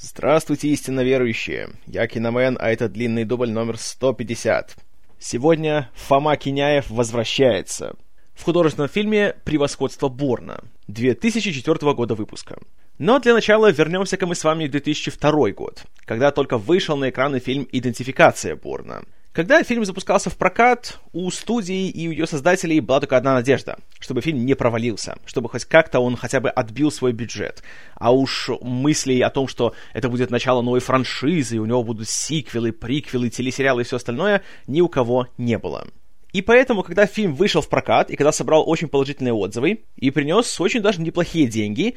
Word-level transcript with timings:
Здравствуйте, 0.00 0.68
истинно 0.68 1.00
верующие! 1.00 1.70
Я 1.88 2.06
Киномен, 2.06 2.56
а 2.60 2.70
это 2.70 2.88
длинный 2.88 3.24
дубль 3.24 3.50
номер 3.50 3.78
150. 3.78 4.76
Сегодня 5.18 5.90
Фома 5.96 6.36
Киняев 6.36 6.88
возвращается. 6.88 7.96
В 8.32 8.44
художественном 8.44 8.88
фильме 8.88 9.34
«Превосходство 9.42 10.08
Борна» 10.08 10.62
2004 10.86 11.94
года 11.94 12.14
выпуска. 12.14 12.60
Но 12.98 13.18
для 13.18 13.34
начала 13.34 13.72
вернемся-ка 13.72 14.24
мы 14.28 14.36
с 14.36 14.44
вами 14.44 14.68
в 14.68 14.70
2002 14.70 15.50
год, 15.50 15.82
когда 16.04 16.30
только 16.30 16.58
вышел 16.58 16.96
на 16.96 17.10
экраны 17.10 17.40
фильм 17.40 17.66
«Идентификация 17.72 18.54
Борна», 18.54 19.02
когда 19.38 19.62
фильм 19.62 19.84
запускался 19.84 20.30
в 20.30 20.36
прокат, 20.36 20.98
у 21.12 21.30
студии 21.30 21.88
и 21.88 22.08
у 22.08 22.10
ее 22.10 22.26
создателей 22.26 22.80
была 22.80 22.98
только 22.98 23.16
одна 23.16 23.34
надежда, 23.34 23.78
чтобы 24.00 24.20
фильм 24.20 24.44
не 24.44 24.54
провалился, 24.54 25.16
чтобы 25.26 25.48
хоть 25.48 25.64
как-то 25.64 26.00
он 26.00 26.16
хотя 26.16 26.40
бы 26.40 26.50
отбил 26.50 26.90
свой 26.90 27.12
бюджет. 27.12 27.62
А 27.94 28.12
уж 28.12 28.50
мыслей 28.60 29.20
о 29.20 29.30
том, 29.30 29.46
что 29.46 29.74
это 29.92 30.08
будет 30.08 30.32
начало 30.32 30.60
новой 30.60 30.80
франшизы, 30.80 31.54
и 31.54 31.58
у 31.60 31.66
него 31.66 31.84
будут 31.84 32.08
сиквелы, 32.08 32.72
приквелы, 32.72 33.30
телесериалы 33.30 33.82
и 33.82 33.84
все 33.84 33.98
остальное, 33.98 34.42
ни 34.66 34.80
у 34.80 34.88
кого 34.88 35.28
не 35.38 35.56
было. 35.56 35.86
И 36.32 36.42
поэтому, 36.42 36.82
когда 36.82 37.06
фильм 37.06 37.36
вышел 37.36 37.62
в 37.62 37.68
прокат, 37.68 38.10
и 38.10 38.16
когда 38.16 38.32
собрал 38.32 38.68
очень 38.68 38.88
положительные 38.88 39.34
отзывы, 39.34 39.84
и 39.94 40.10
принес 40.10 40.60
очень 40.60 40.80
даже 40.80 41.00
неплохие 41.00 41.46
деньги, 41.46 41.94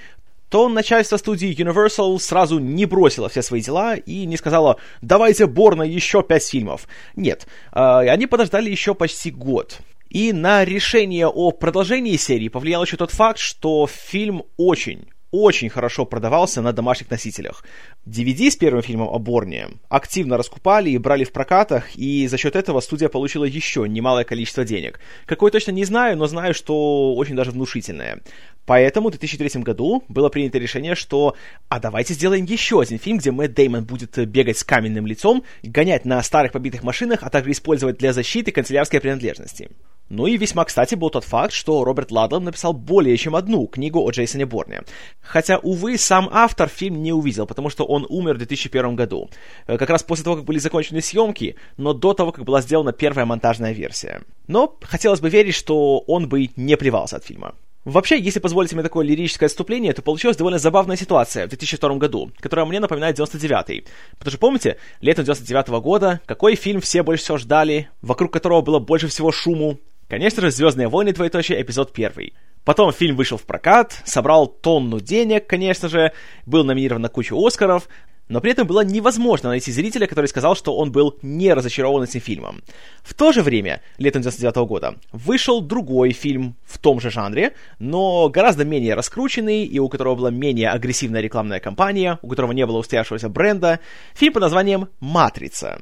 то 0.52 0.68
начальство 0.68 1.16
студии 1.16 1.56
Universal 1.56 2.20
сразу 2.20 2.60
не 2.60 2.86
бросило 2.86 3.30
все 3.30 3.42
свои 3.42 3.62
дела 3.62 3.96
и 3.96 4.26
не 4.26 4.36
сказало 4.36 4.76
«давайте 5.02 5.48
Борна 5.48 5.84
еще 5.84 6.24
пять 6.24 6.46
фильмов». 6.46 6.90
Нет, 7.16 7.48
э, 7.72 7.80
они 7.80 8.28
подождали 8.28 8.70
еще 8.70 8.94
почти 8.94 9.32
год. 9.32 9.80
И 10.10 10.34
на 10.34 10.66
решение 10.66 11.28
о 11.28 11.52
продолжении 11.52 12.18
серии 12.18 12.50
повлиял 12.50 12.84
еще 12.84 12.98
тот 12.98 13.12
факт, 13.12 13.40
что 13.40 13.88
фильм 13.88 14.44
очень, 14.58 15.08
очень 15.32 15.70
хорошо 15.70 16.06
продавался 16.06 16.62
на 16.62 16.74
домашних 16.74 17.10
носителях. 17.10 17.64
DVD 18.08 18.50
с 18.50 18.56
первым 18.56 18.82
фильмом 18.82 19.10
о 19.10 19.20
Борне 19.20 19.68
активно 19.88 20.36
раскупали 20.36 20.90
и 20.90 20.98
брали 20.98 21.24
в 21.24 21.32
прокатах, 21.32 21.96
и 21.96 22.28
за 22.28 22.38
счет 22.38 22.56
этого 22.56 22.80
студия 22.80 23.10
получила 23.10 23.44
еще 23.44 23.88
немалое 23.88 24.24
количество 24.24 24.66
денег. 24.66 25.00
Какое 25.28 25.52
точно 25.52 25.72
не 25.72 25.86
знаю, 25.86 26.18
но 26.18 26.26
знаю, 26.26 26.56
что 26.56 27.14
очень 27.14 27.36
даже 27.36 27.52
внушительное. 27.52 28.22
Поэтому 28.66 29.10
в 29.10 29.12
2003 29.12 29.62
году 29.62 30.04
было 30.08 30.30
принято 30.30 30.58
решение, 30.58 30.96
что 30.96 31.36
а 31.70 31.80
давайте 31.80 32.16
сделаем 32.16 32.46
еще 32.46 32.82
один 32.82 32.98
фильм, 32.98 33.20
где 33.20 33.32
Мэтт 33.32 33.54
Деймон 33.54 33.84
будет 33.84 34.18
бегать 34.28 34.58
с 34.58 34.64
каменным 34.64 35.06
лицом, 35.06 35.44
гонять 35.62 36.04
на 36.04 36.24
старых 36.24 36.54
побитых 36.54 36.82
машинах, 36.82 37.20
а 37.22 37.30
также 37.30 37.52
использовать 37.52 37.98
для 37.98 38.14
защиты 38.14 38.52
канцелярские 38.52 39.02
принадлежности. 39.02 39.70
Ну 40.12 40.28
и 40.28 40.36
весьма 40.36 40.66
кстати 40.66 40.96
был 40.96 41.10
тот 41.10 41.24
факт, 41.24 41.54
что 41.54 41.86
Роберт 41.86 42.12
Ладлан 42.12 42.44
написал 42.44 42.74
более 42.74 43.16
чем 43.16 43.34
одну 43.34 43.66
книгу 43.66 44.06
о 44.06 44.12
Джейсоне 44.12 44.46
Борне. 44.46 44.82
Хотя, 45.22 45.58
увы, 45.58 45.98
сам 45.98 46.28
автор 46.34 46.68
фильм 46.68 47.02
не 47.02 47.14
увидел, 47.14 47.48
потому 47.48 47.70
что 47.70 47.86
он 47.86 48.06
умер 48.10 48.34
в 48.34 48.40
2001 48.40 48.98
году. 48.98 49.30
Э, 49.68 49.78
как 49.78 49.90
раз 49.90 50.04
после 50.04 50.26
того, 50.26 50.36
как 50.36 50.44
были 50.44 50.60
закончены 50.60 51.02
съемки, 51.02 51.56
но 51.78 51.94
до 51.94 52.14
того, 52.14 52.34
как 52.34 52.44
была 52.44 52.60
сделана 52.60 52.92
первая 52.92 53.26
монтажная 53.26 53.72
версия. 53.72 54.22
Но 54.48 54.78
хотелось 54.82 55.22
бы 55.22 55.30
верить, 55.30 55.56
что 55.56 56.00
он 56.00 56.28
бы 56.28 56.50
не 56.58 56.76
плевался 56.76 57.16
от 57.16 57.24
фильма. 57.24 57.56
Вообще, 57.86 58.20
если 58.20 58.40
позволите 58.40 58.76
мне 58.76 58.84
такое 58.84 59.06
лирическое 59.06 59.48
отступление, 59.48 59.94
то 59.94 60.02
получилась 60.02 60.36
довольно 60.36 60.60
забавная 60.60 60.98
ситуация 60.98 61.46
в 61.46 61.50
2002 61.50 61.96
году, 61.96 62.32
которая 62.42 62.66
мне 62.66 62.82
напоминает 62.82 63.18
99-й. 63.18 63.86
Потому 64.20 64.30
что 64.30 64.40
помните, 64.40 64.78
летом 65.00 65.24
99 65.24 65.70
-го 65.70 65.82
года, 65.82 66.20
какой 66.26 66.56
фильм 66.56 66.82
все 66.82 67.02
больше 67.02 67.24
всего 67.24 67.38
ждали, 67.38 67.90
вокруг 68.02 68.34
которого 68.34 68.60
было 68.60 68.80
больше 68.80 69.08
всего 69.08 69.32
шуму? 69.32 69.80
Конечно 70.12 70.42
же, 70.42 70.52
«Звездные 70.52 70.90
войны», 70.90 71.14
двоеточие, 71.14 71.62
эпизод 71.62 71.94
первый. 71.94 72.34
Потом 72.66 72.92
фильм 72.92 73.16
вышел 73.16 73.38
в 73.38 73.44
прокат, 73.44 74.02
собрал 74.04 74.46
тонну 74.46 75.00
денег, 75.00 75.48
конечно 75.48 75.88
же, 75.88 76.12
был 76.46 76.66
номинирован 76.66 77.02
на 77.02 77.08
кучу 77.08 77.34
Оскаров, 77.38 77.88
но 78.28 78.42
при 78.42 78.52
этом 78.52 78.68
было 78.68 78.84
невозможно 78.84 79.48
найти 79.48 79.72
зрителя, 79.72 80.08
который 80.08 80.26
сказал, 80.26 80.54
что 80.58 80.76
он 80.76 80.92
был 80.92 81.18
не 81.22 81.54
разочарован 81.54 82.04
этим 82.04 82.20
фильмом. 82.20 82.62
В 83.04 83.14
то 83.14 83.32
же 83.32 83.42
время, 83.42 83.82
летом 84.00 84.22
99 84.22 84.68
года, 84.68 84.96
вышел 85.14 85.62
другой 85.62 86.12
фильм 86.12 86.58
в 86.66 86.78
том 86.78 87.00
же 87.00 87.10
жанре, 87.10 87.54
но 87.80 88.28
гораздо 88.28 88.66
менее 88.66 88.96
раскрученный, 88.96 89.64
и 89.64 89.80
у 89.80 89.88
которого 89.88 90.16
была 90.16 90.30
менее 90.30 90.72
агрессивная 90.72 91.22
рекламная 91.22 91.62
кампания, 91.62 92.20
у 92.22 92.28
которого 92.28 92.52
не 92.52 92.66
было 92.66 92.80
устоявшегося 92.80 93.30
бренда, 93.30 93.80
фильм 94.14 94.34
под 94.34 94.42
названием 94.42 94.90
«Матрица» 95.00 95.80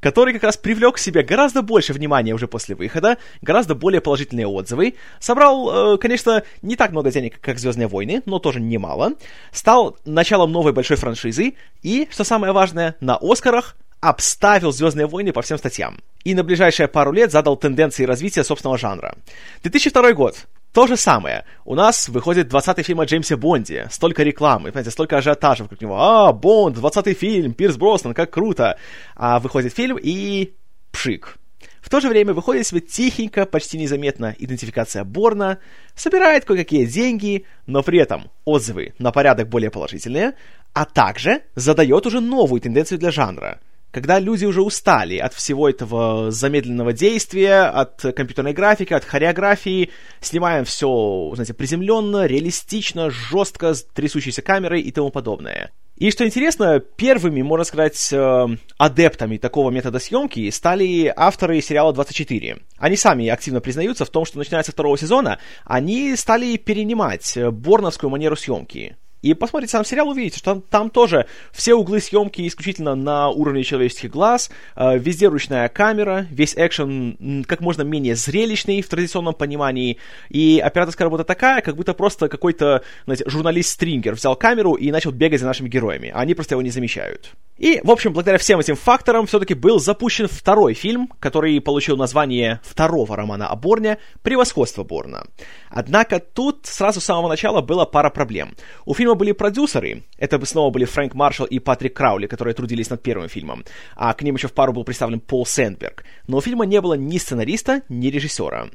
который 0.00 0.34
как 0.34 0.42
раз 0.42 0.56
привлек 0.56 0.96
к 0.96 0.98
себе 0.98 1.22
гораздо 1.22 1.62
больше 1.62 1.92
внимания 1.92 2.34
уже 2.34 2.48
после 2.48 2.74
выхода, 2.74 3.18
гораздо 3.42 3.74
более 3.74 4.00
положительные 4.00 4.46
отзывы, 4.46 4.94
собрал, 5.20 5.94
э, 5.94 5.98
конечно, 5.98 6.42
не 6.62 6.76
так 6.76 6.90
много 6.90 7.10
денег, 7.10 7.40
как 7.40 7.58
«Звездные 7.58 7.88
войны», 7.88 8.22
но 8.26 8.38
тоже 8.38 8.60
немало, 8.60 9.12
стал 9.52 9.96
началом 10.04 10.52
новой 10.52 10.72
большой 10.72 10.96
франшизы 10.96 11.54
и, 11.82 12.08
что 12.10 12.24
самое 12.24 12.52
важное, 12.52 12.96
на 13.00 13.16
«Оскарах» 13.20 13.76
обставил 14.00 14.72
«Звездные 14.72 15.06
войны» 15.06 15.32
по 15.32 15.42
всем 15.42 15.58
статьям. 15.58 15.98
И 16.24 16.34
на 16.34 16.42
ближайшие 16.42 16.88
пару 16.88 17.12
лет 17.12 17.30
задал 17.30 17.56
тенденции 17.56 18.04
развития 18.04 18.44
собственного 18.44 18.78
жанра. 18.78 19.14
2002 19.62 20.12
год. 20.14 20.46
То 20.72 20.86
же 20.86 20.96
самое. 20.96 21.44
У 21.64 21.74
нас 21.74 22.08
выходит 22.08 22.52
20-й 22.52 22.84
фильм 22.84 23.00
о 23.00 23.04
Джеймсе 23.04 23.36
Бонде. 23.36 23.88
Столько 23.90 24.22
рекламы, 24.22 24.70
понимаете, 24.70 24.92
столько 24.92 25.18
ажиотажа 25.18 25.64
вокруг 25.64 25.80
него. 25.80 26.00
А, 26.00 26.32
Бонд, 26.32 26.76
20-й 26.76 27.14
фильм, 27.14 27.54
Пирс 27.54 27.76
Броснан, 27.76 28.14
как 28.14 28.30
круто. 28.30 28.78
А 29.16 29.40
выходит 29.40 29.74
фильм 29.74 29.98
и... 30.00 30.54
пшик. 30.92 31.38
В 31.80 31.88
то 31.88 32.00
же 32.00 32.08
время 32.08 32.34
выходит 32.34 32.66
себе 32.66 32.80
тихенько, 32.80 33.46
почти 33.46 33.78
незаметно 33.78 34.36
идентификация 34.38 35.02
Борна, 35.02 35.58
собирает 35.96 36.44
кое-какие 36.44 36.84
деньги, 36.84 37.46
но 37.66 37.82
при 37.82 37.98
этом 37.98 38.30
отзывы 38.44 38.94
на 38.98 39.10
порядок 39.10 39.48
более 39.48 39.70
положительные, 39.70 40.34
а 40.72 40.84
также 40.84 41.42
задает 41.56 42.06
уже 42.06 42.20
новую 42.20 42.60
тенденцию 42.60 42.98
для 42.98 43.10
жанра– 43.10 43.60
когда 43.90 44.18
люди 44.18 44.44
уже 44.44 44.62
устали 44.62 45.16
от 45.16 45.34
всего 45.34 45.68
этого 45.68 46.30
замедленного 46.30 46.92
действия, 46.92 47.62
от 47.62 48.00
компьютерной 48.00 48.52
графики, 48.52 48.92
от 48.92 49.04
хореографии, 49.04 49.90
снимаем 50.20 50.64
все, 50.64 51.32
знаете, 51.34 51.54
приземленно, 51.54 52.26
реалистично, 52.26 53.10
жестко, 53.10 53.74
с 53.74 53.84
трясущейся 53.84 54.42
камерой 54.42 54.80
и 54.80 54.92
тому 54.92 55.10
подобное. 55.10 55.72
И 55.96 56.10
что 56.10 56.24
интересно, 56.24 56.80
первыми, 56.80 57.42
можно 57.42 57.64
сказать, 57.64 58.10
э, 58.10 58.46
адептами 58.78 59.36
такого 59.36 59.70
метода 59.70 59.98
съемки 59.98 60.48
стали 60.48 61.12
авторы 61.14 61.60
сериала 61.60 61.92
24. 61.92 62.56
Они 62.78 62.96
сами 62.96 63.28
активно 63.28 63.60
признаются 63.60 64.06
в 64.06 64.10
том, 64.10 64.24
что 64.24 64.38
начиная 64.38 64.62
со 64.62 64.72
второго 64.72 64.96
сезона 64.96 65.38
они 65.66 66.16
стали 66.16 66.56
перенимать 66.56 67.36
борновскую 67.36 68.08
манеру 68.08 68.34
съемки. 68.34 68.96
И 69.22 69.34
посмотрите 69.34 69.72
сам 69.72 69.84
сериал, 69.84 70.08
увидите, 70.08 70.38
что 70.38 70.54
там, 70.54 70.62
там 70.62 70.90
тоже 70.90 71.26
все 71.52 71.74
углы 71.74 72.00
съемки 72.00 72.46
исключительно 72.46 72.94
на 72.94 73.28
уровне 73.28 73.64
человеческих 73.64 74.10
глаз, 74.10 74.50
э, 74.76 74.98
везде 74.98 75.28
ручная 75.28 75.68
камера, 75.68 76.26
весь 76.30 76.54
экшен 76.56 77.44
как 77.46 77.60
можно 77.60 77.82
менее 77.82 78.16
зрелищный 78.16 78.80
в 78.80 78.88
традиционном 78.88 79.34
понимании, 79.34 79.98
и 80.30 80.60
операторская 80.64 81.06
работа 81.06 81.24
такая, 81.24 81.60
как 81.60 81.76
будто 81.76 81.92
просто 81.92 82.28
какой-то, 82.28 82.82
знаете, 83.04 83.24
журналист-стрингер 83.28 84.14
взял 84.14 84.36
камеру 84.36 84.74
и 84.74 84.90
начал 84.90 85.10
бегать 85.10 85.40
за 85.40 85.46
нашими 85.46 85.68
героями, 85.68 86.10
а 86.14 86.20
они 86.20 86.34
просто 86.34 86.54
его 86.54 86.62
не 86.62 86.70
замечают. 86.70 87.32
И, 87.60 87.78
в 87.84 87.90
общем, 87.90 88.14
благодаря 88.14 88.38
всем 88.38 88.58
этим 88.58 88.74
факторам 88.74 89.26
все-таки 89.26 89.52
был 89.52 89.78
запущен 89.78 90.28
второй 90.28 90.72
фильм, 90.72 91.12
который 91.20 91.60
получил 91.60 91.98
название 91.98 92.58
второго 92.64 93.14
романа 93.14 93.48
о 93.48 93.56
Борне 93.56 93.98
«Превосходство 94.22 94.82
Борна». 94.82 95.26
Однако 95.68 96.20
тут 96.20 96.60
сразу 96.64 97.02
с 97.02 97.04
самого 97.04 97.28
начала 97.28 97.60
была 97.60 97.84
пара 97.84 98.08
проблем. 98.08 98.56
У 98.86 98.94
фильма 98.94 99.14
были 99.14 99.32
продюсеры. 99.32 100.04
Это 100.16 100.42
снова 100.46 100.70
были 100.70 100.86
Фрэнк 100.86 101.12
Маршалл 101.12 101.44
и 101.44 101.58
Патрик 101.58 101.94
Краули, 101.94 102.26
которые 102.26 102.54
трудились 102.54 102.88
над 102.88 103.02
первым 103.02 103.28
фильмом. 103.28 103.62
А 103.94 104.14
к 104.14 104.22
ним 104.22 104.36
еще 104.36 104.48
в 104.48 104.54
пару 104.54 104.72
был 104.72 104.84
представлен 104.84 105.20
Пол 105.20 105.44
Сэндберг. 105.44 106.04
Но 106.26 106.38
у 106.38 106.40
фильма 106.40 106.64
не 106.64 106.80
было 106.80 106.94
ни 106.94 107.18
сценариста, 107.18 107.82
ни 107.90 108.06
режиссера. 108.06 108.68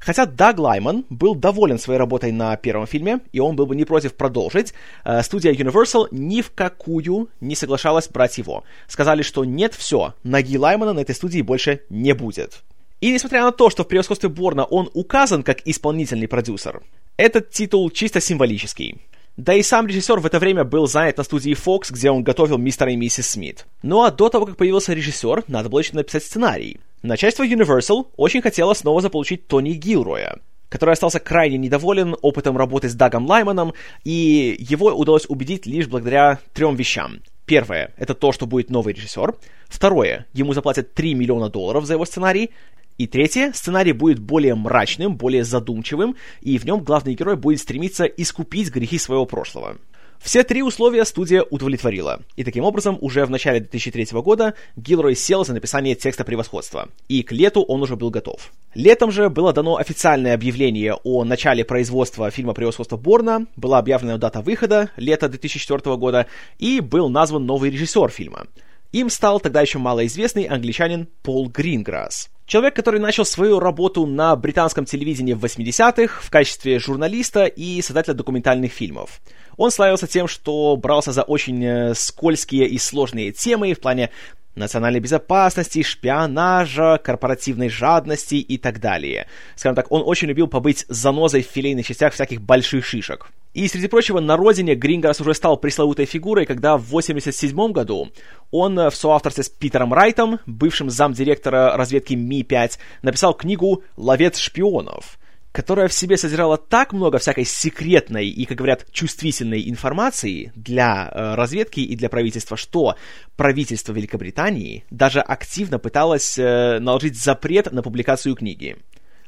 Хотя 0.00 0.26
Даг 0.26 0.58
Лайман 0.58 1.06
был 1.10 1.36
доволен 1.36 1.78
своей 1.78 2.00
работой 2.00 2.32
на 2.32 2.56
первом 2.56 2.88
фильме, 2.88 3.20
и 3.30 3.38
он 3.38 3.54
был 3.54 3.66
бы 3.66 3.76
не 3.76 3.84
против 3.84 4.14
продолжить, 4.14 4.74
э, 5.04 5.22
студия 5.22 5.52
Universal 5.52 6.08
ни 6.10 6.42
в 6.42 6.50
какую 6.50 7.28
не 7.40 7.54
соглашалась 7.54 8.08
брать 8.08 8.31
его. 8.38 8.64
Сказали, 8.88 9.22
что 9.22 9.44
нет, 9.44 9.74
все, 9.74 10.14
ноги 10.22 10.56
Лаймана 10.56 10.92
на 10.92 11.00
этой 11.00 11.14
студии 11.14 11.42
больше 11.42 11.82
не 11.90 12.14
будет. 12.14 12.62
И 13.00 13.12
несмотря 13.12 13.42
на 13.42 13.52
то, 13.52 13.68
что 13.68 13.82
в 13.82 13.88
превосходстве 13.88 14.28
Борна 14.28 14.64
он 14.64 14.88
указан 14.94 15.42
как 15.42 15.66
исполнительный 15.66 16.28
продюсер, 16.28 16.82
этот 17.16 17.50
титул 17.50 17.90
чисто 17.90 18.20
символический. 18.20 19.00
Да 19.36 19.54
и 19.54 19.62
сам 19.62 19.86
режиссер 19.86 20.20
в 20.20 20.26
это 20.26 20.38
время 20.38 20.62
был 20.62 20.86
занят 20.86 21.16
на 21.16 21.24
студии 21.24 21.56
Fox, 21.56 21.90
где 21.90 22.10
он 22.10 22.22
готовил 22.22 22.58
мистера 22.58 22.92
и 22.92 22.96
миссис 22.96 23.30
Смит. 23.30 23.66
Ну 23.82 24.02
а 24.02 24.10
до 24.10 24.28
того, 24.28 24.44
как 24.44 24.56
появился 24.56 24.92
режиссер, 24.92 25.44
надо 25.48 25.70
было 25.70 25.80
еще 25.80 25.94
написать 25.94 26.22
сценарий. 26.22 26.80
Начальство 27.02 27.44
Universal 27.44 28.08
очень 28.16 28.42
хотело 28.42 28.74
снова 28.74 29.00
заполучить 29.00 29.48
Тони 29.48 29.72
Гилроя, 29.72 30.38
который 30.68 30.92
остался 30.92 31.18
крайне 31.18 31.56
недоволен 31.56 32.14
опытом 32.20 32.58
работы 32.58 32.90
с 32.90 32.94
Дагом 32.94 33.26
Лайманом, 33.26 33.72
и 34.04 34.54
его 34.58 34.92
удалось 34.92 35.24
убедить 35.28 35.66
лишь 35.66 35.88
благодаря 35.88 36.38
трем 36.52 36.76
вещам. 36.76 37.20
Первое— 37.52 37.92
это 37.98 38.14
то, 38.14 38.32
что 38.32 38.46
будет 38.46 38.70
новый 38.70 38.94
режиссер. 38.94 39.34
Второе— 39.68 40.24
ему 40.32 40.54
заплатят 40.54 40.94
3 40.94 41.12
миллиона 41.12 41.50
долларов 41.50 41.84
за 41.84 41.92
его 41.92 42.06
сценарий. 42.06 42.48
И 42.96 43.06
третье, 43.06 43.52
сценарий 43.52 43.92
будет 43.92 44.20
более 44.20 44.54
мрачным, 44.54 45.16
более 45.16 45.44
задумчивым, 45.44 46.16
и 46.40 46.56
в 46.56 46.64
нем 46.64 46.82
главный 46.82 47.12
герой 47.12 47.36
будет 47.36 47.60
стремиться 47.60 48.06
искупить 48.06 48.70
грехи 48.70 48.96
своего 48.96 49.26
прошлого. 49.26 49.76
Все 50.22 50.44
три 50.44 50.62
условия 50.62 51.04
студия 51.04 51.42
удовлетворила, 51.42 52.22
и 52.36 52.44
таким 52.44 52.62
образом 52.62 52.96
уже 53.00 53.26
в 53.26 53.30
начале 53.30 53.58
2003 53.58 54.20
года 54.20 54.54
Гилрой 54.76 55.16
сел 55.16 55.44
за 55.44 55.52
написание 55.52 55.96
текста 55.96 56.22
превосходства, 56.22 56.88
и 57.08 57.24
к 57.24 57.32
лету 57.32 57.62
он 57.62 57.82
уже 57.82 57.96
был 57.96 58.10
готов. 58.10 58.52
Летом 58.74 59.10
же 59.10 59.30
было 59.30 59.52
дано 59.52 59.78
официальное 59.78 60.34
объявление 60.34 60.94
о 61.02 61.24
начале 61.24 61.64
производства 61.64 62.30
фильма 62.30 62.54
«Превосходство 62.54 62.96
Борна», 62.96 63.46
была 63.56 63.78
объявлена 63.78 64.16
дата 64.16 64.42
выхода, 64.42 64.90
лето 64.96 65.28
2004 65.28 65.96
года, 65.96 66.26
и 66.60 66.78
был 66.78 67.08
назван 67.08 67.44
новый 67.44 67.70
режиссер 67.70 68.08
фильма. 68.10 68.46
Им 68.92 69.10
стал 69.10 69.40
тогда 69.40 69.60
еще 69.60 69.78
малоизвестный 69.78 70.44
англичанин 70.44 71.08
Пол 71.22 71.48
Гринграсс. 71.48 72.30
Человек, 72.46 72.76
который 72.76 73.00
начал 73.00 73.24
свою 73.24 73.58
работу 73.58 74.04
на 74.06 74.36
британском 74.36 74.84
телевидении 74.84 75.32
в 75.32 75.44
80-х 75.44 76.20
в 76.22 76.30
качестве 76.30 76.78
журналиста 76.78 77.46
и 77.46 77.80
создателя 77.80 78.14
документальных 78.14 78.72
фильмов. 78.72 79.20
Он 79.56 79.70
славился 79.70 80.06
тем, 80.06 80.28
что 80.28 80.76
брался 80.76 81.12
за 81.12 81.22
очень 81.22 81.64
э, 81.64 81.94
скользкие 81.94 82.66
и 82.66 82.78
сложные 82.78 83.32
темы 83.32 83.74
в 83.74 83.80
плане 83.80 84.10
национальной 84.54 85.00
безопасности, 85.00 85.82
шпионажа, 85.82 87.00
корпоративной 87.02 87.68
жадности 87.68 88.34
и 88.34 88.58
так 88.58 88.80
далее. 88.80 89.26
Скажем 89.56 89.74
так, 89.74 89.90
он 89.90 90.02
очень 90.04 90.28
любил 90.28 90.46
побыть 90.46 90.84
занозой 90.88 91.42
в 91.42 91.46
филейных 91.46 91.86
частях 91.86 92.12
всяких 92.12 92.42
больших 92.42 92.84
шишек. 92.84 93.30
И, 93.54 93.68
среди 93.68 93.86
прочего, 93.86 94.20
на 94.20 94.36
родине 94.36 94.74
Гринграсс 94.74 95.20
уже 95.20 95.34
стал 95.34 95.56
пресловутой 95.56 96.06
фигурой, 96.06 96.46
когда 96.46 96.76
в 96.76 96.88
1987 96.88 97.72
году 97.72 98.10
он 98.50 98.76
в 98.76 98.94
соавторстве 98.94 99.44
с 99.44 99.48
Питером 99.48 99.92
Райтом, 99.92 100.40
бывшим 100.46 100.90
замдиректора 100.90 101.76
разведки 101.76 102.14
Ми-5, 102.14 102.78
написал 103.02 103.34
книгу 103.34 103.82
«Ловец 103.96 104.38
шпионов», 104.38 105.18
которая 105.52 105.88
в 105.88 105.92
себе 105.92 106.16
содержала 106.16 106.56
так 106.56 106.92
много 106.92 107.18
всякой 107.18 107.44
секретной 107.44 108.28
и, 108.28 108.44
как 108.46 108.56
говорят, 108.56 108.86
чувствительной 108.90 109.68
информации 109.68 110.50
для 110.56 111.08
э, 111.08 111.34
разведки 111.34 111.80
и 111.80 111.94
для 111.94 112.08
правительства, 112.08 112.56
что 112.56 112.96
правительство 113.36 113.92
Великобритании 113.92 114.84
даже 114.90 115.20
активно 115.20 115.78
пыталось 115.78 116.38
э, 116.38 116.78
наложить 116.80 117.22
запрет 117.22 117.70
на 117.70 117.82
публикацию 117.82 118.34
книги. 118.34 118.76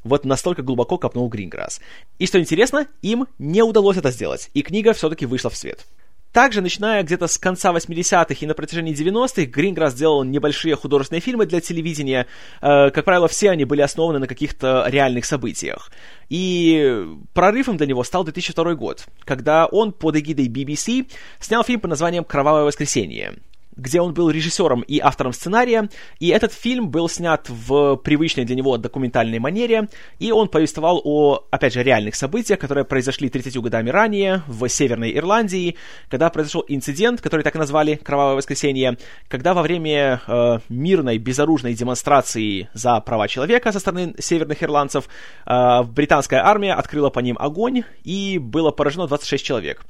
Вот 0.03 0.25
настолько 0.25 0.63
глубоко 0.63 0.99
копнул 0.99 1.29
Гринграсс. 1.29 1.81
И 2.19 2.27
что 2.27 2.39
интересно, 2.39 2.87
им 3.03 3.27
не 3.39 3.63
удалось 3.63 3.97
это 3.97 4.11
сделать, 4.11 4.51
и 4.55 4.63
книга 4.63 4.93
все-таки 4.93 5.27
вышла 5.27 5.51
в 5.51 5.57
свет. 5.57 5.87
Также, 6.35 6.63
начиная 6.63 7.05
где-то 7.05 7.29
с 7.29 7.39
конца 7.39 7.73
80-х 7.73 8.35
и 8.41 8.47
на 8.47 8.55
протяжении 8.55 8.93
90-х, 8.93 9.45
Гринграсс 9.45 9.95
делал 9.95 10.25
небольшие 10.25 10.75
художественные 10.75 11.21
фильмы 11.21 11.47
для 11.47 11.61
телевидения. 11.61 12.27
Э, 12.61 12.91
как 12.91 13.05
правило, 13.05 13.29
все 13.29 13.51
они 13.51 13.65
были 13.65 13.83
основаны 13.83 14.19
на 14.19 14.27
каких-то 14.27 14.85
реальных 14.89 15.27
событиях. 15.27 15.93
И 16.29 17.07
прорывом 17.35 17.77
для 17.77 17.87
него 17.87 18.03
стал 18.03 18.25
2002 18.25 18.75
год, 18.75 19.07
когда 19.25 19.67
он 19.67 19.93
под 19.93 20.17
эгидой 20.17 20.49
BBC 20.49 21.07
снял 21.39 21.63
фильм 21.63 21.79
под 21.79 21.91
названием 21.91 22.25
«Кровавое 22.25 22.65
воскресенье», 22.65 23.35
где 23.77 24.01
он 24.01 24.15
был 24.15 24.31
режиссером 24.31 24.83
и 24.83 24.99
автором 24.99 25.33
сценария, 25.33 25.89
и 26.19 26.29
этот 26.29 26.53
фильм 26.53 26.91
был 26.91 27.09
снят 27.09 27.49
в 27.49 27.97
привычной 27.97 28.45
для 28.45 28.57
него 28.57 28.77
документальной 28.77 29.39
манере, 29.39 29.89
и 30.19 30.33
он 30.33 30.49
повествовал 30.49 31.01
о, 31.05 31.45
опять 31.51 31.75
же, 31.75 31.83
реальных 31.83 32.15
событиях, 32.15 32.59
которые 32.59 32.85
произошли 32.85 33.29
30 33.29 33.57
годами 33.59 33.91
ранее 33.91 34.43
в 34.47 34.69
Северной 34.69 35.17
Ирландии, 35.17 35.77
когда 36.09 36.31
произошел 36.31 36.65
инцидент, 36.69 37.21
который 37.21 37.43
так 37.43 37.55
и 37.55 37.59
назвали 37.59 37.97
«Кровавое 37.97 38.37
воскресенье», 38.37 38.99
когда 39.29 39.55
во 39.55 39.63
время 39.63 40.21
э, 40.27 40.59
мирной, 40.69 41.19
безоружной 41.19 41.75
демонстрации 41.75 42.69
за 42.75 43.01
права 43.01 43.29
человека 43.29 43.73
со 43.73 43.81
стороны 43.81 44.15
северных 44.19 44.63
ирландцев 44.63 45.09
э, 45.47 45.83
британская 45.85 46.41
армия 46.45 46.75
открыла 46.75 47.11
по 47.11 47.21
ним 47.21 47.37
огонь, 47.39 47.85
и 48.03 48.39
было 48.39 48.71
поражено 48.71 49.07
26 49.07 49.45
человек, 49.45 49.85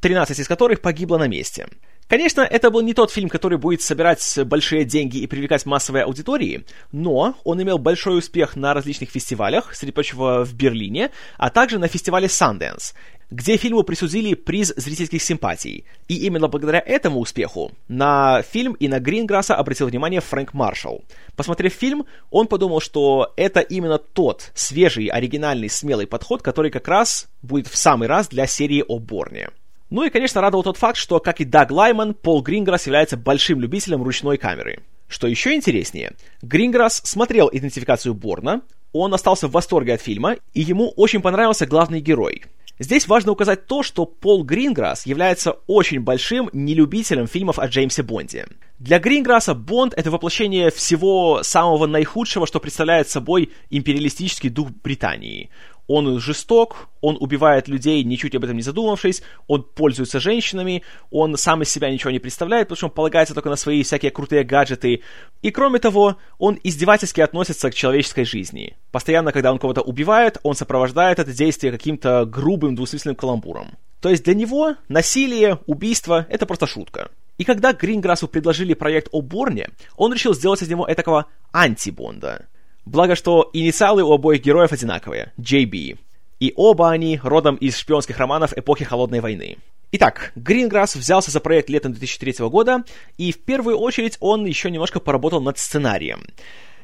13 0.00 0.38
из 0.38 0.48
которых 0.48 0.80
погибло 0.80 1.18
на 1.18 1.26
месте. 1.26 1.66
Конечно, 2.08 2.42
это 2.42 2.70
был 2.70 2.82
не 2.82 2.92
тот 2.92 3.10
фильм, 3.10 3.28
который 3.30 3.56
будет 3.56 3.80
собирать 3.80 4.38
большие 4.44 4.84
деньги 4.84 5.18
и 5.18 5.26
привлекать 5.26 5.64
массовые 5.64 6.04
аудитории, 6.04 6.64
но 6.92 7.34
он 7.44 7.62
имел 7.62 7.78
большой 7.78 8.18
успех 8.18 8.56
на 8.56 8.74
различных 8.74 9.10
фестивалях, 9.10 9.74
среди 9.74 9.92
прочего 9.92 10.44
в 10.44 10.54
Берлине, 10.54 11.10
а 11.38 11.48
также 11.48 11.78
на 11.78 11.88
фестивале 11.88 12.26
Sundance, 12.26 12.92
где 13.30 13.56
фильму 13.56 13.84
присудили 13.84 14.34
приз 14.34 14.74
зрительских 14.76 15.22
симпатий. 15.22 15.86
И 16.06 16.16
именно 16.26 16.48
благодаря 16.48 16.82
этому 16.84 17.20
успеху 17.20 17.72
на 17.88 18.42
фильм 18.42 18.74
и 18.74 18.86
на 18.86 19.00
Гринграсса 19.00 19.54
обратил 19.54 19.88
внимание 19.88 20.20
Фрэнк 20.20 20.52
Маршалл. 20.52 21.04
Посмотрев 21.36 21.72
фильм, 21.72 22.04
он 22.30 22.48
подумал, 22.48 22.80
что 22.80 23.32
это 23.36 23.60
именно 23.60 23.96
тот 23.96 24.52
свежий, 24.54 25.06
оригинальный, 25.06 25.70
смелый 25.70 26.06
подход, 26.06 26.42
который 26.42 26.70
как 26.70 26.86
раз 26.86 27.28
будет 27.40 27.66
в 27.66 27.76
самый 27.78 28.08
раз 28.08 28.28
для 28.28 28.46
серии 28.46 28.84
о 28.86 28.98
Борне. 28.98 29.48
Ну 29.90 30.04
и, 30.04 30.10
конечно, 30.10 30.40
радовал 30.40 30.62
тот 30.62 30.76
факт, 30.76 30.96
что, 30.96 31.20
как 31.20 31.40
и 31.40 31.44
Даг 31.44 31.70
Лайман, 31.70 32.14
Пол 32.14 32.42
Гринграсс 32.42 32.86
является 32.86 33.16
большим 33.16 33.60
любителем 33.60 34.02
ручной 34.02 34.38
камеры. 34.38 34.80
Что 35.08 35.26
еще 35.26 35.54
интереснее, 35.54 36.14
Гринграсс 36.42 37.02
смотрел 37.04 37.48
идентификацию 37.52 38.14
Борна, 38.14 38.62
он 38.92 39.12
остался 39.12 39.48
в 39.48 39.52
восторге 39.52 39.94
от 39.94 40.00
фильма, 40.00 40.36
и 40.54 40.60
ему 40.60 40.88
очень 40.96 41.20
понравился 41.20 41.66
главный 41.66 42.00
герой. 42.00 42.44
Здесь 42.80 43.06
важно 43.06 43.30
указать 43.30 43.66
то, 43.66 43.84
что 43.84 44.04
Пол 44.04 44.42
Гринграсс 44.42 45.06
является 45.06 45.52
очень 45.68 46.00
большим 46.00 46.50
нелюбителем 46.52 47.28
фильмов 47.28 47.60
о 47.60 47.66
Джеймсе 47.66 48.02
Бонде. 48.02 48.48
Для 48.80 48.98
Гринграсса 48.98 49.54
Бонд— 49.54 49.94
это 49.96 50.10
воплощение 50.10 50.72
всего 50.72 51.44
самого 51.44 51.86
наихудшего, 51.86 52.48
что 52.48 52.58
представляет 52.58 53.08
собой 53.08 53.52
империалистический 53.70 54.50
дух 54.50 54.70
Британии. 54.82 55.50
Он 55.86 56.18
жесток, 56.18 56.88
он 57.00 57.16
убивает 57.20 57.68
людей, 57.68 58.02
ничуть 58.04 58.34
об 58.34 58.44
этом 58.44 58.56
не 58.56 58.62
задумавшись, 58.62 59.22
он 59.46 59.62
пользуется 59.62 60.18
женщинами, 60.18 60.82
он 61.10 61.36
сам 61.36 61.62
из 61.62 61.68
себя 61.68 61.90
ничего 61.90 62.10
не 62.10 62.18
представляет, 62.18 62.68
потому 62.68 62.76
что 62.76 62.86
он 62.86 62.92
полагается 62.92 63.34
только 63.34 63.50
на 63.50 63.56
свои 63.56 63.82
всякие 63.82 64.10
крутые 64.10 64.44
гаджеты. 64.44 65.02
И 65.42 65.50
кроме 65.50 65.78
того, 65.78 66.16
он 66.38 66.58
издевательски 66.62 67.20
относится 67.20 67.70
к 67.70 67.74
человеческой 67.74 68.24
жизни. 68.24 68.76
Постоянно, 68.92 69.32
когда 69.32 69.52
он 69.52 69.58
кого-то 69.58 69.82
убивает, 69.82 70.38
он 70.42 70.54
сопровождает 70.54 71.18
это 71.18 71.32
действие 71.32 71.72
каким-то 71.72 72.24
грубым 72.24 72.74
двусмысленным 72.74 73.16
каламбуром. 73.16 73.72
То 74.00 74.10
есть 74.10 74.24
для 74.24 74.34
него 74.34 74.76
насилие, 74.88 75.58
убийство— 75.66 76.26
это 76.28 76.46
просто 76.46 76.66
шутка. 76.66 77.10
И 77.38 77.44
когда 77.44 77.72
Гринграссу 77.72 78.28
предложили 78.28 78.74
проект 78.74 79.08
о 79.12 79.20
Борне, 79.20 79.70
он 79.96 80.12
решил 80.12 80.34
сделать 80.34 80.62
из 80.62 80.68
него 80.68 80.86
этакого 80.88 81.26
антибонда. 81.52 82.46
Благо, 82.86 83.14
что 83.14 83.50
инициалы 83.52 84.02
у 84.02 84.12
обоих 84.12 84.42
героев 84.42 84.72
одинаковые— 84.72 85.32
JB. 85.38 85.98
И 86.40 86.52
оба 86.56 86.90
они 86.90 87.18
родом 87.22 87.56
из 87.56 87.78
шпионских 87.78 88.18
романов 88.18 88.56
эпохи 88.56 88.84
Холодной 88.84 89.20
войны. 89.20 89.56
Итак, 89.92 90.32
Гринграсс 90.34 90.96
взялся 90.96 91.30
за 91.30 91.40
проект 91.40 91.70
летом 91.70 91.92
2003 91.92 92.48
года, 92.48 92.84
и 93.16 93.32
в 93.32 93.38
первую 93.44 93.78
очередь 93.78 94.16
он 94.20 94.44
еще 94.44 94.70
немножко 94.70 95.00
поработал 95.00 95.40
над 95.40 95.58
сценарием. 95.58 96.26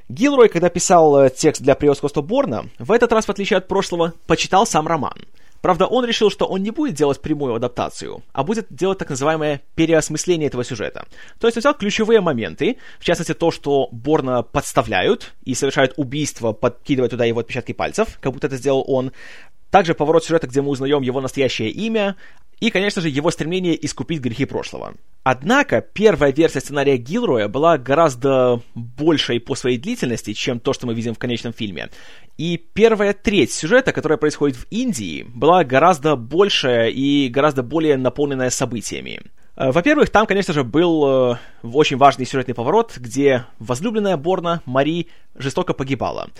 Гилрой, 0.08 0.48
когда 0.48 0.70
писал 0.70 1.20
э, 1.20 1.30
текст 1.30 1.60
для 1.60 1.74
превосходства 1.74 2.22
Борна, 2.22 2.66
в 2.78 2.92
этот 2.92 3.12
раз, 3.12 3.26
в 3.26 3.30
отличие 3.30 3.58
от 3.58 3.68
прошлого, 3.68 4.14
почитал 4.26 4.66
сам 4.66 4.86
роман— 4.88 5.18
Правда, 5.60 5.86
он 5.86 6.04
решил, 6.04 6.30
что 6.30 6.46
он 6.46 6.62
не 6.62 6.70
будет 6.70 6.94
делать 6.94 7.20
прямую 7.20 7.54
адаптацию, 7.54 8.22
а 8.32 8.44
будет 8.44 8.66
делать 8.70 8.98
так 8.98 9.10
называемое 9.10 9.60
переосмысление 9.74 10.48
этого 10.48 10.64
сюжета. 10.64 11.06
То 11.38 11.46
есть 11.46 11.56
он 11.56 11.60
взял 11.60 11.74
ключевые 11.74 12.20
моменты, 12.20 12.78
в 12.98 13.04
частности 13.04 13.34
то, 13.34 13.50
что 13.50 13.88
Борна 13.92 14.42
подставляют 14.42 15.32
и 15.44 15.54
совершают 15.54 15.94
убийство, 15.96 16.52
подкидывая 16.52 17.08
туда 17.08 17.24
его 17.24 17.40
отпечатки 17.40 17.72
пальцев, 17.72 18.18
как 18.20 18.32
будто 18.32 18.46
это 18.46 18.56
сделал 18.56 18.84
он, 18.86 19.12
также 19.70 19.94
поворот 19.94 20.24
сюжета, 20.24 20.48
где 20.48 20.62
мы 20.62 20.70
узнаем 20.70 21.02
его 21.02 21.20
настоящее 21.20 21.70
имя, 21.70 22.16
и, 22.60 22.70
конечно 22.70 23.02
же, 23.02 23.08
его 23.08 23.30
стремление 23.30 23.84
искупить 23.84 24.20
грехи 24.20 24.44
прошлого. 24.44 24.94
Однако, 25.22 25.80
первая 25.80 26.32
версия 26.32 26.60
сценария 26.60 26.96
Гилроя 26.96 27.48
была 27.48 27.78
гораздо 27.78 28.62
большей 28.74 29.40
по 29.40 29.54
своей 29.54 29.78
длительности, 29.78 30.32
чем 30.34 30.60
то, 30.60 30.72
что 30.72 30.86
мы 30.86 30.94
видим 30.94 31.14
в 31.14 31.18
конечном 31.18 31.52
фильме. 31.52 31.90
И 32.36 32.56
первая 32.56 33.12
треть 33.12 33.52
сюжета, 33.52 33.92
которая 33.92 34.18
происходит 34.18 34.56
в 34.56 34.66
Индии, 34.70 35.26
была 35.28 35.64
гораздо 35.64 36.16
большая 36.16 36.88
и 36.88 37.28
гораздо 37.28 37.62
более 37.62 37.96
наполненная 37.96 38.50
событиями. 38.50 39.20
Э, 39.56 39.72
во-первых, 39.72 40.10
там, 40.10 40.26
конечно 40.26 40.54
же, 40.54 40.64
был 40.64 41.32
э, 41.32 41.36
очень 41.62 41.98
важный 41.98 42.24
сюжетный 42.24 42.54
поворот, 42.54 42.96
где 42.96 43.44
возлюбленная 43.58 44.16
Борна, 44.16 44.62
Мари, 44.64 45.08
жестоко 45.34 45.74
погибала. 45.74 46.30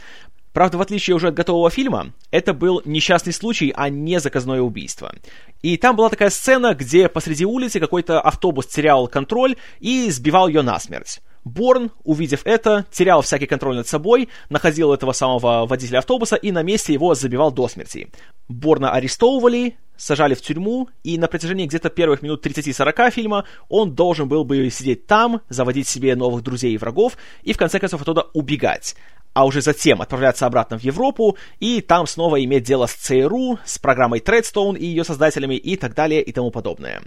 Правда, 0.52 0.78
в 0.78 0.82
отличие 0.82 1.14
уже 1.14 1.28
от 1.28 1.34
готового 1.34 1.70
фильма, 1.70 2.12
это 2.30 2.52
был 2.52 2.82
несчастный 2.84 3.32
случай, 3.32 3.72
а 3.76 3.88
не 3.88 4.18
заказное 4.18 4.60
убийство. 4.60 5.14
И 5.62 5.76
там 5.76 5.96
была 5.96 6.08
такая 6.08 6.30
сцена, 6.30 6.74
где 6.74 7.08
посреди 7.08 7.44
улицы 7.44 7.78
какой-то 7.78 8.20
автобус 8.20 8.66
терял 8.66 9.06
контроль 9.06 9.56
и 9.78 10.10
сбивал 10.10 10.48
ее 10.48 10.62
насмерть. 10.62 11.20
Борн, 11.44 11.90
увидев 12.04 12.42
это, 12.44 12.84
терял 12.90 13.22
всякий 13.22 13.46
контроль 13.46 13.76
над 13.76 13.88
собой, 13.88 14.28
находил 14.50 14.92
этого 14.92 15.12
самого 15.12 15.66
водителя 15.66 15.98
автобуса 15.98 16.36
и 16.36 16.52
на 16.52 16.62
месте 16.62 16.92
его 16.92 17.14
забивал 17.14 17.50
до 17.50 17.66
смерти. 17.68 18.08
Борна 18.48 18.92
арестовывали, 18.92 19.78
сажали 19.96 20.34
в 20.34 20.42
тюрьму, 20.42 20.88
и 21.02 21.16
на 21.18 21.28
протяжении 21.28 21.66
где-то 21.66 21.88
первых 21.88 22.20
минут 22.22 22.44
30-40 22.44 23.10
фильма 23.10 23.44
он 23.68 23.94
должен 23.94 24.28
был 24.28 24.44
бы 24.44 24.68
сидеть 24.70 25.06
там, 25.06 25.40
заводить 25.48 25.88
себе 25.88 26.14
новых 26.14 26.42
друзей 26.42 26.74
и 26.74 26.78
врагов, 26.78 27.16
и 27.42 27.52
в 27.52 27.56
конце 27.56 27.78
концов 27.78 28.02
оттуда 28.02 28.26
убегать. 28.34 28.96
А 29.32 29.46
уже 29.46 29.60
затем 29.60 30.02
отправляться 30.02 30.46
обратно 30.46 30.78
в 30.78 30.82
Европу 30.82 31.36
и 31.58 31.80
там 31.80 32.06
снова 32.06 32.42
иметь 32.44 32.64
дело 32.64 32.86
с 32.86 32.94
ЦРУ, 32.94 33.58
с 33.64 33.78
программой 33.78 34.20
Тредстоун 34.20 34.76
и 34.76 34.84
ее 34.84 35.04
создателями 35.04 35.54
и 35.54 35.76
так 35.76 35.94
далее 35.94 36.22
и 36.22 36.32
тому 36.32 36.50
подобное. 36.50 37.02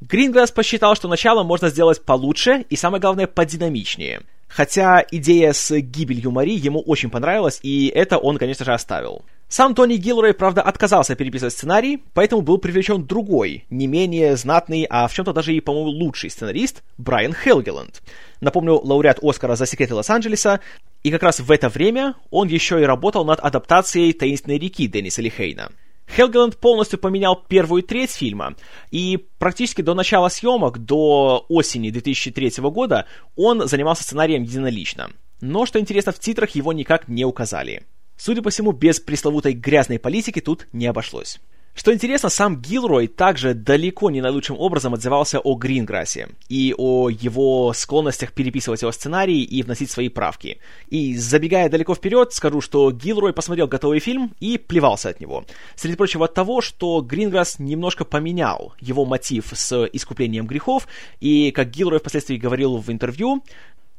Гринграсс 0.00 0.50
посчитал, 0.50 0.94
что 0.94 1.08
начало 1.08 1.42
можно 1.42 1.70
сделать 1.70 2.04
получше 2.04 2.66
и, 2.68 2.76
самое 2.76 3.00
главное, 3.00 3.26
подинамичнее. 3.26 4.22
Хотя 4.48 5.04
идея 5.10 5.52
с 5.52 5.74
гибелью 5.80 6.30
Мари 6.30 6.52
ему 6.52 6.80
очень 6.80 7.10
понравилась, 7.10 7.58
и 7.62 7.88
это 7.88 8.18
он, 8.18 8.38
конечно 8.38 8.64
же, 8.64 8.72
оставил. 8.72 9.22
Сам 9.48 9.74
Тони 9.74 9.96
Гилрой, 9.96 10.34
правда, 10.34 10.62
отказался 10.62 11.14
переписывать 11.14 11.52
сценарий, 11.52 12.02
поэтому 12.14 12.42
был 12.42 12.58
привлечен 12.58 13.06
другой, 13.06 13.64
не 13.70 13.86
менее 13.86 14.36
знатный, 14.36 14.86
а 14.90 15.06
в 15.06 15.14
чем-то 15.14 15.32
даже 15.32 15.54
и, 15.54 15.60
по-моему, 15.60 15.90
лучший 15.90 16.30
сценарист 16.30 16.82
Брайан 16.98 17.32
Хелгеланд. 17.32 18.02
Напомню, 18.40 18.80
лауреат 18.82 19.20
Оскара 19.22 19.54
за 19.54 19.66
«Секреты 19.66 19.94
Лос-Анджелеса», 19.94 20.60
и 21.06 21.10
как 21.12 21.22
раз 21.22 21.38
в 21.38 21.52
это 21.52 21.68
время 21.68 22.16
он 22.30 22.48
еще 22.48 22.80
и 22.80 22.84
работал 22.84 23.24
над 23.24 23.38
адаптацией 23.38 24.12
«Таинственной 24.12 24.58
реки» 24.58 24.88
Денниса 24.88 25.22
Лихейна. 25.22 25.70
Хелгеланд 26.10 26.56
полностью 26.56 26.98
поменял 26.98 27.36
первую 27.36 27.84
треть 27.84 28.10
фильма, 28.10 28.56
и 28.90 29.16
практически 29.38 29.82
до 29.82 29.94
начала 29.94 30.28
съемок, 30.28 30.78
до 30.78 31.46
осени 31.48 31.90
2003 31.90 32.54
года, 32.70 33.06
он 33.36 33.68
занимался 33.68 34.02
сценарием 34.02 34.42
единолично. 34.42 35.12
Но, 35.40 35.64
что 35.64 35.78
интересно, 35.78 36.10
в 36.10 36.18
титрах 36.18 36.50
его 36.56 36.72
никак 36.72 37.06
не 37.06 37.24
указали. 37.24 37.84
Судя 38.16 38.42
по 38.42 38.50
всему, 38.50 38.72
без 38.72 38.98
пресловутой 38.98 39.52
грязной 39.52 40.00
политики 40.00 40.40
тут 40.40 40.66
не 40.72 40.88
обошлось. 40.88 41.38
Что 41.76 41.92
интересно, 41.92 42.30
сам 42.30 42.56
Гилрой 42.56 43.06
также 43.06 43.52
далеко 43.52 44.10
не 44.10 44.22
наилучшим 44.22 44.58
образом 44.58 44.94
отзывался 44.94 45.40
о 45.40 45.56
Гринграссе 45.56 46.30
и 46.48 46.74
о 46.76 47.10
его 47.10 47.74
склонностях 47.74 48.32
переписывать 48.32 48.80
его 48.80 48.90
сценарии 48.92 49.42
и 49.42 49.62
вносить 49.62 49.90
свои 49.90 50.08
правки. 50.08 50.58
И 50.88 51.14
забегая 51.18 51.68
далеко 51.68 51.94
вперед, 51.94 52.32
скажу, 52.32 52.62
что 52.62 52.90
Гилрой 52.90 53.34
посмотрел 53.34 53.68
готовый 53.68 54.00
фильм 54.00 54.34
и 54.40 54.56
плевался 54.56 55.10
от 55.10 55.20
него. 55.20 55.44
Среди 55.74 55.96
прочего 55.96 56.24
от 56.24 56.32
того, 56.32 56.62
что 56.62 57.02
Гринграсс 57.02 57.58
немножко 57.58 58.06
поменял 58.06 58.74
его 58.80 59.04
мотив 59.04 59.50
с 59.52 59.84
искуплением 59.92 60.46
грехов, 60.46 60.88
и, 61.20 61.50
как 61.50 61.68
Гилрой 61.68 62.00
впоследствии 62.00 62.38
говорил 62.38 62.78
в 62.78 62.90
интервью, 62.90 63.44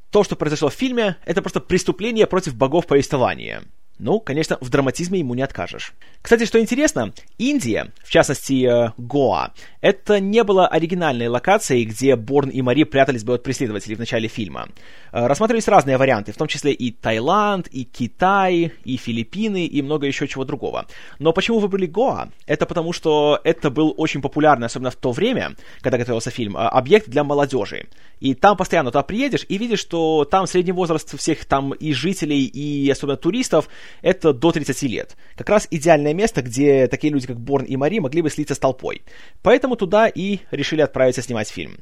то, 0.10 0.24
что 0.24 0.36
произошло 0.36 0.70
в 0.70 0.74
фильме, 0.74 1.18
это 1.26 1.44
просто 1.44 1.60
преступление 1.60 2.26
против 2.26 2.56
богов 2.56 2.88
повествования. 2.88 3.64
Ну, 4.00 4.20
конечно, 4.20 4.58
в 4.62 4.70
драматизме 4.70 5.20
ему 5.20 5.34
не 5.34 5.42
откажешь. 5.42 5.94
Кстати, 6.22 6.46
что 6.46 6.60
интересно, 6.60 7.14
Индия, 7.40 7.92
в 8.04 8.12
частности 8.12 8.66
э, 8.66 8.92
Гоа, 8.98 9.54
это 9.82 10.20
не 10.20 10.44
было 10.44 10.68
оригинальной 10.68 11.28
локацией, 11.28 11.86
где 11.86 12.16
Борн 12.16 12.50
и 12.50 12.62
Мари 12.62 12.84
прятались 12.84 13.24
бы 13.24 13.34
от 13.34 13.44
преследователей 13.44 13.96
в 13.96 14.00
начале 14.00 14.28
фильма. 14.28 14.70
Э, 15.12 15.26
рассматривались 15.26 15.68
разные 15.68 15.98
варианты, 15.98 16.32
в 16.32 16.38
том 16.38 16.48
числе 16.48 16.74
и 16.74 16.92
Таиланд, 16.92 17.68
и 17.70 17.86
Китай, 17.86 18.72
и 18.84 18.98
Филиппины, 18.98 19.66
и 19.66 19.82
много 19.82 20.06
еще 20.06 20.28
чего 20.28 20.46
другого. 20.46 20.86
Но 21.18 21.34
почему 21.34 21.58
выбрали 21.58 21.88
Гоа? 21.88 22.30
Это 22.46 22.68
потому, 22.68 22.94
что 22.94 23.40
это 23.44 23.72
был 23.72 23.96
очень 23.98 24.22
популярный, 24.22 24.68
особенно 24.68 24.92
в 24.92 24.96
то 24.96 25.12
время, 25.12 25.56
когда 25.82 25.98
готовился 25.98 26.30
фильм, 26.30 26.56
э, 26.56 26.60
объект 26.60 27.10
для 27.10 27.24
молодежи. 27.24 27.88
И 28.20 28.36
там 28.36 28.58
постоянно 28.58 28.92
туда 28.92 29.02
приедешь 29.02 29.46
и 29.50 29.58
видишь, 29.58 29.80
что 29.80 30.24
там 30.26 30.46
средний 30.46 30.72
возраст 30.72 31.18
всех 31.18 31.46
там 31.46 31.74
и 31.74 31.94
жителей, 31.94 32.46
и 32.46 32.88
особенно 32.92 33.18
туристов– 33.18 33.70
это 34.02 34.34
до 34.34 34.52
30 34.52 34.82
лет. 34.84 35.18
Как 35.36 35.50
раз 35.50 35.68
идеальное 35.72 36.14
место, 36.14 36.42
где 36.42 36.88
такие 36.88 37.12
люди, 37.12 37.28
как 37.28 37.40
Борн 37.40 37.66
и 37.66 37.76
Мари, 37.76 38.00
могли 38.00 38.22
бы 38.22 38.30
слиться 38.30 38.56
с 38.56 38.60
толпой. 38.60 39.02
Поэтому 39.42 39.76
туда 39.76 40.08
и 40.08 40.40
решили 40.52 40.82
отправиться 40.82 41.22
снимать 41.22 41.50
фильм. 41.50 41.80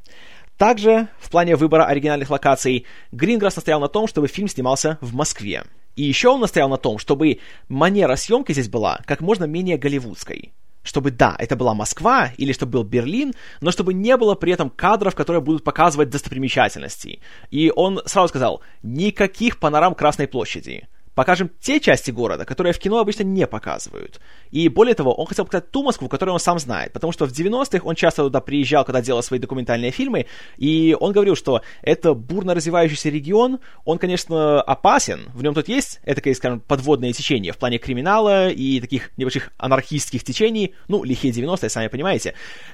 Также, 0.58 1.10
в 1.20 1.30
плане 1.30 1.56
выбора 1.56 1.86
оригинальных 1.86 2.30
локаций, 2.30 2.86
Гринграсс 3.12 3.58
настоял 3.58 3.80
на 3.82 3.90
том, 3.90 4.08
чтобы 4.08 4.28
фильм 4.28 4.48
снимался 4.48 4.98
в 5.02 5.14
Москве. 5.14 5.64
И 5.96 6.04
еще 6.04 6.30
он 6.30 6.42
настоял 6.42 6.70
на 6.70 6.78
том, 6.78 6.98
чтобы 6.98 7.40
манера 7.68 8.16
съемки 8.16 8.52
здесь 8.52 8.70
была 8.70 9.00
как 9.06 9.22
можно 9.22 9.46
менее 9.46 9.78
голливудской. 9.78 10.54
Чтобы, 10.84 11.10
да, 11.10 11.36
это 11.40 11.56
была 11.56 11.74
Москва 11.74 12.32
или 12.38 12.54
чтобы 12.54 12.74
был 12.74 12.84
Берлин, 12.84 13.34
но 13.60 13.72
чтобы 13.72 13.94
не 13.94 14.16
было 14.18 14.36
при 14.36 14.54
этом 14.54 14.70
кадров, 14.70 15.16
которые 15.16 15.42
будут 15.42 15.64
показывать 15.64 16.10
достопримечательности. 16.10 17.22
И 17.50 17.72
он 17.76 18.02
сразу 18.06 18.28
сказал, 18.30 18.62
никаких 18.84 19.60
панорам 19.60 19.96
Красной 19.96 20.28
площади 20.28 20.88
покажем 21.16 21.50
те 21.60 21.80
части 21.80 22.12
города, 22.12 22.46
которые 22.46 22.74
в 22.74 22.80
кино 22.80 23.00
обычно 23.00 23.24
не 23.24 23.48
показывают. 23.48 24.20
И 24.52 24.68
более 24.70 24.94
того, 24.94 25.14
он 25.14 25.26
хотел 25.26 25.46
показать 25.46 25.72
ту 25.72 25.84
Москву, 25.84 26.10
которую 26.10 26.34
он 26.34 26.40
сам 26.40 26.60
знает, 26.60 26.92
потому 26.92 27.14
что 27.14 27.26
в 27.26 27.32
90-х 27.32 27.84
он 27.84 27.96
часто 27.96 28.24
туда 28.24 28.42
приезжал, 28.42 28.86
когда 28.86 29.02
делал 29.02 29.24
свои 29.24 29.40
документальные 29.40 29.92
фильмы, 29.92 30.28
и 30.58 30.96
он 31.00 31.14
говорил, 31.14 31.36
что 31.36 31.62
это 31.82 32.14
бурно 32.14 32.54
развивающийся 32.54 33.10
регион, 33.10 33.60
он, 33.86 33.98
конечно, 33.98 34.62
опасен, 34.62 35.32
в 35.34 35.42
нем 35.42 35.54
тут 35.54 35.70
есть, 35.70 36.02
это, 36.04 36.22
скажем, 36.34 36.60
подводное 36.60 37.14
течение 37.14 37.54
в 37.54 37.58
плане 37.58 37.80
криминала 37.80 38.50
и 38.50 38.80
таких 38.82 39.12
небольших 39.18 39.52
анархистских 39.58 40.24
течений, 40.24 40.76
ну, 40.88 41.04
лихие 41.04 41.34
90-е, 41.34 41.70
сами 41.70 41.88
понимаете, 41.88 42.34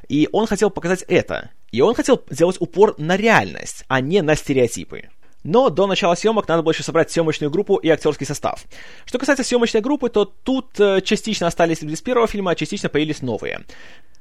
и 0.10 0.28
он 0.32 0.48
хотел 0.48 0.72
показать 0.72 1.04
это, 1.08 1.52
и 1.72 1.82
он 1.82 1.94
хотел 1.94 2.22
сделать 2.30 2.58
упор 2.60 2.96
на 2.98 3.16
реальность, 3.16 3.86
а 3.88 4.02
не 4.02 4.22
на 4.22 4.36
стереотипы. 4.36 5.10
Но 5.44 5.70
до 5.70 5.88
начала 5.88 6.16
съемок 6.16 6.48
надо 6.48 6.62
было 6.62 6.72
еще 6.72 6.84
собрать 6.84 7.12
съемочную 7.12 7.50
группу 7.50 7.78
и 7.78 7.90
актерский 7.90 8.26
состав. 8.26 8.66
Что 9.06 9.18
касается 9.18 9.44
съемочной 9.44 9.82
группы, 9.82 10.10
то 10.10 10.26
тут 10.26 10.80
э, 10.80 11.02
частично 11.02 11.48
остались 11.48 11.82
люди 11.82 11.96
с 11.96 12.02
первого 12.02 12.28
фильма, 12.28 12.52
а 12.52 12.56
частично 12.56 12.90
появились 12.90 13.22
новые. 13.22 13.62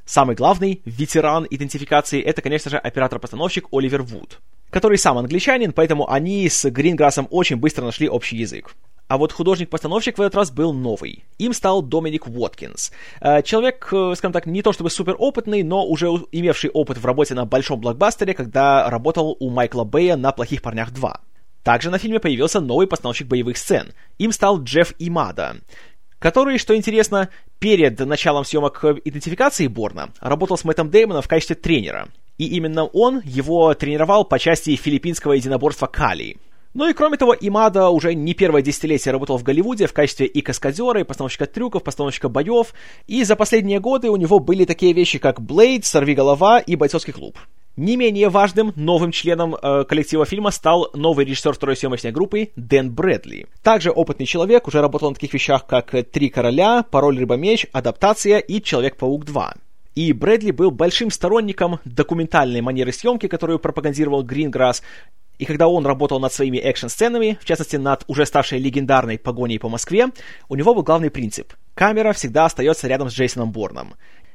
Самый 0.07 0.35
главный 0.35 0.81
ветеран 0.85 1.47
идентификации 1.49 2.23
это, 2.23 2.43
конечно 2.43 2.71
же, 2.71 2.79
оператор-постановщик 2.79 3.69
Оливер 3.71 4.03
Вуд, 4.03 4.41
который 4.71 4.99
сам 4.99 5.19
англичанин, 5.19 5.73
поэтому 5.73 6.11
они 6.11 6.49
с 6.49 6.69
Гринграссом 6.71 7.29
очень 7.31 7.57
быстро 7.57 7.85
нашли 7.85 8.09
общий 8.09 8.37
язык. 8.37 8.75
А 9.11 9.19
вот 9.19 9.33
художник-постановщик 9.33 10.19
в 10.19 10.21
этот 10.21 10.37
раз 10.37 10.53
был 10.53 10.73
новый. 10.73 11.25
Им 11.39 11.53
стал 11.53 11.83
Доминик 11.83 12.29
Уоткинс. 12.29 12.93
Э, 13.21 13.43
человек, 13.43 13.89
э, 13.91 14.15
скажем 14.17 14.33
так, 14.33 14.47
не 14.47 14.63
то 14.63 14.73
чтобы 14.73 14.89
супер 14.89 15.17
опытный, 15.19 15.65
но 15.65 15.85
уже 15.85 16.07
имевший 16.31 16.71
опыт 16.71 16.97
в 16.97 17.05
работе 17.05 17.35
на 17.35 17.45
большом 17.45 17.81
блокбастере, 17.81 18.35
когда 18.35 18.89
работал 18.89 19.37
у 19.41 19.51
Майкла 19.51 19.83
Бэя 19.83 20.15
на 20.15 20.31
«Плохих 20.31 20.63
парнях 20.63 20.93
2». 20.93 21.13
Также 21.65 21.91
на 21.91 21.99
фильме 21.99 22.21
появился 22.21 22.61
новый 22.61 22.87
постановщик 22.87 23.27
боевых 23.27 23.57
сцен. 23.57 23.95
Им 24.19 24.31
стал 24.31 24.63
Джефф 24.63 24.95
Имада, 25.01 25.57
который, 26.21 26.59
что 26.59 26.77
интересно, 26.77 27.31
перед 27.59 27.99
началом 27.99 28.45
съемок 28.45 28.85
идентификации 29.05 29.67
Борна 29.67 30.11
работал 30.21 30.57
с 30.57 30.63
Мэттом 30.63 30.89
Деймоном 30.89 31.23
в 31.23 31.29
качестве 31.29 31.57
тренера. 31.57 32.11
И 32.39 32.47
именно 32.47 32.85
он 32.85 33.23
его 33.25 33.75
тренировал 33.75 34.25
по 34.25 34.39
части 34.39 34.77
филиппинского 34.77 35.33
единоборства 35.33 35.89
Кали. 35.89 36.39
Ну 36.73 36.89
и 36.89 36.93
кроме 36.93 37.17
того, 37.17 37.35
Имада 37.39 37.89
уже 37.89 38.15
не 38.15 38.33
первое 38.33 38.63
десятилетие 38.63 39.11
работал 39.11 39.37
в 39.39 39.43
Голливуде 39.43 39.89
в 39.89 39.93
качестве 39.93 40.27
и 40.27 40.41
каскадера, 40.41 41.01
и 41.01 41.05
постановщика 41.05 41.47
трюков, 41.47 41.83
постановщика 41.83 42.29
боев, 42.29 42.75
и 43.09 43.25
за 43.25 43.35
последние 43.35 43.81
годы 43.81 44.09
у 44.09 44.17
него 44.17 44.39
были 44.39 44.65
такие 44.65 44.93
вещи, 44.93 45.19
как 45.19 45.41
Блейд, 45.41 45.85
Сорвиголова 45.85 46.61
и 46.61 46.77
Бойцовский 46.77 47.13
клуб. 47.13 47.37
Не 47.77 47.97
менее 47.97 48.29
важным 48.29 48.73
новым 48.77 49.11
членом 49.11 49.57
э, 49.57 49.85
коллектива 49.85 50.27
фильма 50.27 50.53
стал 50.53 50.91
новый 50.95 51.25
режиссер 51.25 51.55
второй 51.55 51.77
съемочной 51.77 52.13
группы 52.13 52.51
Дэн 52.55 52.93
Брэдли. 52.93 53.47
Также 53.63 53.91
опытный 53.91 54.27
человек, 54.27 54.69
уже 54.69 54.81
работал 54.81 55.09
на 55.09 55.15
таких 55.15 55.35
вещах, 55.35 55.67
как 55.67 55.93
«Три 56.13 56.29
короля», 56.29 56.85
«Пароль 56.89 57.19
рыба-меч», 57.19 57.67
«Адаптация» 57.73 58.39
и 58.39 58.61
«Человек-паук 58.61 59.25
2». 59.25 59.55
И 59.97 60.13
Брэдли 60.13 60.53
был 60.53 60.71
большим 60.71 61.11
сторонником 61.11 61.81
документальной 61.85 62.61
манеры 62.61 62.93
съемки, 62.93 63.27
которую 63.27 63.59
пропагандировал 63.59 64.23
Гринграсс, 64.23 64.83
и 65.41 65.47
когда 65.47 65.69
он 65.69 65.87
работал 65.87 66.21
над 66.21 66.35
своими 66.35 66.59
экшн-сценами, 66.59 67.39
в 67.41 67.47
частности 67.47 67.77
над 67.77 68.05
уже 68.09 68.27
ставшей 68.27 68.59
легендарной 68.59 69.19
погоней 69.19 69.59
по 69.59 69.71
Москве, 69.71 70.09
у 70.51 70.55
него 70.55 70.75
был 70.75 70.83
главный 70.83 71.11
принцип. 71.11 71.55
Камера 71.75 72.13
всегда 72.13 72.45
остается 72.45 72.87
рядом 72.89 73.09
с 73.09 73.15
Джейсоном 73.15 73.51
Борном. 73.51 73.95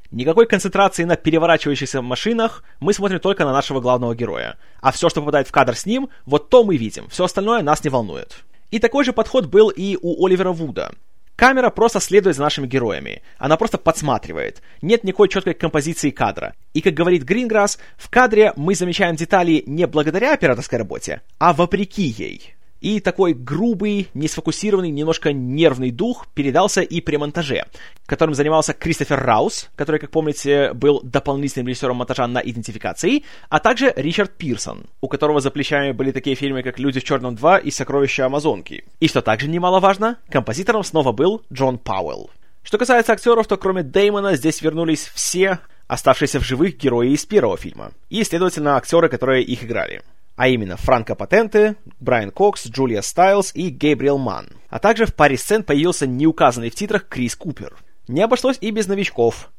Никакой 0.10 0.48
концентрации 0.48 1.04
на 1.04 1.16
переворачивающихся 1.16 2.02
машинах, 2.02 2.64
мы 2.80 2.92
смотрим 2.92 3.20
только 3.20 3.46
на 3.46 3.54
нашего 3.54 3.82
главного 3.82 4.16
героя. 4.16 4.58
А 4.82 4.92
все, 4.92 5.10
что 5.10 5.22
попадает 5.22 5.48
в 5.48 5.52
кадр 5.52 5.76
с 5.76 5.86
ним, 5.86 6.10
вот 6.26 6.50
то 6.50 6.64
мы 6.64 6.76
видим, 6.76 7.08
все 7.10 7.26
остальное 7.26 7.62
нас 7.62 7.84
не 7.84 7.92
волнует. 7.92 8.44
И 8.72 8.80
такой 8.80 9.06
же 9.06 9.14
подход 9.14 9.46
был 9.46 9.70
и 9.70 10.00
у 10.02 10.26
Оливера 10.26 10.54
Вуда. 10.54 10.92
Камера 11.36 11.70
просто 11.70 12.00
следует 12.00 12.36
за 12.38 12.44
нашими 12.44 12.66
героями. 12.66 13.22
Она 13.38 13.58
просто 13.58 13.78
подсматривает. 13.78 14.62
Нет 14.82 15.04
никакой 15.04 15.28
четкой 15.28 15.54
композиции 15.54 16.10
кадра. 16.10 16.54
И, 16.74 16.82
как 16.82 16.94
говорит 16.94 17.24
Гринграсс, 17.24 17.78
в 17.98 18.10
кадре 18.10 18.54
мы 18.56 18.74
замечаем 18.74 19.16
детали 19.16 19.64
не 19.66 19.86
благодаря 19.86 20.34
операторской 20.34 20.80
работе, 20.80 21.22
а 21.38 21.54
вопреки 21.54 22.04
ей. 22.04 22.55
И 22.82 23.00
такой 23.00 23.34
грубый, 23.34 24.10
несфокусированный, 24.14 24.90
немножко 24.90 25.34
нервный 25.34 25.92
дух 25.92 26.28
передался 26.34 26.82
и 26.82 27.02
при 27.02 27.16
монтаже, 27.18 27.66
которым 28.06 28.36
занимался 28.36 28.74
Кристофер 28.74 29.20
Раус, 29.20 29.70
который, 29.76 30.00
как 30.00 30.12
помните, 30.12 30.74
был 30.74 31.02
дополнительным 31.02 31.68
режиссером 31.68 31.98
монтажа 31.98 32.28
на 32.28 32.40
идентификации, 32.40 33.24
а 33.50 33.60
также 33.60 33.94
Ричард 33.96 34.32
Пирсон, 34.38 34.86
у 35.02 35.08
которого 35.08 35.40
за 35.40 35.52
плечами 35.52 35.94
были 35.94 36.12
такие 36.12 36.36
фильмы, 36.36 36.64
как 36.64 36.80
«Люди 36.80 37.00
в 37.00 37.04
черном 37.04 37.36
2» 37.36 37.62
и 37.62 37.72
«Сокровища 37.72 38.26
Амазонки». 38.26 38.84
И 39.00 39.08
что 39.08 39.22
также 39.22 39.48
немаловажно, 39.48 40.18
композитором 40.30 40.84
снова 40.84 41.12
был 41.12 41.42
Джон 41.52 41.78
Пауэлл. 41.78 42.30
Что 42.64 42.78
касается 42.78 43.14
актеров, 43.14 43.48
то 43.48 43.58
кроме 43.58 43.84
Дэймона 43.84 44.36
здесь 44.36 44.62
вернулись 44.62 45.06
все 45.14 45.60
оставшиеся 45.88 46.40
в 46.40 46.44
живых 46.44 46.78
герои 46.78 47.12
из 47.12 47.26
первого 47.26 47.58
фильма, 47.58 47.92
и, 48.10 48.24
следовательно, 48.24 48.76
актеры, 48.76 49.10
которые 49.10 49.44
их 49.44 49.64
играли. 49.64 50.02
А 50.36 50.48
именно 50.48 50.78
Франко 50.78 51.16
Патенте, 51.16 51.76
Брайан 52.00 52.32
Кокс, 52.32 52.68
Джулия 52.68 53.02
Стайлз 53.02 53.52
и 53.54 53.70
Гейбриэл 53.70 54.18
Ман. 54.18 54.50
А 54.70 54.80
также 54.80 55.06
в 55.06 55.14
паре 55.14 55.38
сцен 55.38 55.64
появился 55.64 56.08
неуказанный 56.08 56.70
в 56.70 56.76
титрах 56.76 57.08
Крис 57.08 57.36
Купер. 57.36 57.78
Не 58.08 58.22
обошлось 58.22 58.58
и 58.62 58.72
без 58.72 58.88
новичков. 58.88 59.50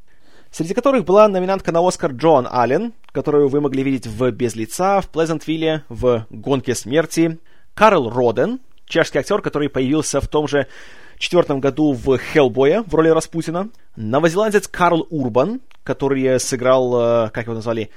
Среди 0.50 0.74
которых 0.74 1.04
была 1.04 1.28
номинантка 1.28 1.72
на 1.72 1.86
Оскар 1.86 2.12
Джоан 2.12 2.46
Аллен, 2.50 2.92
которую 3.12 3.48
вы 3.48 3.60
могли 3.60 3.82
видеть 3.82 4.06
в 4.06 4.30
«Без 4.30 4.54
лица», 4.54 5.00
в 5.00 5.08
«Плезентвилле», 5.08 5.82
в 5.88 6.26
«Гонке 6.30 6.74
смерти», 6.74 7.38
Карл 7.74 8.08
Роден, 8.08 8.60
чешский 8.86 9.18
актер, 9.18 9.42
который 9.42 9.68
появился 9.68 10.20
в 10.20 10.28
том 10.28 10.48
же 10.48 10.66
четвертом 11.18 11.60
году 11.60 11.92
в 11.92 12.16
«Хеллбое» 12.16 12.82
в 12.82 12.94
роли 12.94 13.08
Распутина, 13.08 13.70
новозеландец 13.96 14.68
Карл 14.68 15.06
Урбан, 15.10 15.60
который 15.82 16.38
сыграл, 16.38 17.26
э, 17.26 17.30
как 17.30 17.44
его 17.44 17.54
назвали, 17.54 17.90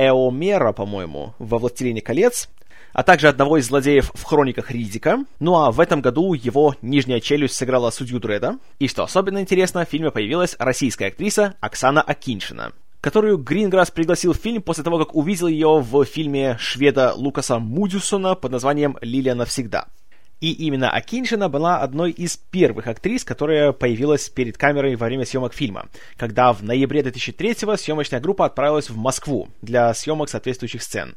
Эомера, 0.00 0.72
по-моему, 0.72 1.34
во 1.38 1.58
«Властелине 1.58 2.00
колец», 2.00 2.48
а 2.94 3.02
также 3.02 3.28
одного 3.28 3.58
из 3.58 3.66
злодеев 3.66 4.10
в 4.14 4.24
хрониках 4.24 4.70
Ридика. 4.70 5.18
Ну 5.38 5.56
а 5.56 5.70
в 5.70 5.78
этом 5.78 6.00
году 6.00 6.32
его 6.32 6.74
нижняя 6.80 7.20
челюсть 7.20 7.54
сыграла 7.54 7.90
судью 7.90 8.18
Дреда. 8.18 8.58
И 8.78 8.88
что 8.88 9.04
особенно 9.04 9.40
интересно, 9.40 9.84
в 9.84 9.88
фильме 9.88 10.10
появилась 10.10 10.56
российская 10.58 11.08
актриса 11.08 11.54
Оксана 11.60 12.00
Акиншина 12.00 12.72
которую 13.00 13.38
Гринграсс 13.38 13.90
пригласил 13.90 14.34
в 14.34 14.36
фильм 14.36 14.60
после 14.60 14.84
того, 14.84 14.98
как 14.98 15.14
увидел 15.14 15.46
ее 15.46 15.80
в 15.80 16.04
фильме 16.04 16.58
шведа 16.58 17.14
Лукаса 17.14 17.58
Мудюсона 17.58 18.34
под 18.34 18.52
названием 18.52 18.98
«Лилия 19.00 19.34
навсегда». 19.34 19.86
И 20.40 20.52
именно 20.52 20.90
Акиншина 20.90 21.48
была 21.50 21.78
одной 21.78 22.12
из 22.12 22.36
первых 22.36 22.86
актрис, 22.86 23.24
которая 23.24 23.72
появилась 23.72 24.30
перед 24.30 24.56
камерой 24.56 24.96
во 24.96 25.06
время 25.06 25.26
съемок 25.26 25.52
фильма, 25.52 25.88
когда 26.16 26.52
в 26.52 26.62
ноябре 26.62 27.02
2003-го 27.02 27.76
съемочная 27.76 28.20
группа 28.20 28.46
отправилась 28.46 28.88
в 28.88 28.96
Москву 28.96 29.48
для 29.60 29.92
съемок 29.92 30.30
соответствующих 30.30 30.82
сцен. 30.82 31.14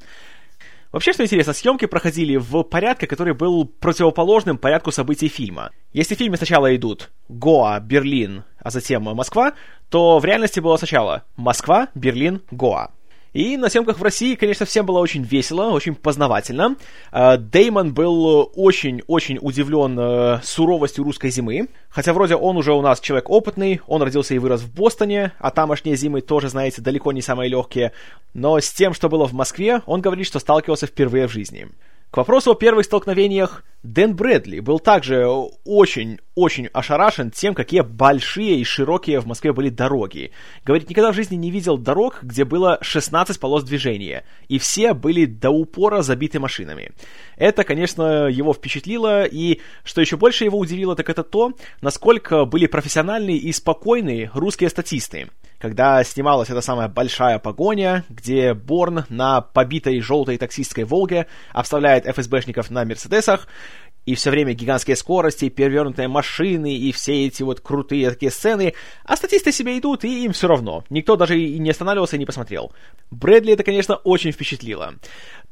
Вообще, 0.91 1.13
что 1.13 1.23
интересно, 1.23 1.53
съемки 1.53 1.85
проходили 1.85 2.35
в 2.35 2.61
порядке, 2.63 3.07
который 3.07 3.33
был 3.33 3.65
противоположным 3.65 4.59
порядку 4.59 4.91
событий 4.91 5.27
фильма. 5.27 5.71
Если 5.91 6.13
в 6.13 6.19
фильме 6.19 6.37
сначала 6.37 6.75
идут 6.75 7.09
Гоа, 7.29 7.79
Берлин, 7.79 8.43
а 8.59 8.69
затем 8.69 9.03
Москва, 9.03 9.53
то 9.89 10.19
в 10.19 10.25
реальности 10.25 10.59
было 10.59 10.77
сначала 10.77 11.23
Москва, 11.35 11.87
Берлин, 11.95 12.41
Гоа. 12.51 12.91
И 13.33 13.57
на 13.57 13.69
съемках 13.69 13.99
в 13.99 14.03
России, 14.03 14.35
конечно, 14.35 14.65
всем 14.65 14.85
было 14.85 14.99
очень 14.99 15.23
весело, 15.23 15.71
очень 15.71 15.95
познавательно. 15.95 16.75
А, 17.11 17.37
Деймон 17.37 17.93
был 17.93 18.51
очень-очень 18.55 19.39
удивлен 19.41 19.97
э, 19.99 20.39
суровостью 20.43 21.03
русской 21.03 21.31
зимы. 21.31 21.67
Хотя 21.89 22.13
вроде 22.13 22.35
он 22.35 22.57
уже 22.57 22.73
у 22.73 22.81
нас 22.81 22.99
человек 22.99 23.29
опытный, 23.29 23.81
он 23.87 24.03
родился 24.03 24.35
и 24.35 24.39
вырос 24.39 24.61
в 24.61 24.73
Бостоне, 24.73 25.31
а 25.39 25.49
тамошние 25.49 25.95
зимы 25.95 26.21
тоже, 26.21 26.49
знаете, 26.49 26.81
далеко 26.81 27.11
не 27.11 27.21
самые 27.21 27.49
легкие. 27.49 27.91
Но 28.33 28.59
с 28.59 28.71
тем, 28.71 28.93
что 28.93 29.09
было 29.09 29.27
в 29.27 29.33
Москве, 29.33 29.81
он 29.87 30.01
говорит, 30.01 30.27
что 30.27 30.39
сталкивался 30.39 30.85
впервые 30.85 31.27
в 31.27 31.31
жизни. 31.31 31.69
К 32.13 32.17
вопросу 32.17 32.51
о 32.51 32.55
первых 32.55 32.85
столкновениях, 32.85 33.63
Дэн 33.81 34.15
Брэдли 34.15 34.59
был 34.59 34.77
также 34.77 35.25
очень-очень 35.65 36.67
ошарашен 36.67 37.31
тем, 37.31 37.55
какие 37.55 37.81
большие 37.81 38.57
и 38.57 38.63
широкие 38.63 39.19
в 39.19 39.25
Москве 39.25 39.51
были 39.51 39.69
дороги. 39.69 40.31
Говорит, 40.63 40.91
никогда 40.91 41.11
в 41.11 41.15
жизни 41.15 41.37
не 41.37 41.49
видел 41.49 41.79
дорог, 41.79 42.19
где 42.21 42.45
было 42.45 42.77
16 42.81 43.39
полос 43.39 43.63
движения, 43.63 44.25
и 44.47 44.59
все 44.59 44.93
были 44.93 45.25
до 45.25 45.49
упора 45.49 46.03
забиты 46.03 46.39
машинами. 46.39 46.91
Это, 47.35 47.63
конечно, 47.63 48.27
его 48.27 48.53
впечатлило, 48.53 49.23
и 49.23 49.59
что 49.83 49.99
еще 49.99 50.15
больше 50.15 50.43
его 50.43 50.59
удивило, 50.59 50.95
так 50.95 51.09
это 51.09 51.23
то, 51.23 51.53
насколько 51.81 52.45
были 52.45 52.67
профессиональные 52.67 53.37
и 53.37 53.51
спокойные 53.51 54.29
русские 54.35 54.69
статисты 54.69 55.29
когда 55.63 56.03
снималась 56.03 56.49
эта 56.49 56.59
самая 56.59 56.89
большая 56.89 57.39
погоня, 57.39 58.03
где 58.09 58.53
Борн 58.53 59.05
на 59.07 59.39
побитой 59.39 60.01
желтой 60.01 60.37
таксистской 60.37 60.83
«Волге» 60.83 61.27
обставляет 61.53 62.05
ФСБшников 62.05 62.69
на 62.69 62.83
«Мерседесах», 62.83 63.47
и 64.05 64.15
все 64.15 64.31
время 64.31 64.53
гигантские 64.53 64.95
скорости, 64.95 65.49
перевернутые 65.49 66.07
машины 66.07 66.75
и 66.75 66.91
все 66.91 67.25
эти 67.25 67.43
вот 67.43 67.59
крутые 67.59 68.09
такие 68.09 68.31
сцены, 68.31 68.73
а 69.03 69.15
статисты 69.15 69.51
себе 69.51 69.77
идут, 69.77 70.03
и 70.03 70.25
им 70.25 70.33
все 70.33 70.47
равно. 70.47 70.83
Никто 70.89 71.15
даже 71.15 71.39
и 71.39 71.59
не 71.59 71.69
останавливался 71.69 72.15
и 72.15 72.19
не 72.19 72.25
посмотрел. 72.25 72.71
Брэдли 73.11 73.53
это, 73.53 73.63
конечно, 73.63 73.95
очень 73.95 74.31
впечатлило. 74.31 74.95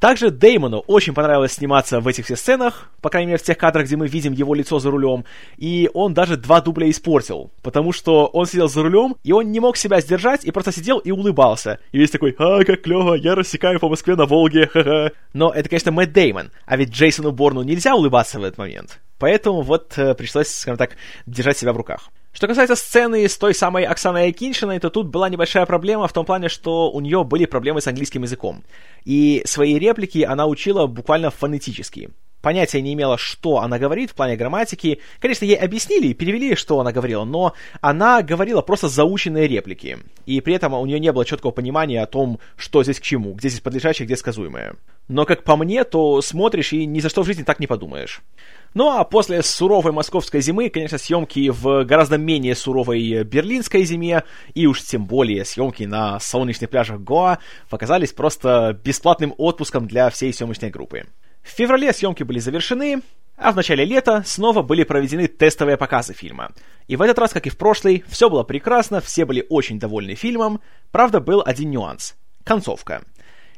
Также 0.01 0.31
Деймону 0.31 0.79
очень 0.87 1.13
понравилось 1.13 1.53
сниматься 1.53 1.99
в 1.99 2.07
этих 2.07 2.25
всех 2.25 2.39
сценах, 2.39 2.89
по 3.01 3.09
крайней 3.09 3.27
мере 3.27 3.37
в 3.37 3.43
тех 3.43 3.55
кадрах, 3.55 3.85
где 3.85 3.97
мы 3.97 4.07
видим 4.07 4.33
его 4.33 4.55
лицо 4.55 4.79
за 4.79 4.89
рулем, 4.89 5.25
и 5.57 5.91
он 5.93 6.15
даже 6.15 6.37
два 6.37 6.59
дубля 6.59 6.89
испортил, 6.89 7.51
потому 7.61 7.91
что 7.91 8.25
он 8.25 8.47
сидел 8.47 8.67
за 8.67 8.81
рулем, 8.81 9.15
и 9.23 9.31
он 9.31 9.51
не 9.51 9.59
мог 9.59 9.77
себя 9.77 10.01
сдержать, 10.01 10.43
и 10.43 10.49
просто 10.49 10.71
сидел 10.71 10.97
и 10.97 11.11
улыбался. 11.11 11.77
И 11.91 11.99
весь 11.99 12.09
такой, 12.09 12.35
а, 12.39 12.63
как 12.63 12.81
клево, 12.81 13.13
я 13.13 13.35
рассекаю 13.35 13.79
по 13.79 13.89
Москве 13.89 14.15
на 14.15 14.25
Волге, 14.25 14.65
ха-ха. 14.65 15.11
Но 15.33 15.51
это, 15.51 15.69
конечно, 15.69 15.91
Мэтт 15.91 16.13
Деймон, 16.13 16.49
а 16.65 16.77
ведь 16.77 16.89
Джейсону 16.89 17.31
Борну 17.31 17.61
нельзя 17.61 17.95
улыбаться 17.95 18.39
в 18.41 18.43
этот 18.43 18.57
момент. 18.57 18.99
Поэтому 19.17 19.61
вот 19.61 19.97
э, 19.97 20.15
пришлось, 20.15 20.47
скажем 20.47 20.77
так, 20.77 20.97
держать 21.25 21.57
себя 21.57 21.73
в 21.73 21.77
руках. 21.77 22.09
Что 22.33 22.47
касается 22.47 22.75
сцены 22.75 23.27
с 23.27 23.37
той 23.37 23.53
самой 23.53 23.83
Оксаной 23.83 24.29
Акиншиной, 24.29 24.79
то 24.79 24.89
тут 24.89 25.07
была 25.07 25.29
небольшая 25.29 25.65
проблема 25.65 26.07
в 26.07 26.13
том 26.13 26.25
плане, 26.25 26.49
что 26.49 26.89
у 26.91 26.99
нее 27.01 27.23
были 27.23 27.45
проблемы 27.45 27.81
с 27.81 27.87
английским 27.87 28.23
языком. 28.23 28.63
И 29.05 29.43
свои 29.45 29.77
реплики 29.77 30.23
она 30.23 30.47
учила 30.47 30.87
буквально 30.87 31.29
фонетически 31.29 32.09
понятия 32.41 32.81
не 32.81 32.93
имела, 32.93 33.17
что 33.17 33.59
она 33.59 33.79
говорит 33.79 34.11
в 34.11 34.15
плане 34.15 34.35
грамматики. 34.35 34.99
Конечно, 35.19 35.45
ей 35.45 35.55
объяснили 35.55 36.07
и 36.07 36.13
перевели, 36.13 36.55
что 36.55 36.79
она 36.79 36.91
говорила, 36.91 37.23
но 37.23 37.53
она 37.81 38.21
говорила 38.21 38.61
просто 38.61 38.87
заученные 38.87 39.47
реплики. 39.47 39.99
И 40.25 40.41
при 40.41 40.53
этом 40.55 40.73
у 40.73 40.85
нее 40.85 40.99
не 40.99 41.11
было 41.11 41.25
четкого 41.25 41.51
понимания 41.51 42.01
о 42.01 42.07
том, 42.07 42.39
что 42.57 42.83
здесь 42.83 42.99
к 42.99 43.03
чему, 43.03 43.33
где 43.33 43.49
здесь 43.49 43.61
подлежащее, 43.61 44.05
где 44.05 44.15
сказуемое. 44.15 44.75
Но, 45.07 45.25
как 45.25 45.43
по 45.43 45.55
мне, 45.57 45.83
то 45.83 46.21
смотришь 46.21 46.73
и 46.73 46.85
ни 46.85 46.99
за 46.99 47.09
что 47.09 47.23
в 47.23 47.25
жизни 47.25 47.43
так 47.43 47.59
не 47.59 47.67
подумаешь. 47.67 48.21
Ну 48.73 48.89
а 48.89 49.03
после 49.03 49.43
суровой 49.43 49.91
московской 49.91 50.39
зимы, 50.39 50.69
конечно, 50.69 50.97
съемки 50.97 51.49
в 51.49 51.83
гораздо 51.83 52.17
менее 52.17 52.55
суровой 52.55 53.23
берлинской 53.23 53.83
зиме, 53.83 54.23
и 54.53 54.65
уж 54.65 54.81
тем 54.81 55.05
более 55.05 55.43
съемки 55.43 55.83
на 55.83 56.21
солнечных 56.21 56.69
пляжах 56.69 57.01
Гоа, 57.01 57.39
показались 57.69 58.13
просто 58.13 58.79
бесплатным 58.81 59.33
отпуском 59.37 59.87
для 59.87 60.09
всей 60.09 60.33
съемочной 60.33 60.69
группы. 60.69 61.03
В 61.43 61.49
феврале 61.49 61.91
съемки 61.93 62.23
были 62.23 62.39
завершены, 62.39 63.01
а 63.35 63.51
в 63.51 63.55
начале 63.55 63.83
лета 63.85 64.23
снова 64.25 64.61
были 64.61 64.83
проведены 64.83 65.27
тестовые 65.27 65.77
показы 65.77 66.13
фильма. 66.13 66.51
И 66.87 66.95
в 66.95 67.01
этот 67.01 67.17
раз, 67.17 67.33
как 67.33 67.47
и 67.47 67.49
в 67.49 67.57
прошлый, 67.57 68.03
все 68.07 68.29
было 68.29 68.43
прекрасно, 68.43 69.01
все 69.01 69.25
были 69.25 69.45
очень 69.49 69.79
довольны 69.79 70.15
фильмом, 70.15 70.61
правда 70.91 71.19
был 71.19 71.41
один 71.43 71.71
нюанс– 71.71 72.15
концовка. 72.43 73.03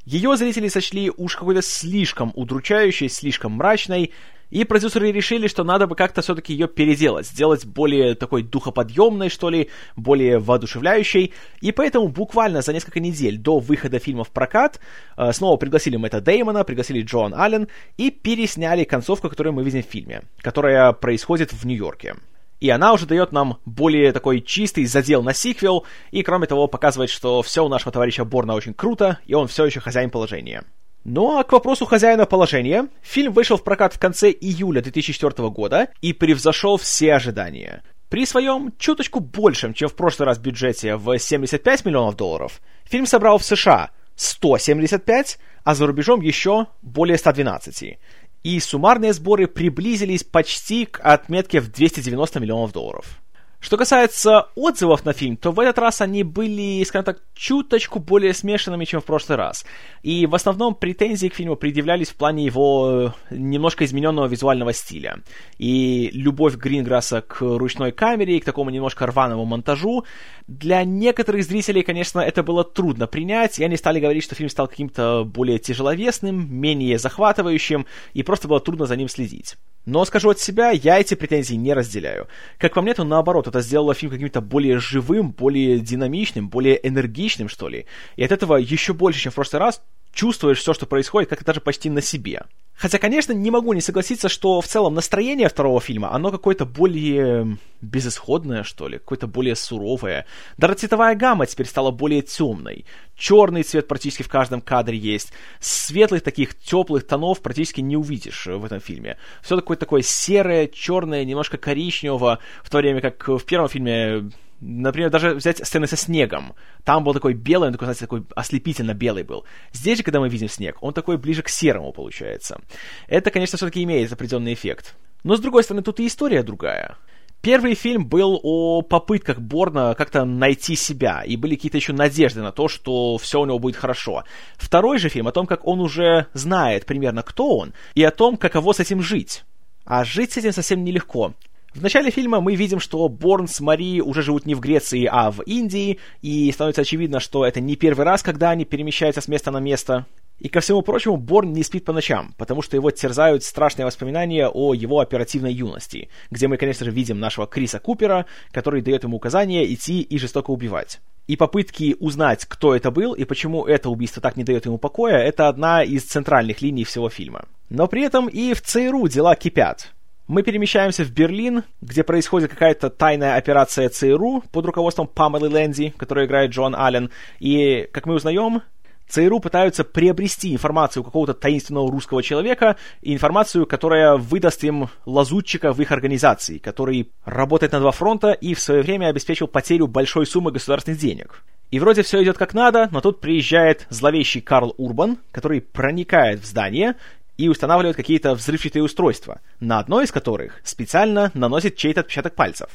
Ее 0.05 0.35
зрители 0.35 0.67
сочли 0.67 1.11
уж 1.15 1.35
какой-то 1.35 1.61
слишком 1.61 2.31
удручающей, 2.35 3.09
слишком 3.09 3.53
мрачной, 3.53 4.11
и 4.53 4.65
продюсеры 4.65 5.11
решили, 5.11 5.47
что 5.47 5.63
надо 5.63 5.87
бы 5.87 5.95
как-то 5.95 6.21
все-таки 6.21 6.53
ее 6.53 6.67
переделать, 6.67 7.25
сделать 7.25 7.65
более 7.65 8.13
такой 8.13 8.43
духоподъемной, 8.43 9.29
что 9.29 9.49
ли, 9.49 9.71
более 9.95 10.37
воодушевляющей. 10.37 11.33
И 11.61 11.71
поэтому 11.71 12.07
буквально 12.07 12.61
за 12.61 12.71
несколько 12.71 12.99
недель 12.99 13.39
до 13.39 13.57
выхода 13.57 13.97
фильма 13.97 14.23
в 14.23 14.29
прокат 14.29 14.79
э, 15.17 15.33
снова 15.33 15.57
пригласили 15.57 15.97
Мэтта 15.97 16.21
Деймона, 16.21 16.63
пригласили 16.65 17.01
Джоан 17.01 17.33
Аллен 17.33 17.67
и 17.97 18.11
пересняли 18.11 18.83
концовку, 18.83 19.27
которую 19.27 19.53
мы 19.53 19.63
видим 19.63 19.81
в 19.81 19.87
фильме, 19.87 20.21
которая 20.37 20.93
происходит 20.93 21.51
в 21.51 21.65
Нью-Йорке. 21.65 22.15
И 22.59 22.69
она 22.69 22.93
уже 22.93 23.07
дает 23.07 23.31
нам 23.31 23.57
более 23.65 24.11
такой 24.11 24.39
чистый 24.39 24.85
задел 24.85 25.23
на 25.23 25.33
сиквел, 25.33 25.83
и 26.11 26.21
кроме 26.21 26.45
того 26.45 26.67
показывает, 26.67 27.09
что 27.09 27.41
все 27.41 27.65
у 27.65 27.69
нашего 27.69 27.91
товарища 27.91 28.23
Борна 28.23 28.53
очень 28.53 28.75
круто, 28.75 29.17
и 29.25 29.33
он 29.33 29.47
все 29.47 29.65
еще 29.65 29.79
хозяин 29.79 30.11
положения. 30.11 30.63
Ну 31.05 31.37
а 31.37 31.43
к 31.43 31.51
вопросу 31.51 31.85
хозяина 31.85 32.25
положения, 32.25 32.87
фильм 33.01 33.33
вышел 33.33 33.57
в 33.57 33.63
прокат 33.63 33.93
в 33.93 33.99
конце 33.99 34.31
июля 34.31 34.81
2004 34.81 35.49
года 35.49 35.89
и 36.01 36.13
превзошел 36.13 36.77
все 36.77 37.13
ожидания. 37.13 37.83
При 38.07 38.25
своем 38.25 38.71
чуточку 38.77 39.19
большем, 39.19 39.73
чем 39.73 39.89
в 39.89 39.95
прошлый 39.95 40.27
раз 40.27 40.37
бюджете 40.37 40.95
в 40.95 41.17
75 41.17 41.85
миллионов 41.85 42.15
долларов, 42.15 42.61
фильм 42.85 43.05
собрал 43.05 43.37
в 43.37 43.43
США 43.43 43.89
175, 44.15 45.39
а 45.63 45.75
за 45.75 45.87
рубежом 45.87 46.21
еще 46.21 46.67
более 46.81 47.17
112. 47.17 47.97
И 48.43 48.59
суммарные 48.59 49.13
сборы 49.13 49.47
приблизились 49.47 50.23
почти 50.23 50.85
к 50.85 50.99
отметке 51.01 51.59
в 51.59 51.69
290 51.71 52.39
миллионов 52.39 52.71
долларов. 52.71 53.22
Что 53.63 53.77
касается 53.77 54.49
отзывов 54.55 55.05
на 55.05 55.13
фильм, 55.13 55.37
то 55.37 55.51
в 55.51 55.59
этот 55.61 55.79
раз 55.79 56.01
они 56.01 56.23
были, 56.23 56.83
скажем 56.83 57.05
так, 57.05 57.21
чуточку 57.33 57.99
более 57.99 58.33
смешанными, 58.33 58.83
чем 58.83 58.99
в 58.99 59.05
прошлый 59.05 59.37
раз. 59.37 59.65
И 60.01 60.25
в 60.25 60.35
основном 60.35 60.75
претензии 60.75 61.29
к 61.29 61.35
фильму 61.35 61.55
предъявлялись 61.55 62.09
в 62.09 62.15
плане 62.15 62.43
его 62.43 63.13
э, 63.31 63.33
немножко 63.33 63.85
измененного 63.85 64.27
визуального 64.27 64.73
стиля. 64.73 65.21
И 65.59 66.09
любовь 66.11 66.55
Гринграсса 66.55 67.21
к 67.21 67.39
ручной 67.39 67.93
камере 67.93 68.35
и 68.35 68.41
к 68.41 68.45
такому 68.45 68.69
немножко 68.69 69.05
рваному 69.05 69.45
монтажу. 69.45 70.03
Для 70.45 70.83
некоторых 70.83 71.45
зрителей, 71.45 71.83
конечно, 71.83 72.19
это 72.19 72.43
было 72.43 72.65
трудно 72.65 73.07
принять, 73.07 73.59
и 73.59 73.63
они 73.63 73.77
стали 73.77 74.01
говорить, 74.01 74.25
что 74.25 74.35
фильм 74.35 74.49
стал 74.49 74.67
каким-то 74.67 75.23
более 75.23 75.57
тяжеловесным, 75.57 76.53
менее 76.53 76.97
захватывающим, 76.97 77.85
и 78.13 78.23
просто 78.23 78.49
было 78.49 78.59
трудно 78.59 78.87
за 78.87 78.97
ним 78.97 79.07
следить. 79.07 79.55
Но 79.85 80.05
скажу 80.05 80.29
от 80.29 80.39
себя, 80.39 80.71
я 80.71 80.99
эти 80.99 81.13
претензии 81.13 81.55
не 81.55 81.73
разделяю. 81.73 82.27
Как 82.57 82.73
по 82.73 82.81
мне, 82.81 82.93
то 82.93 83.03
наоборот, 83.03 83.47
это 83.47 83.61
сделало 83.61 83.93
фильм 83.93 84.11
каким-то 84.11 84.39
более 84.39 84.79
живым, 84.79 85.31
более 85.31 85.79
динамичным, 85.79 86.49
более 86.49 86.79
энергичным, 86.87 87.49
что 87.49 87.67
ли. 87.67 87.85
И 88.15 88.23
от 88.23 88.31
этого 88.31 88.55
еще 88.55 88.93
больше, 88.93 89.19
чем 89.19 89.31
в 89.31 89.35
прошлый 89.35 89.59
раз, 89.59 89.81
чувствуешь 90.13 90.59
все, 90.59 90.73
что 90.73 90.85
происходит, 90.85 91.29
как 91.29 91.43
даже 91.43 91.59
почти 91.59 91.89
на 91.89 92.01
себе. 92.01 92.43
Хотя, 92.75 92.97
конечно, 92.97 93.33
не 93.33 93.51
могу 93.51 93.73
не 93.73 93.81
согласиться, 93.81 94.29
что 94.29 94.59
в 94.59 94.67
целом 94.67 94.95
настроение 94.95 95.47
второго 95.47 95.79
фильма, 95.79 96.13
оно 96.13 96.31
какое-то 96.31 96.65
более 96.65 97.57
безысходное, 97.81 98.63
что 98.63 98.87
ли, 98.87 98.97
какое-то 98.97 99.27
более 99.27 99.55
суровое. 99.55 100.25
Даже 100.57 100.75
цветовая 100.75 101.15
гамма 101.15 101.45
теперь 101.45 101.67
стала 101.67 101.91
более 101.91 102.23
темной. 102.23 102.85
Черный 103.15 103.63
цвет 103.63 103.87
практически 103.87 104.23
в 104.23 104.27
каждом 104.27 104.59
кадре 104.59 104.97
есть. 104.97 105.33
Светлых 105.59 106.23
таких 106.23 106.57
теплых 106.59 107.05
тонов 107.05 107.41
практически 107.41 107.81
не 107.81 107.95
увидишь 107.95 108.47
в 108.47 108.65
этом 108.65 108.79
фильме. 108.79 109.17
Все 109.43 109.55
такое 109.55 109.77
такое 109.77 110.01
серое, 110.01 110.67
черное, 110.67 111.25
немножко 111.25 111.57
коричневого, 111.57 112.39
в 112.63 112.69
то 112.69 112.79
время 112.79 113.01
как 113.01 113.27
в 113.27 113.43
первом 113.45 113.69
фильме 113.69 114.31
Например, 114.65 115.09
даже 115.09 115.35
взять 115.35 115.65
сцены 115.65 115.87
со 115.87 115.97
снегом. 115.97 116.53
Там 116.85 117.03
был 117.03 117.13
такой 117.13 117.33
белый, 117.33 117.67
он 117.67 117.73
такой, 117.73 117.85
знаете, 117.85 118.01
такой 118.01 118.23
ослепительно 118.33 118.93
белый 118.93 119.23
был. 119.23 119.43
Здесь 119.73 119.97
же, 119.97 120.03
когда 120.03 120.21
мы 120.21 120.29
видим 120.29 120.47
снег, 120.47 120.77
он 120.81 120.93
такой 120.93 121.17
ближе 121.17 121.41
к 121.41 121.49
серому 121.49 121.91
получается. 121.91 122.61
Это, 123.07 123.29
конечно, 123.29 123.57
все-таки 123.57 123.83
имеет 123.83 124.13
определенный 124.13 124.53
эффект. 124.53 124.95
Но, 125.23 125.35
с 125.35 125.41
другой 125.41 125.63
стороны, 125.63 125.83
тут 125.83 125.99
и 125.99 126.07
история 126.07 126.43
другая. 126.43 126.97
Первый 127.41 127.75
фильм 127.75 128.07
был 128.07 128.39
о 128.41 128.83
попытках 128.83 129.39
Борна 129.41 129.95
как-то 129.95 130.23
найти 130.23 130.77
себя, 130.77 131.23
и 131.25 131.35
были 131.35 131.55
какие-то 131.55 131.77
еще 131.77 131.91
надежды 131.91 132.41
на 132.41 132.53
то, 132.53 132.69
что 132.69 133.17
все 133.17 133.41
у 133.41 133.45
него 133.45 133.59
будет 133.59 133.75
хорошо. 133.75 134.23
Второй 134.55 134.97
же 134.97 135.09
фильм 135.09 135.27
о 135.27 135.33
том, 135.33 135.45
как 135.45 135.67
он 135.67 135.81
уже 135.81 136.27
знает 136.31 136.85
примерно, 136.85 137.21
кто 137.21 137.57
он, 137.57 137.73
и 137.95 138.03
о 138.03 138.11
том, 138.11 138.37
каково 138.37 138.71
с 138.71 138.79
этим 138.79 139.01
жить. 139.01 139.43
А 139.83 140.05
жить 140.05 140.31
с 140.31 140.37
этим 140.37 140.53
совсем 140.53 140.85
нелегко. 140.85 141.33
В 141.73 141.81
начале 141.81 142.11
фильма 142.11 142.39
мы 142.39 142.53
видим, 142.53 142.79
что 142.79 143.09
Борн 143.09 143.47
с 143.47 143.59
Мари 143.59 143.99
уже 143.99 144.21
живут 144.21 144.45
не 144.45 144.53
в 144.53 144.59
Греции, 144.59 145.09
а 145.11 145.31
в 145.31 145.41
Индии, 145.41 145.97
и 146.21 146.51
становится 146.51 146.83
очевидно, 146.83 147.19
что 147.19 147.47
это 147.47 147.61
не 147.61 147.75
первый 147.75 148.05
раз, 148.05 148.21
когда 148.21 148.51
они 148.51 148.63
перемещаются 148.63 149.21
с 149.21 149.27
места 149.27 149.49
на 149.49 149.57
место. 149.57 150.05
И 150.37 150.49
ко 150.49 150.59
всему 150.59 150.83
прочему, 150.83 151.17
Борн 151.17 151.51
не 151.51 151.63
спит 151.63 151.83
по 151.83 151.91
ночам, 151.91 152.35
потому 152.37 152.61
что 152.61 152.77
его 152.77 152.91
терзают 152.91 153.43
страшные 153.43 153.87
воспоминания 153.87 154.47
о 154.47 154.75
его 154.75 154.99
оперативной 154.99 155.51
юности, 155.51 156.09
где 156.29 156.47
мы, 156.47 156.57
конечно 156.57 156.85
же, 156.85 156.91
видим 156.91 157.19
нашего 157.19 157.47
Криса 157.47 157.79
Купера, 157.79 158.27
который 158.51 158.83
дает 158.83 159.03
ему 159.03 159.17
указания 159.17 159.65
идти 159.65 160.01
и 160.01 160.17
жестоко 160.19 160.51
убивать. 160.51 161.01
И 161.25 161.37
попытки 161.37 161.95
узнать, 161.99 162.45
кто 162.45 162.75
это 162.75 162.91
был 162.91 163.13
и 163.13 163.23
почему 163.23 163.65
это 163.65 163.89
убийство 163.89 164.21
так 164.21 164.37
не 164.37 164.43
дает 164.43 164.67
ему 164.67 164.77
покоя, 164.77 165.17
это 165.17 165.47
одна 165.47 165.83
из 165.83 166.03
центральных 166.03 166.61
линий 166.61 166.83
всего 166.83 167.09
фильма. 167.09 167.45
Но 167.69 167.87
при 167.87 168.03
этом 168.03 168.27
и 168.27 168.53
в 168.53 168.61
ЦРУ 168.61 169.07
дела 169.07 169.35
кипят. 169.35 169.91
Мы 170.27 170.41
перемещаемся 170.41 171.03
в 171.03 171.11
Берлин, 171.11 171.63
где 171.81 172.01
происходит 172.01 172.49
какая-то 172.49 172.89
тайная 172.89 173.35
операция 173.35 173.89
ЦРУ 173.89 174.43
под 174.53 174.65
руководством 174.65 175.05
Памелы 175.05 175.49
Лэнди, 175.49 175.93
которую 175.97 176.27
играет 176.27 176.51
Джон 176.51 176.75
Аллен. 176.75 177.09
И, 177.39 177.89
как 177.91 178.05
мы 178.05 178.15
узнаем, 178.15 178.61
ЦРУ 179.09 179.41
пытаются 179.41 179.83
приобрести 179.83 180.53
информацию 180.53 181.01
у 181.01 181.03
какого-то 181.03 181.33
таинственного 181.33 181.91
русского 181.91 182.23
человека, 182.23 182.77
и 183.01 183.13
информацию, 183.13 183.65
которая 183.65 184.15
выдаст 184.15 184.63
им 184.63 184.87
лазутчика 185.05 185.73
в 185.73 185.81
их 185.81 185.91
организации, 185.91 186.57
который 186.57 187.11
работает 187.25 187.73
на 187.73 187.81
два 187.81 187.91
фронта 187.91 188.31
и 188.31 188.53
в 188.53 188.61
свое 188.61 188.81
время 188.81 189.07
обеспечил 189.07 189.47
потерю 189.49 189.87
большой 189.87 190.25
суммы 190.25 190.53
государственных 190.53 191.01
денег. 191.01 191.43
И 191.69 191.79
вроде 191.79 192.01
все 192.03 192.23
идет 192.23 192.37
как 192.37 192.53
надо, 192.53 192.87
но 192.91 193.01
тут 193.01 193.19
приезжает 193.19 193.87
зловещий 193.89 194.39
Карл 194.39 194.73
Урбан, 194.77 195.17
который 195.31 195.59
проникает 195.59 196.39
в 196.39 196.45
здание 196.45 196.95
и 197.37 197.47
устанавливают 197.47 197.97
какие-то 197.97 198.35
взрывчатые 198.35 198.83
устройства, 198.83 199.41
на 199.59 199.79
одно 199.79 200.01
из 200.01 200.11
которых 200.11 200.61
специально 200.63 201.31
наносит 201.33 201.75
чей-то 201.75 202.01
отпечаток 202.01 202.35
пальцев. 202.35 202.69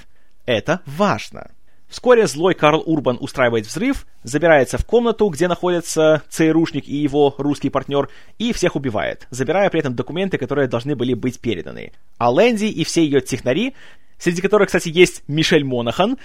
Это 0.47 0.81
важно. 0.87 1.51
Вскоре 1.89 2.27
злой 2.27 2.55
Карл 2.55 2.83
Урбан 2.85 3.17
устраивает 3.19 3.67
взрыв, 3.67 4.07
забирается 4.23 4.77
в 4.77 4.85
комнату, 4.85 5.27
где 5.29 5.49
находится 5.49 6.23
ЦРУшник 6.29 6.87
и 6.87 6.97
его 6.97 7.35
русский 7.39 7.71
партнер, 7.71 8.11
и 8.37 8.53
всех 8.53 8.77
убивает, 8.77 9.27
забирая 9.31 9.71
при 9.71 9.81
этом 9.81 9.95
документы, 9.95 10.37
которые 10.37 10.69
должны 10.69 10.95
были 10.97 11.15
быть 11.15 11.41
переданы. 11.41 11.93
А 12.19 12.31
Лэнди 12.31 12.67
и 12.67 12.85
все 12.85 13.03
ее 13.03 13.23
технари, 13.23 13.75
среди 14.19 14.43
которых, 14.43 14.67
кстати, 14.67 14.91
есть 14.91 15.23
Мишель 15.29 15.65
Монахан, 15.65 16.19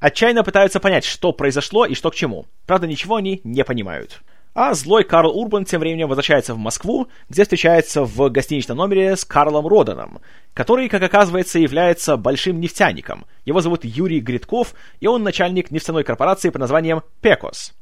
отчаянно 0.00 0.42
пытаются 0.42 0.80
понять, 0.80 1.04
что 1.04 1.32
произошло 1.32 1.86
и 1.86 1.94
что 1.94 2.10
к 2.10 2.16
чему. 2.16 2.46
Правда, 2.66 2.88
ничего 2.88 3.14
они 3.14 3.40
не 3.44 3.62
понимают. 3.64 4.22
А 4.58 4.72
злой 4.72 5.04
Карл 5.04 5.38
Урбан 5.38 5.66
тем 5.66 5.80
временем 5.80 6.08
возвращается 6.08 6.54
в 6.54 6.58
Москву, 6.58 7.08
где 7.28 7.42
встречается 7.42 8.04
в 8.04 8.30
гостиничном 8.30 8.78
номере 8.78 9.14
с 9.14 9.22
Карлом 9.22 9.66
Роданом, 9.66 10.20
который, 10.54 10.88
как 10.88 11.02
оказывается, 11.02 11.58
является 11.58 12.16
большим 12.16 12.58
нефтяником. 12.58 13.26
Его 13.44 13.60
зовут 13.60 13.84
Юрий 13.84 14.20
Гридков, 14.20 14.72
и 14.98 15.08
он 15.08 15.22
начальник 15.22 15.70
нефтяной 15.70 16.04
корпорации 16.04 16.48
под 16.48 16.62
названием 16.62 17.02
Пекос. 17.20 17.74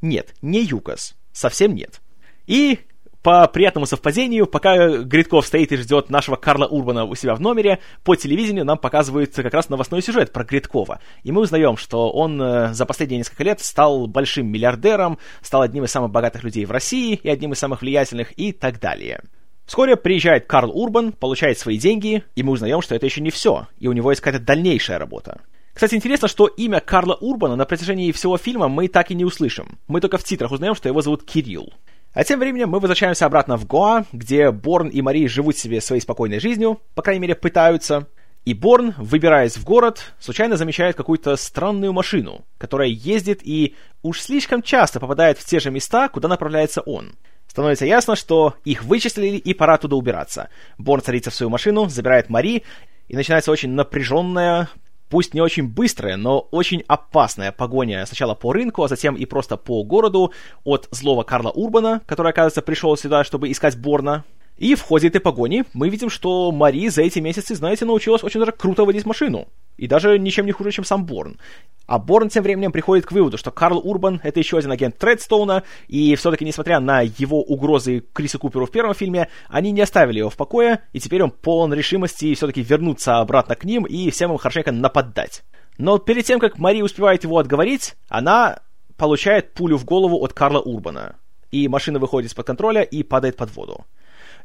Нет, 0.00 0.34
не 0.40 0.62
ЮКОС. 0.62 1.16
Совсем 1.32 1.74
нет. 1.74 2.00
И 2.46 2.78
по 3.22 3.46
приятному 3.46 3.86
совпадению, 3.86 4.46
пока 4.46 4.98
Гридков 4.98 5.46
стоит 5.46 5.72
и 5.72 5.76
ждет 5.76 6.10
нашего 6.10 6.36
Карла 6.36 6.66
Урбана 6.66 7.04
у 7.04 7.14
себя 7.14 7.34
в 7.34 7.40
номере, 7.40 7.78
по 8.04 8.16
телевидению 8.16 8.64
нам 8.64 8.78
показывается 8.78 9.42
как 9.42 9.54
раз 9.54 9.68
новостной 9.68 10.02
сюжет 10.02 10.32
про 10.32 10.44
Гридкова. 10.44 11.00
И 11.22 11.30
мы 11.30 11.42
узнаем, 11.42 11.76
что 11.76 12.10
он 12.10 12.40
э, 12.42 12.74
за 12.74 12.84
последние 12.84 13.18
несколько 13.18 13.44
лет 13.44 13.60
стал 13.60 14.06
большим 14.08 14.48
миллиардером, 14.48 15.18
стал 15.40 15.62
одним 15.62 15.84
из 15.84 15.90
самых 15.90 16.10
богатых 16.10 16.42
людей 16.42 16.64
в 16.64 16.72
России 16.72 17.18
и 17.22 17.28
одним 17.28 17.52
из 17.52 17.58
самых 17.58 17.82
влиятельных 17.82 18.36
и 18.36 18.52
так 18.52 18.80
далее. 18.80 19.22
Вскоре 19.66 19.96
приезжает 19.96 20.46
Карл 20.46 20.72
Урбан, 20.72 21.12
получает 21.12 21.58
свои 21.58 21.78
деньги, 21.78 22.24
и 22.34 22.42
мы 22.42 22.52
узнаем, 22.52 22.82
что 22.82 22.96
это 22.96 23.06
еще 23.06 23.20
не 23.20 23.30
все, 23.30 23.68
и 23.78 23.86
у 23.86 23.92
него 23.92 24.10
есть 24.10 24.20
какая-то 24.20 24.44
дальнейшая 24.44 24.98
работа. 24.98 25.40
Кстати, 25.72 25.94
интересно, 25.94 26.28
что 26.28 26.46
имя 26.46 26.80
Карла 26.80 27.14
Урбана 27.14 27.56
на 27.56 27.64
протяжении 27.64 28.12
всего 28.12 28.36
фильма 28.36 28.68
мы 28.68 28.88
так 28.88 29.10
и 29.10 29.14
не 29.14 29.24
услышим. 29.24 29.78
Мы 29.88 30.00
только 30.00 30.18
в 30.18 30.24
титрах 30.24 30.52
узнаем, 30.52 30.74
что 30.74 30.88
его 30.88 31.00
зовут 31.00 31.24
Кирилл. 31.24 31.72
А 32.14 32.24
тем 32.24 32.40
временем 32.40 32.68
мы 32.68 32.78
возвращаемся 32.78 33.24
обратно 33.24 33.56
в 33.56 33.66
Гоа, 33.66 34.04
где 34.12 34.50
Борн 34.50 34.88
и 34.88 35.00
Мари 35.00 35.26
живут 35.28 35.56
себе 35.56 35.80
своей 35.80 36.02
спокойной 36.02 36.40
жизнью, 36.40 36.80
по 36.94 37.00
крайней 37.00 37.20
мере 37.20 37.34
пытаются. 37.34 38.06
И 38.44 38.52
Борн, 38.52 38.94
выбираясь 38.98 39.56
в 39.56 39.64
город, 39.64 40.12
случайно 40.18 40.56
замечает 40.56 40.94
какую-то 40.94 41.36
странную 41.36 41.92
машину, 41.92 42.44
которая 42.58 42.88
ездит 42.88 43.40
и 43.42 43.76
уж 44.02 44.20
слишком 44.20 44.62
часто 44.62 45.00
попадает 45.00 45.38
в 45.38 45.44
те 45.46 45.58
же 45.58 45.70
места, 45.70 46.08
куда 46.08 46.28
направляется 46.28 46.82
он. 46.82 47.14
Становится 47.46 47.86
ясно, 47.86 48.14
что 48.14 48.56
их 48.64 48.82
вычислили 48.84 49.36
и 49.36 49.54
пора 49.54 49.78
туда 49.78 49.96
убираться. 49.96 50.50
Борн 50.76 51.02
садится 51.02 51.30
в 51.30 51.34
свою 51.34 51.50
машину, 51.50 51.88
забирает 51.88 52.28
Мари, 52.28 52.64
и 53.08 53.16
начинается 53.16 53.52
очень 53.52 53.70
напряженная, 53.70 54.68
пусть 55.12 55.34
не 55.34 55.42
очень 55.42 55.68
быстрая, 55.68 56.16
но 56.16 56.48
очень 56.52 56.84
опасная 56.88 57.52
погоня 57.52 58.06
сначала 58.06 58.34
по 58.34 58.54
рынку, 58.54 58.82
а 58.82 58.88
затем 58.88 59.14
и 59.14 59.26
просто 59.26 59.58
по 59.58 59.84
городу 59.84 60.32
от 60.64 60.88
злого 60.90 61.22
Карла 61.22 61.50
Урбана, 61.50 62.00
который, 62.06 62.30
оказывается, 62.30 62.62
пришел 62.62 62.96
сюда, 62.96 63.22
чтобы 63.22 63.52
искать 63.52 63.76
Борна, 63.76 64.24
и 64.56 64.74
в 64.74 64.80
ходе 64.80 65.08
этой 65.08 65.20
погони 65.20 65.64
мы 65.74 65.90
видим, 65.90 66.08
что 66.08 66.50
Мари 66.50 66.88
за 66.88 67.02
эти 67.02 67.18
месяцы, 67.18 67.54
знаете, 67.54 67.84
научилась 67.84 68.24
очень 68.24 68.40
даже 68.40 68.52
круто 68.52 68.86
водить 68.86 69.04
машину. 69.04 69.48
И 69.76 69.86
даже 69.86 70.18
ничем 70.18 70.46
не 70.46 70.52
хуже, 70.52 70.70
чем 70.70 70.84
сам 70.84 71.04
Борн. 71.04 71.38
А 71.86 71.98
Борн 71.98 72.28
тем 72.28 72.42
временем 72.42 72.72
приходит 72.72 73.04
к 73.06 73.12
выводу, 73.12 73.36
что 73.36 73.50
Карл 73.50 73.78
Урбан— 73.78 74.20
это 74.22 74.38
еще 74.38 74.56
один 74.56 74.70
агент 74.70 74.96
Тредстоуна, 74.98 75.64
и 75.88 76.14
все-таки, 76.14 76.44
несмотря 76.44 76.80
на 76.80 77.02
его 77.02 77.42
угрозы 77.42 78.04
Криса 78.12 78.38
Куперу 78.38 78.66
в 78.66 78.70
первом 78.70 78.94
фильме, 78.94 79.28
они 79.48 79.72
не 79.72 79.80
оставили 79.80 80.18
его 80.18 80.30
в 80.30 80.36
покое, 80.36 80.80
и 80.92 81.00
теперь 81.00 81.22
он 81.22 81.30
полон 81.30 81.74
решимости 81.74 82.34
все-таки 82.34 82.62
вернуться 82.62 83.18
обратно 83.18 83.56
к 83.56 83.64
ним 83.64 83.84
и 83.84 84.10
всем 84.10 84.30
им 84.30 84.38
хорошенько 84.38 84.72
нападать. 84.72 85.42
Но 85.78 85.98
перед 85.98 86.24
тем, 86.24 86.38
как 86.38 86.58
Мари 86.58 86.82
успевает 86.82 87.24
его 87.24 87.38
отговорить, 87.38 87.94
она 88.08 88.60
получает 88.96 89.52
пулю 89.54 89.76
в 89.76 89.84
голову 89.84 90.22
от 90.22 90.32
Карла 90.32 90.60
Урбана. 90.60 91.16
И 91.50 91.68
машина 91.68 91.98
выходит 91.98 92.30
из-под 92.30 92.46
контроля 92.46 92.82
и 92.82 93.02
падает 93.02 93.36
под 93.36 93.54
воду. 93.54 93.84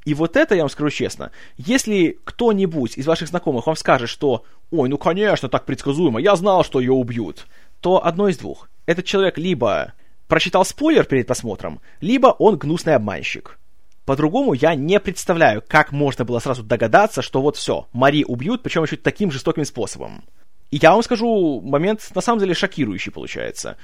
И 0.07 0.13
вот 0.13 0.37
это, 0.37 0.55
я 0.55 0.61
вам 0.61 0.69
скажу 0.69 0.89
честно, 0.89 1.31
если 1.57 2.17
кто-нибудь 2.23 2.97
из 2.97 3.05
ваших 3.05 3.27
знакомых 3.27 3.67
вам 3.67 3.75
скажет, 3.75 4.07
что 4.07 4.45
«Ой, 4.71 4.87
ну 4.87 4.97
конечно, 4.97 5.49
так 5.49 5.65
предсказуемо, 5.65 6.21
я 6.21 6.37
знал, 6.37 6.63
что 6.63 6.79
ее 6.79 6.93
убьют», 6.93 7.45
то 7.81 8.05
одно 8.05 8.29
из 8.29 8.37
двух. 8.37 8.69
Этот 8.85 9.03
человек 9.03 9.37
либо 9.37 9.95
прочитал 10.29 10.63
спойлер 10.63 11.03
перед 11.03 11.27
просмотром, 11.27 11.81
либо 11.99 12.27
он 12.27 12.55
гнусный 12.55 12.95
обманщик. 12.95 13.59
По-другому 14.05 14.53
я 14.53 14.75
не 14.75 14.97
представляю, 15.01 15.61
как 15.67 15.91
можно 15.91 16.23
было 16.23 16.39
сразу 16.39 16.63
догадаться, 16.63 17.21
что 17.21 17.41
вот 17.41 17.57
все, 17.57 17.89
Мари 17.91 18.23
убьют, 18.25 18.63
причем 18.63 18.83
еще 18.83 18.95
таким 18.95 19.29
жестоким 19.29 19.65
способом. 19.65 20.23
И 20.71 20.77
я 20.77 20.93
вам 20.93 21.03
скажу, 21.03 21.59
момент 21.59 22.11
на 22.15 22.21
самом 22.21 22.39
деле 22.39 22.53
шокирующий 22.53 23.11
получается. 23.11 23.75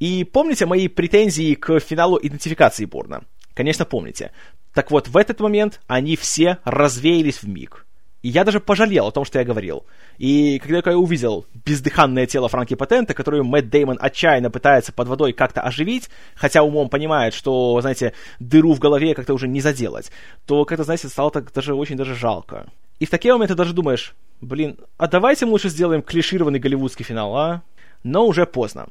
И 0.00 0.24
помните 0.24 0.64
мои 0.64 0.88
претензии 0.88 1.54
к 1.54 1.80
финалу 1.80 2.18
идентификации 2.22 2.86
Борна? 2.86 3.24
Конечно, 3.56 3.86
помните. 3.86 4.32
Так 4.76 4.90
вот, 4.90 5.08
в 5.08 5.16
этот 5.16 5.40
момент 5.40 5.80
они 5.86 6.16
все 6.16 6.58
развеялись 6.64 7.42
в 7.42 7.48
миг. 7.48 7.86
И 8.20 8.28
я 8.28 8.44
даже 8.44 8.60
пожалел 8.60 9.06
о 9.06 9.10
том, 9.10 9.24
что 9.24 9.38
я 9.38 9.44
говорил. 9.46 9.86
И 10.18 10.58
когда 10.58 10.90
я 10.90 10.98
увидел 10.98 11.46
бездыханное 11.64 12.26
тело 12.26 12.50
Франки 12.50 12.74
Патента, 12.74 13.14
которое 13.14 13.42
Мэтт 13.42 13.70
Деймон 13.70 13.96
отчаянно 13.98 14.50
пытается 14.50 14.92
под 14.92 15.08
водой 15.08 15.32
как-то 15.32 15.62
оживить, 15.62 16.10
хотя 16.34 16.62
умом 16.62 16.90
понимает, 16.90 17.32
что, 17.32 17.80
знаете, 17.80 18.12
дыру 18.38 18.74
в 18.74 18.78
голове 18.78 19.14
как-то 19.14 19.32
уже 19.32 19.48
не 19.48 19.62
заделать, 19.62 20.10
то 20.44 20.66
как-то, 20.66 20.84
знаете, 20.84 21.08
стало 21.08 21.30
так 21.30 21.50
даже 21.54 21.74
очень 21.74 21.96
даже 21.96 22.14
жалко. 22.14 22.66
И 23.00 23.06
в 23.06 23.10
такие 23.10 23.32
моменты 23.32 23.54
даже 23.54 23.72
думаешь, 23.72 24.14
блин, 24.42 24.76
а 24.98 25.08
давайте 25.08 25.46
мы 25.46 25.52
лучше 25.52 25.70
сделаем 25.70 26.02
клишированный 26.02 26.58
голливудский 26.58 27.06
финал, 27.06 27.34
а? 27.34 27.62
Но 28.02 28.26
уже 28.26 28.44
поздно. 28.44 28.88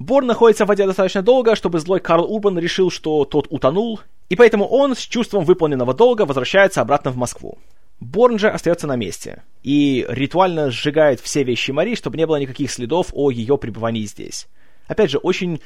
Борн 0.00 0.26
находится 0.26 0.64
в 0.64 0.68
воде 0.68 0.86
достаточно 0.86 1.22
долго, 1.22 1.54
чтобы 1.54 1.78
злой 1.78 2.00
Карл 2.00 2.24
Урбан 2.24 2.58
решил, 2.58 2.90
что 2.90 3.24
тот 3.24 3.46
утонул, 3.50 4.00
и 4.30 4.36
поэтому 4.36 4.64
он 4.66 4.94
с 4.94 5.00
чувством 5.00 5.44
выполненного 5.44 5.92
долга 5.92 6.22
возвращается 6.22 6.80
обратно 6.80 7.10
в 7.10 7.16
Москву. 7.16 7.58
Борн 7.98 8.38
же 8.38 8.48
остается 8.48 8.86
на 8.86 8.96
месте 8.96 9.42
и 9.62 10.06
ритуально 10.08 10.70
сжигает 10.70 11.20
все 11.20 11.42
вещи 11.42 11.72
Мари, 11.72 11.96
чтобы 11.96 12.16
не 12.16 12.26
было 12.26 12.36
никаких 12.36 12.70
следов 12.70 13.08
о 13.12 13.30
ее 13.30 13.58
пребывании 13.58 14.04
здесь. 14.04 14.48
Опять 14.86 15.10
же, 15.10 15.18
очень 15.18 15.60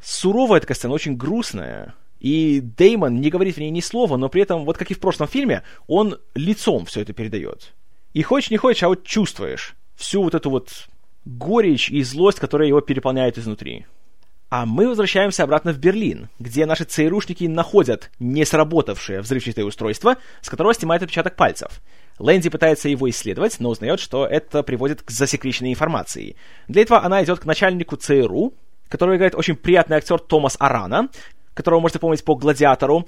суровая 0.00 0.60
такая 0.60 0.76
сцена, 0.76 0.94
очень 0.94 1.16
грустная. 1.16 1.94
И 2.20 2.60
Деймон 2.60 3.20
не 3.20 3.28
говорит 3.28 3.56
в 3.56 3.60
ней 3.60 3.70
ни 3.70 3.80
слова, 3.80 4.16
но 4.16 4.28
при 4.28 4.42
этом, 4.42 4.64
вот 4.64 4.78
как 4.78 4.90
и 4.90 4.94
в 4.94 5.00
прошлом 5.00 5.28
фильме, 5.28 5.64
он 5.86 6.18
лицом 6.34 6.86
все 6.86 7.00
это 7.00 7.12
передает. 7.12 7.74
И 8.14 8.22
хочешь 8.22 8.50
не 8.50 8.56
хочешь, 8.56 8.82
а 8.84 8.88
вот 8.88 9.04
чувствуешь 9.04 9.74
всю 9.96 10.22
вот 10.22 10.34
эту 10.34 10.48
вот 10.48 10.88
горечь 11.24 11.90
и 11.90 12.02
злость, 12.02 12.38
которая 12.38 12.68
его 12.68 12.80
переполняет 12.80 13.36
изнутри. 13.36 13.86
А 14.50 14.66
мы 14.66 14.88
возвращаемся 14.88 15.44
обратно 15.44 15.72
в 15.72 15.78
Берлин, 15.78 16.28
где 16.40 16.66
наши 16.66 16.82
ЦРУшники 16.82 17.44
находят 17.44 18.10
не 18.18 18.44
сработавшее 18.44 19.20
взрывчатое 19.20 19.64
устройство, 19.64 20.16
с 20.40 20.50
которого 20.50 20.74
снимают 20.74 21.04
отпечаток 21.04 21.36
пальцев. 21.36 21.80
Лэнди 22.18 22.50
пытается 22.50 22.88
его 22.88 23.08
исследовать, 23.08 23.60
но 23.60 23.70
узнает, 23.70 24.00
что 24.00 24.26
это 24.26 24.64
приводит 24.64 25.02
к 25.02 25.10
засекреченной 25.12 25.70
информации. 25.70 26.34
Для 26.66 26.82
этого 26.82 27.00
она 27.04 27.22
идет 27.22 27.38
к 27.38 27.44
начальнику 27.44 27.94
ЦРУ, 27.94 28.52
который 28.88 29.18
играет 29.18 29.36
очень 29.36 29.54
приятный 29.54 29.98
актер 29.98 30.18
Томас 30.18 30.56
Арана, 30.58 31.10
которого 31.54 31.78
можете 31.78 32.00
помнить 32.00 32.24
по 32.24 32.34
«Гладиатору», 32.34 33.06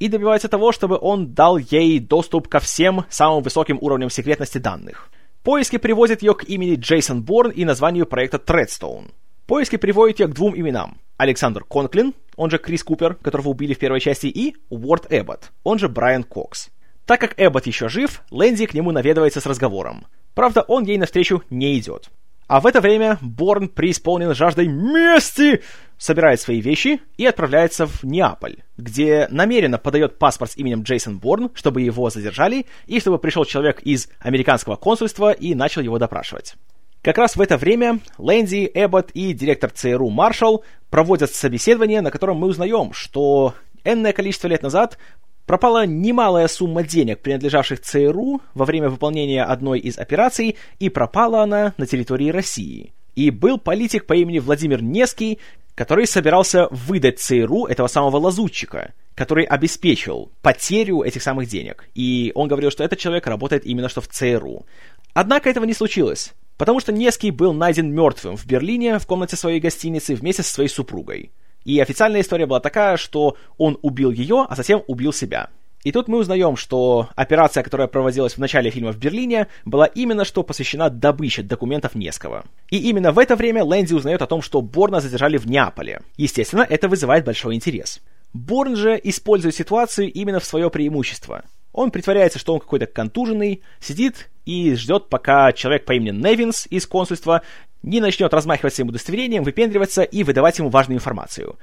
и 0.00 0.08
добивается 0.08 0.48
того, 0.48 0.72
чтобы 0.72 0.98
он 1.00 1.34
дал 1.34 1.56
ей 1.56 2.00
доступ 2.00 2.48
ко 2.48 2.58
всем 2.58 3.04
самым 3.10 3.44
высоким 3.44 3.78
уровням 3.80 4.10
секретности 4.10 4.58
данных. 4.58 5.08
Поиски 5.44 5.78
приводят 5.78 6.22
ее 6.22 6.34
к 6.34 6.44
имени 6.44 6.74
Джейсон 6.74 7.22
Борн 7.22 7.50
и 7.50 7.64
названию 7.64 8.06
проекта 8.06 8.40
Тредстоун. 8.40 9.12
Поиски 9.50 9.74
приводят 9.74 10.20
ее 10.20 10.28
к 10.28 10.32
двум 10.32 10.56
именам. 10.56 10.98
Александр 11.16 11.64
Конклин, 11.64 12.14
он 12.36 12.50
же 12.50 12.58
Крис 12.58 12.84
Купер, 12.84 13.16
которого 13.16 13.48
убили 13.48 13.74
в 13.74 13.80
первой 13.80 13.98
части, 13.98 14.28
и 14.28 14.54
Уорд 14.68 15.12
Эббот, 15.12 15.50
он 15.64 15.80
же 15.80 15.88
Брайан 15.88 16.22
Кокс. 16.22 16.70
Так 17.04 17.20
как 17.20 17.34
Эббот 17.36 17.66
еще 17.66 17.88
жив, 17.88 18.22
Лэнди 18.30 18.66
к 18.66 18.74
нему 18.74 18.92
наведывается 18.92 19.40
с 19.40 19.46
разговором. 19.46 20.06
Правда, 20.34 20.62
он 20.62 20.84
ей 20.84 20.98
навстречу 20.98 21.42
не 21.50 21.76
идет. 21.80 22.10
А 22.46 22.60
в 22.60 22.66
это 22.66 22.80
время 22.80 23.18
Борн, 23.20 23.68
преисполнен 23.68 24.36
жаждой 24.36 24.68
мести, 24.68 25.62
собирает 25.98 26.40
свои 26.40 26.60
вещи 26.60 27.00
и 27.16 27.26
отправляется 27.26 27.86
в 27.86 28.04
Неаполь, 28.04 28.58
где 28.76 29.26
намеренно 29.32 29.78
подает 29.78 30.20
паспорт 30.20 30.52
с 30.52 30.58
именем 30.58 30.82
Джейсон 30.82 31.18
Борн, 31.18 31.50
чтобы 31.54 31.82
его 31.82 32.08
задержали, 32.08 32.66
и 32.86 33.00
чтобы 33.00 33.18
пришел 33.18 33.44
человек 33.44 33.80
из 33.80 34.10
американского 34.20 34.76
консульства 34.76 35.32
и 35.32 35.56
начал 35.56 35.82
его 35.82 35.98
допрашивать. 35.98 36.54
Как 37.02 37.16
раз 37.16 37.34
в 37.34 37.40
это 37.40 37.56
время 37.56 38.00
Лэнди, 38.18 38.70
Эббот 38.74 39.10
и 39.12 39.32
директор 39.32 39.70
ЦРУ 39.70 40.10
Маршалл 40.10 40.64
проводят 40.90 41.32
собеседование, 41.32 42.02
на 42.02 42.10
котором 42.10 42.36
мы 42.36 42.48
узнаем, 42.48 42.92
что 42.92 43.54
энное 43.84 44.12
количество 44.12 44.48
лет 44.48 44.62
назад 44.62 44.98
пропала 45.46 45.86
немалая 45.86 46.46
сумма 46.46 46.82
денег, 46.82 47.20
принадлежавших 47.20 47.80
ЦРУ 47.80 48.42
во 48.52 48.64
время 48.66 48.90
выполнения 48.90 49.42
одной 49.42 49.78
из 49.78 49.98
операций, 49.98 50.56
и 50.78 50.90
пропала 50.90 51.42
она 51.42 51.72
на 51.78 51.86
территории 51.86 52.28
России. 52.28 52.92
И 53.16 53.30
был 53.30 53.56
политик 53.56 54.04
по 54.04 54.12
имени 54.12 54.38
Владимир 54.38 54.82
Неский, 54.82 55.38
который 55.74 56.06
собирался 56.06 56.68
выдать 56.70 57.18
ЦРУ 57.18 57.64
этого 57.64 57.86
самого 57.86 58.18
лазутчика, 58.18 58.92
который 59.14 59.44
обеспечил 59.44 60.30
потерю 60.42 61.00
этих 61.00 61.22
самых 61.22 61.48
денег. 61.48 61.88
И 61.94 62.30
он 62.34 62.48
говорил, 62.48 62.70
что 62.70 62.84
этот 62.84 62.98
человек 62.98 63.26
работает 63.26 63.64
именно 63.64 63.88
что 63.88 64.02
в 64.02 64.08
ЦРУ. 64.08 64.66
Однако 65.14 65.48
этого 65.48 65.64
не 65.64 65.72
случилось, 65.72 66.34
потому 66.60 66.78
что 66.78 66.92
Неский 66.92 67.30
был 67.30 67.54
найден 67.54 67.90
мертвым 67.90 68.36
в 68.36 68.44
Берлине 68.44 68.98
в 68.98 69.06
комнате 69.06 69.34
своей 69.34 69.60
гостиницы 69.60 70.14
вместе 70.14 70.42
со 70.42 70.52
своей 70.52 70.68
супругой. 70.68 71.32
И 71.64 71.80
официальная 71.80 72.20
история 72.20 72.44
была 72.44 72.60
такая, 72.60 72.98
что 72.98 73.38
он 73.56 73.78
убил 73.80 74.10
ее, 74.10 74.44
а 74.46 74.54
затем 74.54 74.82
убил 74.86 75.10
себя. 75.14 75.48
И 75.84 75.90
тут 75.90 76.06
мы 76.06 76.18
узнаем, 76.18 76.56
что 76.56 77.08
операция, 77.16 77.62
которая 77.62 77.88
проводилась 77.88 78.34
в 78.34 78.38
начале 78.38 78.68
фильма 78.68 78.92
в 78.92 78.98
Берлине, 78.98 79.46
была 79.64 79.86
именно 79.86 80.26
что 80.26 80.42
посвящена 80.42 80.90
добыче 80.90 81.40
документов 81.40 81.94
Неского. 81.94 82.44
И 82.68 82.76
именно 82.76 83.12
в 83.12 83.18
это 83.18 83.36
время 83.36 83.64
Лэнди 83.64 83.94
узнает 83.94 84.20
о 84.20 84.26
том, 84.26 84.42
что 84.42 84.60
Борна 84.60 85.00
задержали 85.00 85.38
в 85.38 85.46
Неаполе. 85.46 86.02
Естественно, 86.18 86.66
это 86.68 86.90
вызывает 86.90 87.24
большой 87.24 87.54
интерес. 87.54 88.02
Борн 88.34 88.76
же 88.76 89.00
использует 89.02 89.54
ситуацию 89.54 90.12
именно 90.12 90.40
в 90.40 90.44
свое 90.44 90.68
преимущество. 90.68 91.42
Он 91.72 91.90
притворяется, 91.90 92.38
что 92.38 92.54
он 92.54 92.60
какой-то 92.60 92.86
контуженный, 92.86 93.62
сидит 93.80 94.30
и 94.44 94.74
ждет, 94.74 95.08
пока 95.08 95.52
человек 95.52 95.84
по 95.84 95.92
имени 95.92 96.10
Невинс 96.10 96.66
из 96.68 96.86
консульства 96.86 97.42
не 97.82 98.00
начнет 98.00 98.34
размахивать 98.34 98.74
своим 98.74 98.88
удостоверением, 98.88 99.44
выпендриваться 99.44 100.02
и 100.02 100.22
выдавать 100.22 100.58
ему 100.58 100.68
важную 100.68 100.98
информацию. 100.98 101.56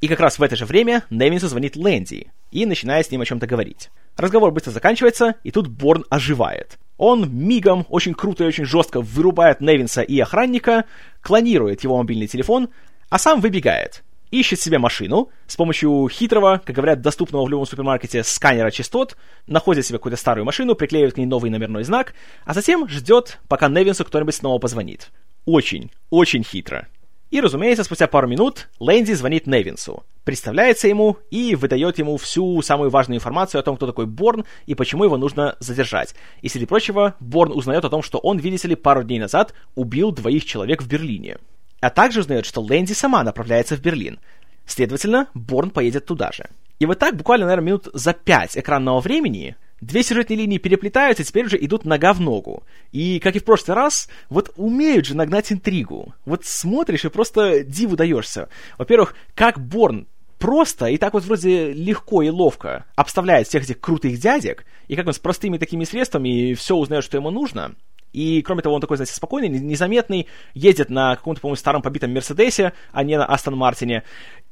И 0.00 0.08
как 0.08 0.20
раз 0.20 0.38
в 0.38 0.42
это 0.42 0.56
же 0.56 0.64
время 0.64 1.04
Невинсу 1.10 1.48
звонит 1.48 1.76
Лэнди 1.76 2.32
и 2.50 2.66
начинает 2.66 3.06
с 3.06 3.10
ним 3.10 3.20
о 3.20 3.26
чем-то 3.26 3.46
говорить. 3.46 3.90
Разговор 4.16 4.50
быстро 4.50 4.70
заканчивается, 4.70 5.34
и 5.44 5.50
тут 5.50 5.68
Борн 5.68 6.06
оживает. 6.08 6.78
Он 6.96 7.30
мигом, 7.30 7.86
очень 7.88 8.14
круто 8.14 8.44
и 8.44 8.46
очень 8.46 8.64
жестко 8.64 9.02
вырубает 9.02 9.60
Невинса 9.60 10.00
и 10.02 10.18
охранника, 10.18 10.84
клонирует 11.20 11.84
его 11.84 11.98
мобильный 11.98 12.26
телефон, 12.26 12.70
а 13.10 13.18
сам 13.18 13.40
выбегает. 13.40 14.02
Ищет 14.30 14.60
себе 14.60 14.78
машину 14.78 15.30
с 15.48 15.56
помощью 15.56 16.08
хитрого, 16.08 16.62
как 16.64 16.76
говорят, 16.76 17.00
доступного 17.00 17.44
в 17.44 17.48
любом 17.48 17.66
супермаркете 17.66 18.22
сканера 18.22 18.70
частот, 18.70 19.16
находит 19.48 19.84
себе 19.84 19.98
какую-то 19.98 20.16
старую 20.16 20.44
машину, 20.44 20.76
приклеивает 20.76 21.14
к 21.14 21.16
ней 21.18 21.26
новый 21.26 21.50
номерной 21.50 21.82
знак, 21.82 22.14
а 22.44 22.54
затем 22.54 22.88
ждет, 22.88 23.40
пока 23.48 23.68
Невинсу 23.68 24.04
кто-нибудь 24.04 24.34
снова 24.34 24.60
позвонит. 24.60 25.10
Очень, 25.46 25.90
очень 26.10 26.44
хитро. 26.44 26.86
И, 27.30 27.40
разумеется, 27.40 27.82
спустя 27.82 28.06
пару 28.06 28.28
минут 28.28 28.68
Лэнди 28.78 29.12
звонит 29.12 29.48
Невинсу, 29.48 30.04
представляется 30.22 30.86
ему 30.86 31.18
и 31.30 31.56
выдает 31.56 31.98
ему 31.98 32.16
всю 32.16 32.62
самую 32.62 32.90
важную 32.90 33.18
информацию 33.18 33.60
о 33.60 33.62
том, 33.64 33.76
кто 33.76 33.86
такой 33.86 34.06
Борн 34.06 34.44
и 34.66 34.76
почему 34.76 35.04
его 35.04 35.16
нужно 35.16 35.56
задержать. 35.58 36.14
И, 36.40 36.48
среди 36.48 36.66
прочего, 36.66 37.14
Борн 37.18 37.50
узнает 37.52 37.84
о 37.84 37.90
том, 37.90 38.02
что 38.02 38.18
он, 38.18 38.38
видите 38.38 38.68
ли, 38.68 38.76
пару 38.76 39.02
дней 39.02 39.18
назад 39.18 39.54
убил 39.74 40.12
двоих 40.12 40.44
человек 40.44 40.82
в 40.82 40.88
Берлине. 40.88 41.38
А 41.80 41.90
также 41.90 42.20
узнает, 42.20 42.46
что 42.46 42.60
Лэнди 42.60 42.92
сама 42.92 43.22
направляется 43.24 43.76
в 43.76 43.80
Берлин. 43.80 44.18
Следовательно, 44.66 45.28
Борн 45.34 45.70
поедет 45.70 46.06
туда 46.06 46.30
же. 46.32 46.46
И 46.78 46.86
вот 46.86 46.98
так, 46.98 47.16
буквально, 47.16 47.46
наверное, 47.46 47.66
минут 47.66 47.88
за 47.92 48.12
пять 48.12 48.56
экранного 48.56 49.00
времени 49.00 49.56
Две 49.80 50.02
сюжетные 50.02 50.36
линии 50.36 50.58
переплетаются, 50.58 51.24
теперь 51.24 51.46
уже 51.46 51.56
идут 51.58 51.86
нога 51.86 52.12
в 52.12 52.20
ногу. 52.20 52.64
И, 52.92 53.18
как 53.18 53.34
и 53.34 53.38
в 53.38 53.44
прошлый 53.44 53.74
раз, 53.74 54.10
вот 54.28 54.52
умеют 54.56 55.06
же 55.06 55.16
нагнать 55.16 55.50
интригу. 55.50 56.14
Вот 56.26 56.44
смотришь 56.44 57.06
и 57.06 57.08
просто 57.08 57.64
диву 57.64 57.96
даешься. 57.96 58.50
Во-первых, 58.76 59.14
как 59.34 59.58
Борн 59.58 60.06
просто 60.38 60.86
и 60.86 60.98
так 60.98 61.14
вот 61.14 61.24
вроде 61.24 61.72
легко 61.72 62.22
и 62.22 62.28
ловко 62.28 62.84
обставляет 62.94 63.48
всех 63.48 63.64
этих 63.64 63.80
крутых 63.80 64.18
дядек, 64.18 64.66
и 64.88 64.96
как 64.96 65.06
он 65.06 65.14
с 65.14 65.18
простыми 65.18 65.56
такими 65.56 65.84
средствами 65.84 66.52
все 66.52 66.76
узнает, 66.76 67.04
что 67.04 67.16
ему 67.16 67.30
нужно. 67.30 67.74
И, 68.12 68.42
кроме 68.42 68.62
того, 68.62 68.74
он 68.74 68.80
такой, 68.80 68.96
знаете, 68.96 69.14
спокойный, 69.14 69.48
незаметный, 69.48 70.26
едет 70.54 70.90
на 70.90 71.16
каком-то, 71.16 71.40
по-моему, 71.40 71.56
старом 71.56 71.82
побитом 71.82 72.12
Мерседесе, 72.12 72.72
а 72.92 73.04
не 73.04 73.16
на 73.16 73.26
Астон 73.26 73.56
Мартине. 73.56 74.02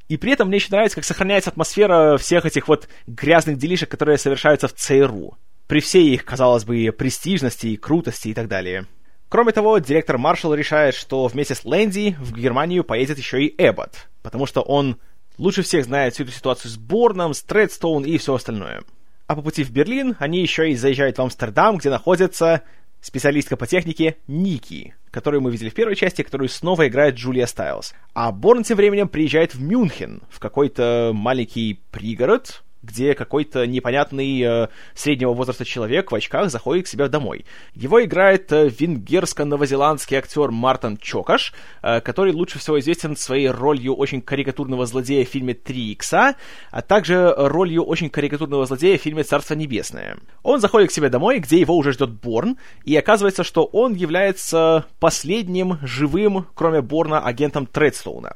И 0.09 0.17
при 0.17 0.33
этом 0.33 0.49
мне 0.49 0.57
еще 0.57 0.69
нравится, 0.71 0.97
как 0.97 1.05
сохраняется 1.05 1.51
атмосфера 1.51 2.17
всех 2.17 2.47
этих 2.47 2.69
вот 2.69 2.89
грязных 3.07 3.59
делишек, 3.59 3.91
которые 3.91 4.17
совершаются 4.19 4.69
в 4.69 4.75
ЦРУ. 4.75 5.37
При 5.67 5.81
всей 5.81 6.15
их, 6.15 6.25
казалось 6.25 6.65
бы, 6.65 6.91
престижности 6.93 7.67
и 7.67 7.77
крутости 7.77 8.29
и 8.29 8.35
так 8.35 8.49
далее. 8.49 8.87
Кроме 9.29 9.53
того, 9.53 9.79
директор 9.79 10.17
Маршалл 10.17 10.55
решает, 10.55 10.95
что 10.95 11.27
вместе 11.27 11.55
с 11.55 11.65
Лэнди 11.65 12.17
в 12.19 12.35
Германию 12.35 12.85
поедет 12.85 13.19
еще 13.19 13.45
и 13.45 13.55
Эббот, 13.59 14.09
потому 14.23 14.47
что 14.47 14.63
он 14.63 14.97
лучше 15.37 15.63
всех 15.63 15.85
знает 15.85 16.15
всю 16.15 16.25
эту 16.25 16.33
ситуацию 16.33 16.71
с 16.71 16.79
Борном, 16.79 17.35
с 17.35 17.43
Тредстоун 17.43 18.05
и 18.05 18.17
все 18.17 18.35
остальное. 18.35 18.83
А 19.27 19.37
по 19.37 19.43
пути 19.43 19.63
в 19.63 19.71
Берлин 19.71 20.17
они 20.19 20.41
еще 20.41 20.71
и 20.71 20.77
заезжают 20.77 21.19
в 21.19 21.23
Амстердам, 21.23 21.77
где 21.77 21.91
находится 21.91 22.63
специалистка 23.01 23.57
по 23.57 23.67
технике 23.67 24.17
Ники, 24.27 24.95
которую 25.11 25.41
мы 25.41 25.51
видели 25.51 25.69
в 25.69 25.75
первой 25.75 25.97
части, 25.97 26.23
которую 26.23 26.49
снова 26.49 26.89
играет 26.89 27.17
Джулия 27.17 27.47
Стайлз. 27.47 27.95
А 28.15 28.33
Борн 28.33 28.65
тем 28.65 28.77
временем 28.77 29.09
приезжает 29.09 29.55
в 29.55 29.63
Мюнхен, 29.63 30.23
в 30.31 30.39
какой-то 30.39 31.13
маленький 31.15 31.81
пригород, 31.91 32.63
где 32.83 33.15
какой-то 33.15 33.67
непонятный 33.67 34.41
э, 34.41 34.69
среднего 34.95 35.33
возраста 35.33 35.65
человек 35.65 36.13
в 36.13 36.15
очках 36.15 36.51
заходит 36.51 36.87
к 36.87 36.89
себе 36.89 37.09
домой. 37.09 37.45
Его 37.75 38.03
играет 38.05 38.53
э, 38.53 38.69
венгерско-новозеландский 38.69 40.17
актер 40.17 40.51
Мартин 40.51 40.97
Чокаш, 40.97 41.53
э, 41.83 42.01
который 42.01 42.33
лучше 42.33 42.59
всего 42.59 42.79
известен 42.79 43.17
своей 43.17 43.49
ролью 43.49 43.95
очень 43.95 44.23
карикатурного 44.23 44.87
злодея 44.87 45.25
в 45.25 45.29
фильме 45.29 45.55
«Три 45.55 45.93
икса», 45.93 46.37
а 46.71 46.83
также 46.83 47.35
ролью 47.37 47.83
очень 47.83 48.11
карикатурного 48.11 48.67
злодея 48.67 48.97
в 48.97 49.03
фильме 49.03 49.25
«Царство 49.25 49.55
небесное». 49.55 50.17
Он 50.43 50.61
заходит 50.61 50.91
к 50.91 50.93
себе 50.93 51.09
домой, 51.09 51.41
где 51.41 51.59
его 51.59 51.77
уже 51.77 51.93
ждет 51.93 52.11
Борн, 52.11 52.59
и 52.85 52.97
оказывается, 52.97 53.43
что 53.43 53.65
он 53.65 53.95
является 53.95 54.87
последним 55.01 55.79
живым, 55.83 56.47
кроме 56.55 56.81
Борна, 56.81 57.21
агентом 57.21 57.67
Тредстоуна. 57.67 58.35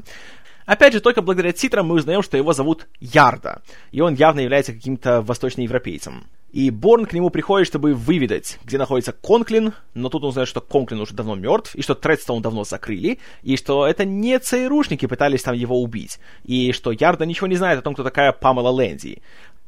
Опять 0.66 0.92
же, 0.92 1.00
только 1.00 1.22
благодаря 1.22 1.52
титрам 1.52 1.86
мы 1.86 1.96
узнаем, 1.96 2.22
что 2.22 2.36
его 2.36 2.52
зовут 2.52 2.86
Ярда, 3.00 3.62
и 3.90 4.00
он 4.00 4.14
явно 4.14 4.40
является 4.40 4.72
каким-то 4.72 5.22
восточноевропейцем. 5.22 6.24
И 6.52 6.70
Борн 6.70 7.06
к 7.06 7.14
нему 7.14 7.30
приходит, 7.30 7.66
чтобы 7.66 7.94
выведать, 7.94 8.58
где 8.64 8.76
находится 8.76 9.12
Конклин, 9.12 9.72
но 9.94 10.10
тут 10.10 10.22
он 10.22 10.28
узнает, 10.28 10.48
что 10.48 10.60
Конклин 10.60 11.00
уже 11.00 11.14
давно 11.14 11.34
мертв, 11.34 11.74
и 11.74 11.80
что 11.80 11.94
Тредстоун 11.94 12.42
давно 12.42 12.64
закрыли, 12.64 13.18
и 13.42 13.56
что 13.56 13.86
это 13.86 14.04
не 14.04 14.38
ЦРУшники 14.38 15.06
пытались 15.06 15.42
там 15.42 15.54
его 15.54 15.82
убить, 15.82 16.20
и 16.44 16.72
что 16.72 16.92
Ярда 16.92 17.24
ничего 17.24 17.46
не 17.46 17.56
знает 17.56 17.78
о 17.78 17.82
том, 17.82 17.94
кто 17.94 18.04
такая 18.04 18.32
Памела 18.32 18.68
Лэнди. 18.68 19.22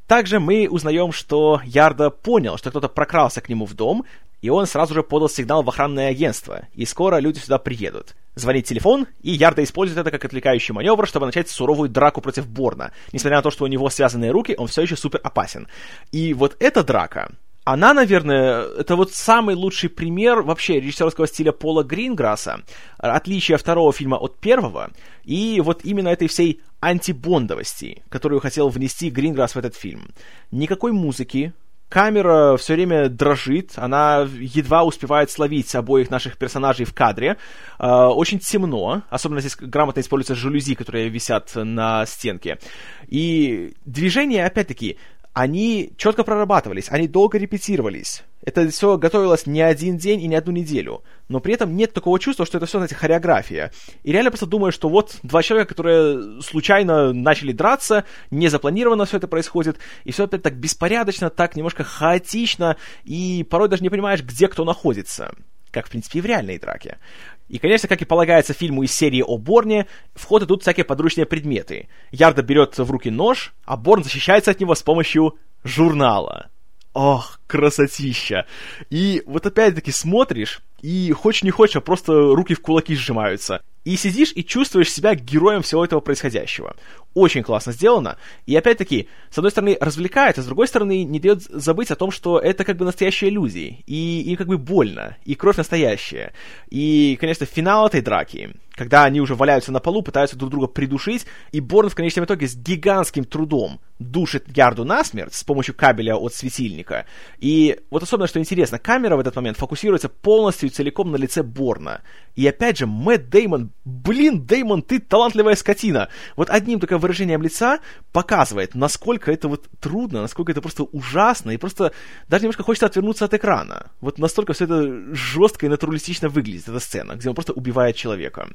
Также 0.07 0.39
мы 0.39 0.69
узнаем, 0.71 1.13
что 1.13 1.63
Ярда 1.65 2.11
понял, 2.11 2.59
что 2.59 2.69
кто-то 2.69 2.91
прокрался 2.91 3.41
к 3.41 3.49
нему 3.49 3.65
в 3.65 3.73
дом, 3.73 4.05
и 4.43 4.51
он 4.51 4.67
сразу 4.67 4.93
же 4.93 5.03
подал 5.03 5.31
сигнал 5.31 5.63
в 5.63 5.69
охранное 5.71 6.11
агентство, 6.11 6.67
и 6.75 6.85
скоро 6.85 7.17
люди 7.17 7.39
сюда 7.39 7.57
приедут. 7.57 8.15
Звонит 8.37 8.67
телефон, 8.67 9.07
и 9.23 9.31
Ярда 9.31 9.63
использует 9.63 10.01
это 10.01 10.11
как 10.11 10.25
отвлекающий 10.25 10.75
маневр, 10.75 11.07
чтобы 11.07 11.27
начать 11.27 11.49
суровую 11.49 11.89
драку 11.89 12.21
против 12.21 12.49
Борна. 12.49 12.93
Несмотря 13.13 13.39
на 13.39 13.43
то, 13.43 13.51
что 13.51 13.65
у 13.65 13.69
него 13.69 13.89
связанные 13.91 14.33
руки, 14.33 14.57
он 14.59 14.67
все 14.67 14.83
еще 14.83 14.97
супер 14.97 15.21
опасен. 15.23 15.69
И 16.11 16.35
вот 16.35 16.57
эта 16.59 16.83
драка, 16.83 17.31
она, 17.65 17.95
наверное, 17.95 18.63
это 18.63 18.97
вот 18.97 19.13
самый 19.13 19.55
лучший 19.55 19.89
пример 19.89 20.43
вообще 20.43 20.81
режиссерского 20.81 21.27
стиля 21.29 21.53
Пола 21.53 21.85
Гринграсса, 21.85 22.63
отличие 22.99 23.57
второго 23.57 23.93
фильма 23.93 24.17
от 24.17 24.37
первого, 24.37 24.91
и 25.25 25.61
вот 25.65 25.85
именно 25.85 26.09
этой 26.09 26.29
всей 26.29 26.61
антибондовости, 26.81 28.03
которую 28.11 28.41
хотел 28.41 28.69
внести 28.69 29.11
Гринграсс 29.11 29.55
в 29.55 29.59
этот 29.59 29.77
фильм. 29.77 30.11
Никакой 30.51 30.93
музыки, 30.93 31.55
камера 31.95 32.57
все 32.57 32.75
время 32.75 33.09
дрожит, 33.09 33.75
она 33.77 34.27
едва 34.41 34.83
успевает 34.83 35.31
словить 35.31 35.73
обоих 35.77 36.11
наших 36.11 36.37
персонажей 36.37 36.87
в 36.87 36.93
кадре. 36.93 37.37
Э, 37.79 38.07
очень 38.07 38.41
темно, 38.41 39.05
особенно 39.11 39.39
здесь 39.39 39.55
грамотно 39.55 40.01
используются 40.01 40.35
жалюзи, 40.35 40.75
которые 40.75 41.09
висят 41.09 41.53
на 41.55 42.05
стенке. 42.05 42.59
И 43.07 43.75
движения, 43.85 44.45
опять-таки, 44.45 44.99
они 45.35 45.93
четко 45.97 46.23
прорабатывались, 46.23 46.87
они 46.91 47.09
долго 47.09 47.39
репетировались. 47.39 48.23
Это 48.47 48.69
все 48.69 48.97
готовилось 48.97 49.47
не 49.47 49.61
один 49.61 49.99
день 49.99 50.21
и 50.21 50.29
не 50.29 50.37
одну 50.37 50.53
неделю. 50.53 51.03
Но 51.29 51.41
при 51.41 51.55
этом 51.55 51.77
нет 51.77 51.93
такого 51.93 52.21
чувства, 52.21 52.47
что 52.47 52.59
это 52.59 52.67
все, 52.67 52.79
знаете, 52.79 52.95
хореография. 52.95 53.73
И 54.05 54.13
реально 54.13 54.31
просто 54.31 54.47
думаю, 54.47 54.71
что 54.71 54.89
вот 54.89 55.17
два 55.25 55.43
человека, 55.43 55.71
которые 55.71 56.41
случайно 56.41 57.13
начали 57.13 57.51
драться, 57.51 58.05
не 58.31 58.49
запланированно 58.49 59.07
все 59.07 59.17
это 59.17 59.27
происходит, 59.27 59.79
и 60.05 60.13
все 60.13 60.25
опять 60.25 60.43
так 60.43 60.55
беспорядочно, 60.55 61.31
так 61.31 61.57
немножко 61.57 61.83
хаотично, 61.83 62.77
и 63.05 63.45
порой 63.51 63.69
даже 63.69 63.83
не 63.83 63.91
понимаешь, 63.91 64.23
где 64.23 64.47
кто 64.47 64.65
находится 64.65 65.35
как, 65.75 65.89
в 65.89 65.91
принципе, 65.91 66.21
и 66.21 66.23
в 66.23 66.27
реальной 66.27 66.59
драке. 66.59 66.99
И, 67.49 67.59
конечно, 67.59 67.89
как 67.89 68.01
и 68.01 68.07
полагается 68.07 68.55
фильму 68.55 68.83
из 68.83 68.93
серии 68.93 69.23
о 69.23 69.37
Борне, 69.37 69.87
в 70.15 70.25
ход 70.25 70.43
идут 70.43 70.63
всякие 70.63 70.85
подручные 70.85 71.27
предметы. 71.27 71.89
Ярда 72.11 72.43
берет 72.43 72.79
в 72.79 72.91
руки 72.91 73.11
нож, 73.11 73.55
а 73.65 73.77
Борн 73.77 74.03
защищается 74.03 74.51
от 74.51 74.61
него 74.61 74.75
с 74.75 74.83
помощью 74.83 75.37
журнала. 75.63 76.51
Ох, 76.95 77.41
красотища! 77.49 78.47
И 78.89 79.23
вот 79.27 79.45
опять-таки 79.45 79.91
смотришь, 79.91 80.63
и 80.81 81.11
хочешь 81.13 81.43
не 81.43 81.51
хочешь, 81.51 81.77
а 81.77 81.81
просто 81.81 82.13
руки 82.13 82.55
в 82.55 82.61
кулаки 82.61 82.95
сжимаются. 82.95 83.61
И 83.85 83.97
сидишь 83.97 84.33
и 84.35 84.45
чувствуешь 84.45 84.93
себя 84.93 85.15
героем 85.15 85.61
всего 85.63 85.85
этого 85.85 86.01
происходящего. 86.01 86.77
Очень 87.13 87.43
классно 87.43 87.73
сделано. 87.73 88.17
И 88.47 88.55
опять-таки, 88.57 89.09
с 89.31 89.37
одной 89.37 89.51
стороны, 89.51 89.77
развлекает, 89.81 90.39
а 90.39 90.43
с 90.43 90.47
другой 90.47 90.69
стороны, 90.69 91.05
не 91.05 91.21
дает 91.21 91.43
забыть 91.43 91.91
о 91.91 91.97
том, 91.97 92.11
что 92.11 92.39
это 92.39 92.65
как 92.65 92.77
бы 92.77 92.85
настоящие 92.85 93.31
люди. 93.31 93.83
И 93.87 94.23
им 94.23 94.37
как 94.37 94.47
бы 94.47 94.57
больно. 94.57 95.17
И 95.25 95.35
кровь 95.35 95.57
настоящая. 95.57 96.33
И, 96.71 97.19
конечно, 97.21 97.45
финал 97.45 97.87
этой 97.87 98.01
драки, 98.01 98.55
когда 98.73 99.05
они 99.05 99.21
уже 99.21 99.35
валяются 99.35 99.73
на 99.73 99.81
полу, 99.81 100.03
пытаются 100.03 100.37
друг 100.37 100.51
друга 100.51 100.67
придушить, 100.67 101.27
и 101.53 101.61
Борн 101.61 101.89
в 101.89 101.95
конечном 101.95 102.25
итоге 102.25 102.49
с 102.49 102.57
гигантским 102.57 103.25
трудом 103.25 103.81
душит 104.11 104.45
Ярду 104.57 104.85
насмерть 104.85 105.35
с 105.35 105.45
помощью 105.45 105.75
кабеля 105.75 106.17
от 106.17 106.35
светильника. 106.35 107.07
И 107.39 107.81
вот 107.91 108.03
особенно, 108.03 108.27
что 108.27 108.39
интересно, 108.39 108.79
камера 108.79 109.17
в 109.17 109.21
этот 109.21 109.37
момент 109.37 109.59
фокусируется 109.59 110.09
полностью 110.09 110.69
и 110.69 110.73
целиком 110.73 111.11
на 111.11 111.17
лице 111.17 111.43
Борна. 111.43 112.03
И 112.35 112.47
опять 112.47 112.79
же, 112.79 112.87
Мэтт 112.87 113.29
Деймон, 113.29 113.73
блин, 113.85 114.47
Деймон, 114.47 114.83
ты 114.83 115.01
талантливая 115.01 115.55
скотина. 115.57 116.09
Вот 116.37 116.51
одним 116.51 116.81
только 116.81 116.99
выражением 116.99 117.43
лица 117.43 117.81
показывает, 118.13 118.75
насколько 118.75 119.31
это 119.33 119.49
вот 119.49 119.69
трудно, 119.81 120.23
насколько 120.23 120.53
это 120.53 120.61
просто 120.61 120.85
ужасно, 120.85 121.51
и 121.51 121.57
просто 121.57 121.93
даже 122.29 122.45
немножко 122.45 122.63
хочется 122.63 122.87
отвернуться 122.87 123.25
от 123.25 123.35
экрана. 123.35 123.91
Вот 124.01 124.19
настолько 124.19 124.53
все 124.53 124.65
это 124.65 125.15
жестко 125.15 125.67
и 125.67 125.69
натуралистично 125.69 126.29
выглядит, 126.29 126.69
эта 126.69 126.81
сцена, 126.81 127.15
где 127.15 127.29
он 127.29 127.35
просто 127.35 127.53
убивает 127.53 127.97
человека. 127.97 128.49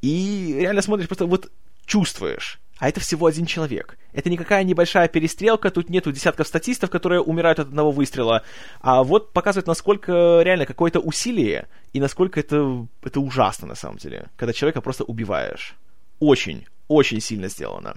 И 0.00 0.54
реально 0.58 0.82
смотришь, 0.82 1.08
просто 1.08 1.26
вот 1.26 1.50
чувствуешь. 1.88 2.60
А 2.78 2.88
это 2.88 3.00
всего 3.00 3.26
один 3.26 3.44
человек. 3.44 3.98
Это 4.12 4.30
никакая 4.30 4.62
небольшая 4.62 5.08
перестрелка, 5.08 5.70
тут 5.70 5.90
нету 5.90 6.12
десятков 6.12 6.46
статистов, 6.46 6.90
которые 6.90 7.20
умирают 7.20 7.58
от 7.58 7.68
одного 7.68 7.90
выстрела. 7.90 8.44
А 8.80 9.02
вот 9.02 9.32
показывает, 9.32 9.66
насколько 9.66 10.42
реально 10.44 10.64
какое-то 10.64 11.00
усилие, 11.00 11.66
и 11.92 11.98
насколько 11.98 12.38
это, 12.38 12.86
это 13.02 13.18
ужасно 13.18 13.66
на 13.66 13.74
самом 13.74 13.96
деле, 13.96 14.28
когда 14.36 14.52
человека 14.52 14.80
просто 14.80 15.02
убиваешь. 15.02 15.74
Очень, 16.20 16.66
очень 16.86 17.20
сильно 17.20 17.48
сделано. 17.48 17.96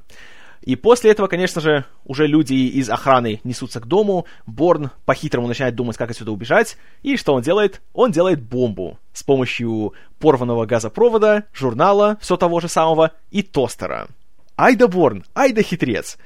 И 0.61 0.75
после 0.75 1.11
этого, 1.11 1.27
конечно 1.27 1.59
же, 1.59 1.85
уже 2.05 2.27
люди 2.27 2.53
из 2.53 2.89
охраны 2.89 3.41
несутся 3.43 3.79
к 3.79 3.87
дому, 3.87 4.25
Борн 4.45 4.91
по-хитрому 5.05 5.47
начинает 5.47 5.75
думать, 5.75 5.97
как 5.97 6.11
отсюда 6.11 6.31
убежать, 6.31 6.77
и 7.01 7.17
что 7.17 7.33
он 7.33 7.41
делает? 7.41 7.81
Он 7.93 8.11
делает 8.11 8.41
бомбу 8.41 8.99
с 9.11 9.23
помощью 9.23 9.93
порванного 10.19 10.65
газопровода, 10.67 11.45
журнала, 11.53 12.17
все 12.21 12.37
того 12.37 12.59
же 12.59 12.67
самого, 12.67 13.11
и 13.31 13.41
тостера. 13.41 14.07
Айда 14.55 14.87
Борн, 14.87 15.23
айда 15.33 15.63
хитрец! 15.63 16.19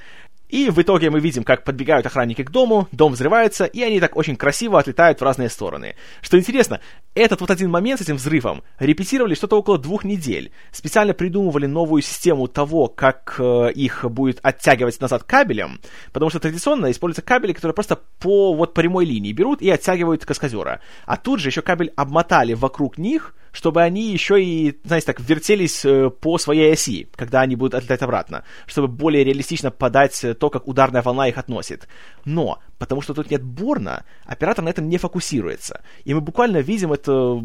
И 0.49 0.69
в 0.69 0.81
итоге 0.81 1.09
мы 1.09 1.19
видим, 1.19 1.43
как 1.43 1.63
подбегают 1.63 2.05
охранники 2.05 2.43
к 2.43 2.51
дому, 2.51 2.87
дом 2.91 3.13
взрывается, 3.13 3.65
и 3.65 3.81
они 3.81 3.99
так 3.99 4.15
очень 4.15 4.35
красиво 4.35 4.79
отлетают 4.79 5.19
в 5.19 5.23
разные 5.23 5.49
стороны. 5.49 5.95
Что 6.21 6.37
интересно, 6.37 6.79
этот 7.15 7.41
вот 7.41 7.49
один 7.49 7.71
момент 7.71 7.99
с 7.99 8.03
этим 8.03 8.17
взрывом 8.17 8.63
репетировали 8.79 9.33
что-то 9.35 9.57
около 9.57 9.77
двух 9.77 10.03
недель. 10.03 10.51
Специально 10.71 11.13
придумывали 11.13 11.65
новую 11.65 12.01
систему 12.01 12.47
того, 12.47 12.87
как 12.87 13.35
э, 13.39 13.71
их 13.73 14.05
будет 14.05 14.39
оттягивать 14.43 15.01
назад 15.01 15.23
кабелем, 15.23 15.79
потому 16.13 16.29
что 16.29 16.39
традиционно 16.39 16.91
используются 16.91 17.21
кабели, 17.21 17.53
которые 17.53 17.73
просто 17.73 17.99
по 18.19 18.53
вот 18.53 18.73
прямой 18.73 19.05
линии 19.05 19.33
берут 19.33 19.61
и 19.61 19.69
оттягивают 19.69 20.25
каскадера. 20.25 20.81
А 21.05 21.17
тут 21.17 21.39
же 21.39 21.49
еще 21.49 21.61
кабель 21.61 21.91
обмотали 21.95 22.53
вокруг 22.53 22.97
них, 22.97 23.33
чтобы 23.55 23.81
они 23.81 24.11
еще 24.11 24.43
и, 24.43 24.77
знаете, 24.83 25.07
так, 25.07 25.21
вертелись 25.21 25.85
э, 25.85 26.09
по 26.09 26.37
своей 26.37 26.73
оси, 26.73 27.07
когда 27.15 27.39
они 27.39 27.55
будут 27.55 27.73
отлетать 27.73 28.01
обратно, 28.01 28.43
чтобы 28.67 28.89
более 28.89 29.23
реалистично 29.23 29.71
подать 29.71 30.23
э, 30.25 30.33
то, 30.33 30.49
как 30.49 30.67
ударная 30.67 31.01
волна 31.01 31.29
их 31.29 31.37
относит. 31.37 31.87
Но, 32.25 32.59
потому 32.77 33.01
что 33.01 33.13
тут 33.13 33.31
нет 33.31 33.43
Борна, 33.43 34.03
оператор 34.25 34.63
на 34.65 34.69
этом 34.69 34.89
не 34.89 34.97
фокусируется. 34.97 35.81
И 36.03 36.13
мы 36.13 36.19
буквально 36.19 36.57
видим 36.57 36.91
это 36.91 37.41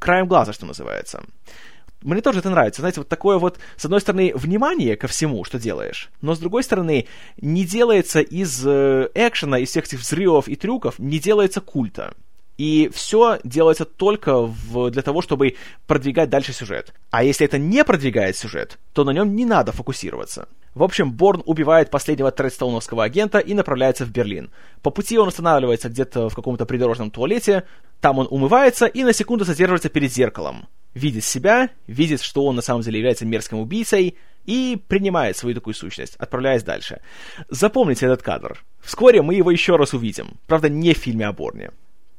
краем 0.00 0.26
глаза, 0.26 0.52
что 0.52 0.66
называется. 0.66 1.22
Мне 2.02 2.20
тоже 2.20 2.40
это 2.40 2.50
нравится. 2.50 2.82
Знаете, 2.82 2.98
вот 2.98 3.08
такое 3.08 3.38
вот, 3.38 3.60
с 3.76 3.84
одной 3.84 4.00
стороны, 4.00 4.32
внимание 4.34 4.96
ко 4.96 5.06
всему, 5.06 5.44
что 5.44 5.60
делаешь, 5.60 6.10
но 6.20 6.34
с 6.34 6.40
другой 6.40 6.64
стороны, 6.64 7.06
не 7.40 7.64
делается 7.64 8.20
из 8.20 8.66
э, 8.66 9.10
экшена, 9.14 9.60
из 9.60 9.68
всех 9.68 9.84
этих 9.84 10.00
взрывов 10.00 10.48
и 10.48 10.56
трюков, 10.56 10.98
не 10.98 11.20
делается 11.20 11.60
культа. 11.60 12.14
И 12.58 12.90
все 12.92 13.38
делается 13.44 13.84
только 13.84 14.42
в, 14.42 14.90
для 14.90 15.02
того, 15.02 15.22
чтобы 15.22 15.56
продвигать 15.86 16.30
дальше 16.30 16.52
сюжет. 16.52 16.92
А 17.10 17.24
если 17.24 17.46
это 17.46 17.58
не 17.58 17.84
продвигает 17.84 18.36
сюжет, 18.36 18.78
то 18.92 19.04
на 19.04 19.10
нем 19.10 19.34
не 19.34 19.44
надо 19.44 19.72
фокусироваться. 19.72 20.48
В 20.74 20.82
общем, 20.82 21.12
Борн 21.12 21.42
убивает 21.44 21.90
последнего 21.90 22.30
Тредстоуновского 22.30 23.04
агента 23.04 23.38
и 23.38 23.52
направляется 23.54 24.04
в 24.04 24.10
Берлин. 24.10 24.50
По 24.82 24.90
пути 24.90 25.18
он 25.18 25.28
останавливается 25.28 25.88
где-то 25.88 26.28
в 26.28 26.34
каком-то 26.34 26.64
придорожном 26.64 27.10
туалете, 27.10 27.64
там 28.00 28.18
он 28.18 28.26
умывается 28.30 28.86
и 28.86 29.04
на 29.04 29.12
секунду 29.12 29.44
задерживается 29.44 29.88
перед 29.88 30.12
зеркалом. 30.12 30.68
Видит 30.94 31.24
себя, 31.24 31.70
видит, 31.86 32.22
что 32.22 32.44
он 32.44 32.56
на 32.56 32.62
самом 32.62 32.82
деле 32.82 32.98
является 32.98 33.26
мерзким 33.26 33.58
убийцей, 33.58 34.16
и 34.44 34.80
принимает 34.88 35.36
свою 35.36 35.54
такую 35.54 35.74
сущность, 35.74 36.16
отправляясь 36.16 36.62
дальше. 36.62 37.00
Запомните 37.48 38.06
этот 38.06 38.22
кадр. 38.22 38.62
Вскоре 38.80 39.22
мы 39.22 39.34
его 39.34 39.50
еще 39.50 39.76
раз 39.76 39.94
увидим. 39.94 40.38
Правда, 40.46 40.68
не 40.68 40.94
в 40.94 40.98
фильме 40.98 41.26
о 41.26 41.32
Борне. 41.32 41.70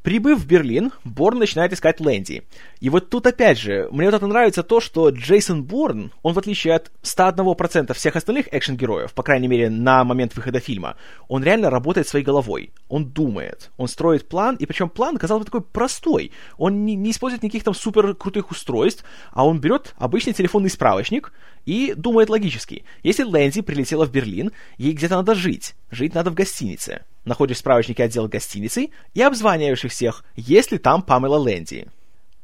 Прибыв 0.04 0.39
в 0.39 0.46
Берлин, 0.46 0.92
Борн 1.06 1.39
начинает 1.39 1.72
искать 1.72 2.02
Лэнди. 2.02 2.44
И 2.82 2.89
вот 2.89 3.10
тут 3.10 3.26
опять 3.26 3.58
же, 3.58 3.88
мне 3.89 4.08
вот 4.08 4.13
это 4.13 4.28
нравится 4.28 4.62
то, 4.62 4.82
что 4.82 5.08
Джейсон 5.10 5.63
Борн, 5.63 6.12
он 6.24 6.34
в 6.34 6.39
отличие 6.39 6.76
от 6.76 6.92
101% 7.04 7.94
всех 7.94 8.18
остальных 8.18 8.54
экшен-героев, 8.54 9.13
по 9.13 9.24
крайней 9.24 9.48
мере, 9.48 9.70
на 9.70 10.04
момент 10.04 10.36
выхода 10.36 10.60
фильма, 10.60 10.98
он 11.30 11.42
реально 11.42 11.70
работает 11.70 12.10
своей 12.10 12.26
головой. 12.26 12.74
Он 12.89 13.06
думает, 13.06 13.72
он 13.78 13.88
строит 13.88 14.28
план, 14.28 14.58
и 14.58 14.66
причем 14.66 14.89
план, 14.89 15.18
казалось 15.18 15.46
бы, 15.46 15.46
такой 15.46 15.62
простой. 15.62 16.34
Он 16.58 16.84
не, 16.84 16.96
не 16.96 17.12
использует 17.12 17.42
никаких 17.42 17.63
там 17.63 17.74
супер 17.74 18.13
крутых 18.13 18.52
устройств, 18.52 19.06
а 19.32 19.48
он 19.48 19.62
берет 19.62 19.96
обычный 19.98 20.34
телефонный 20.34 20.70
справочник 20.70 21.32
и 21.66 21.93
думает 21.95 22.30
логически. 22.30 22.84
Если 23.04 23.24
Лэнди 23.24 23.62
прилетела 23.62 24.06
в 24.06 24.12
Берлин, 24.12 24.51
ей 24.78 24.91
где-то 24.91 25.16
надо 25.16 25.34
жить. 25.34 25.76
Жить 25.91 26.14
надо 26.14 26.30
в 26.30 26.34
гостинице 26.34 27.06
находишь 27.26 27.57
в 27.57 27.59
справочнике 27.59 28.03
отдел 28.03 28.28
гостиницы 28.28 28.89
и 29.13 29.21
обзваниваешь 29.21 29.86
их 29.86 29.91
всех, 29.91 30.24
ли 30.36 30.78
там 30.78 31.01
Памела 31.01 31.38
Лэнди. 31.38 31.88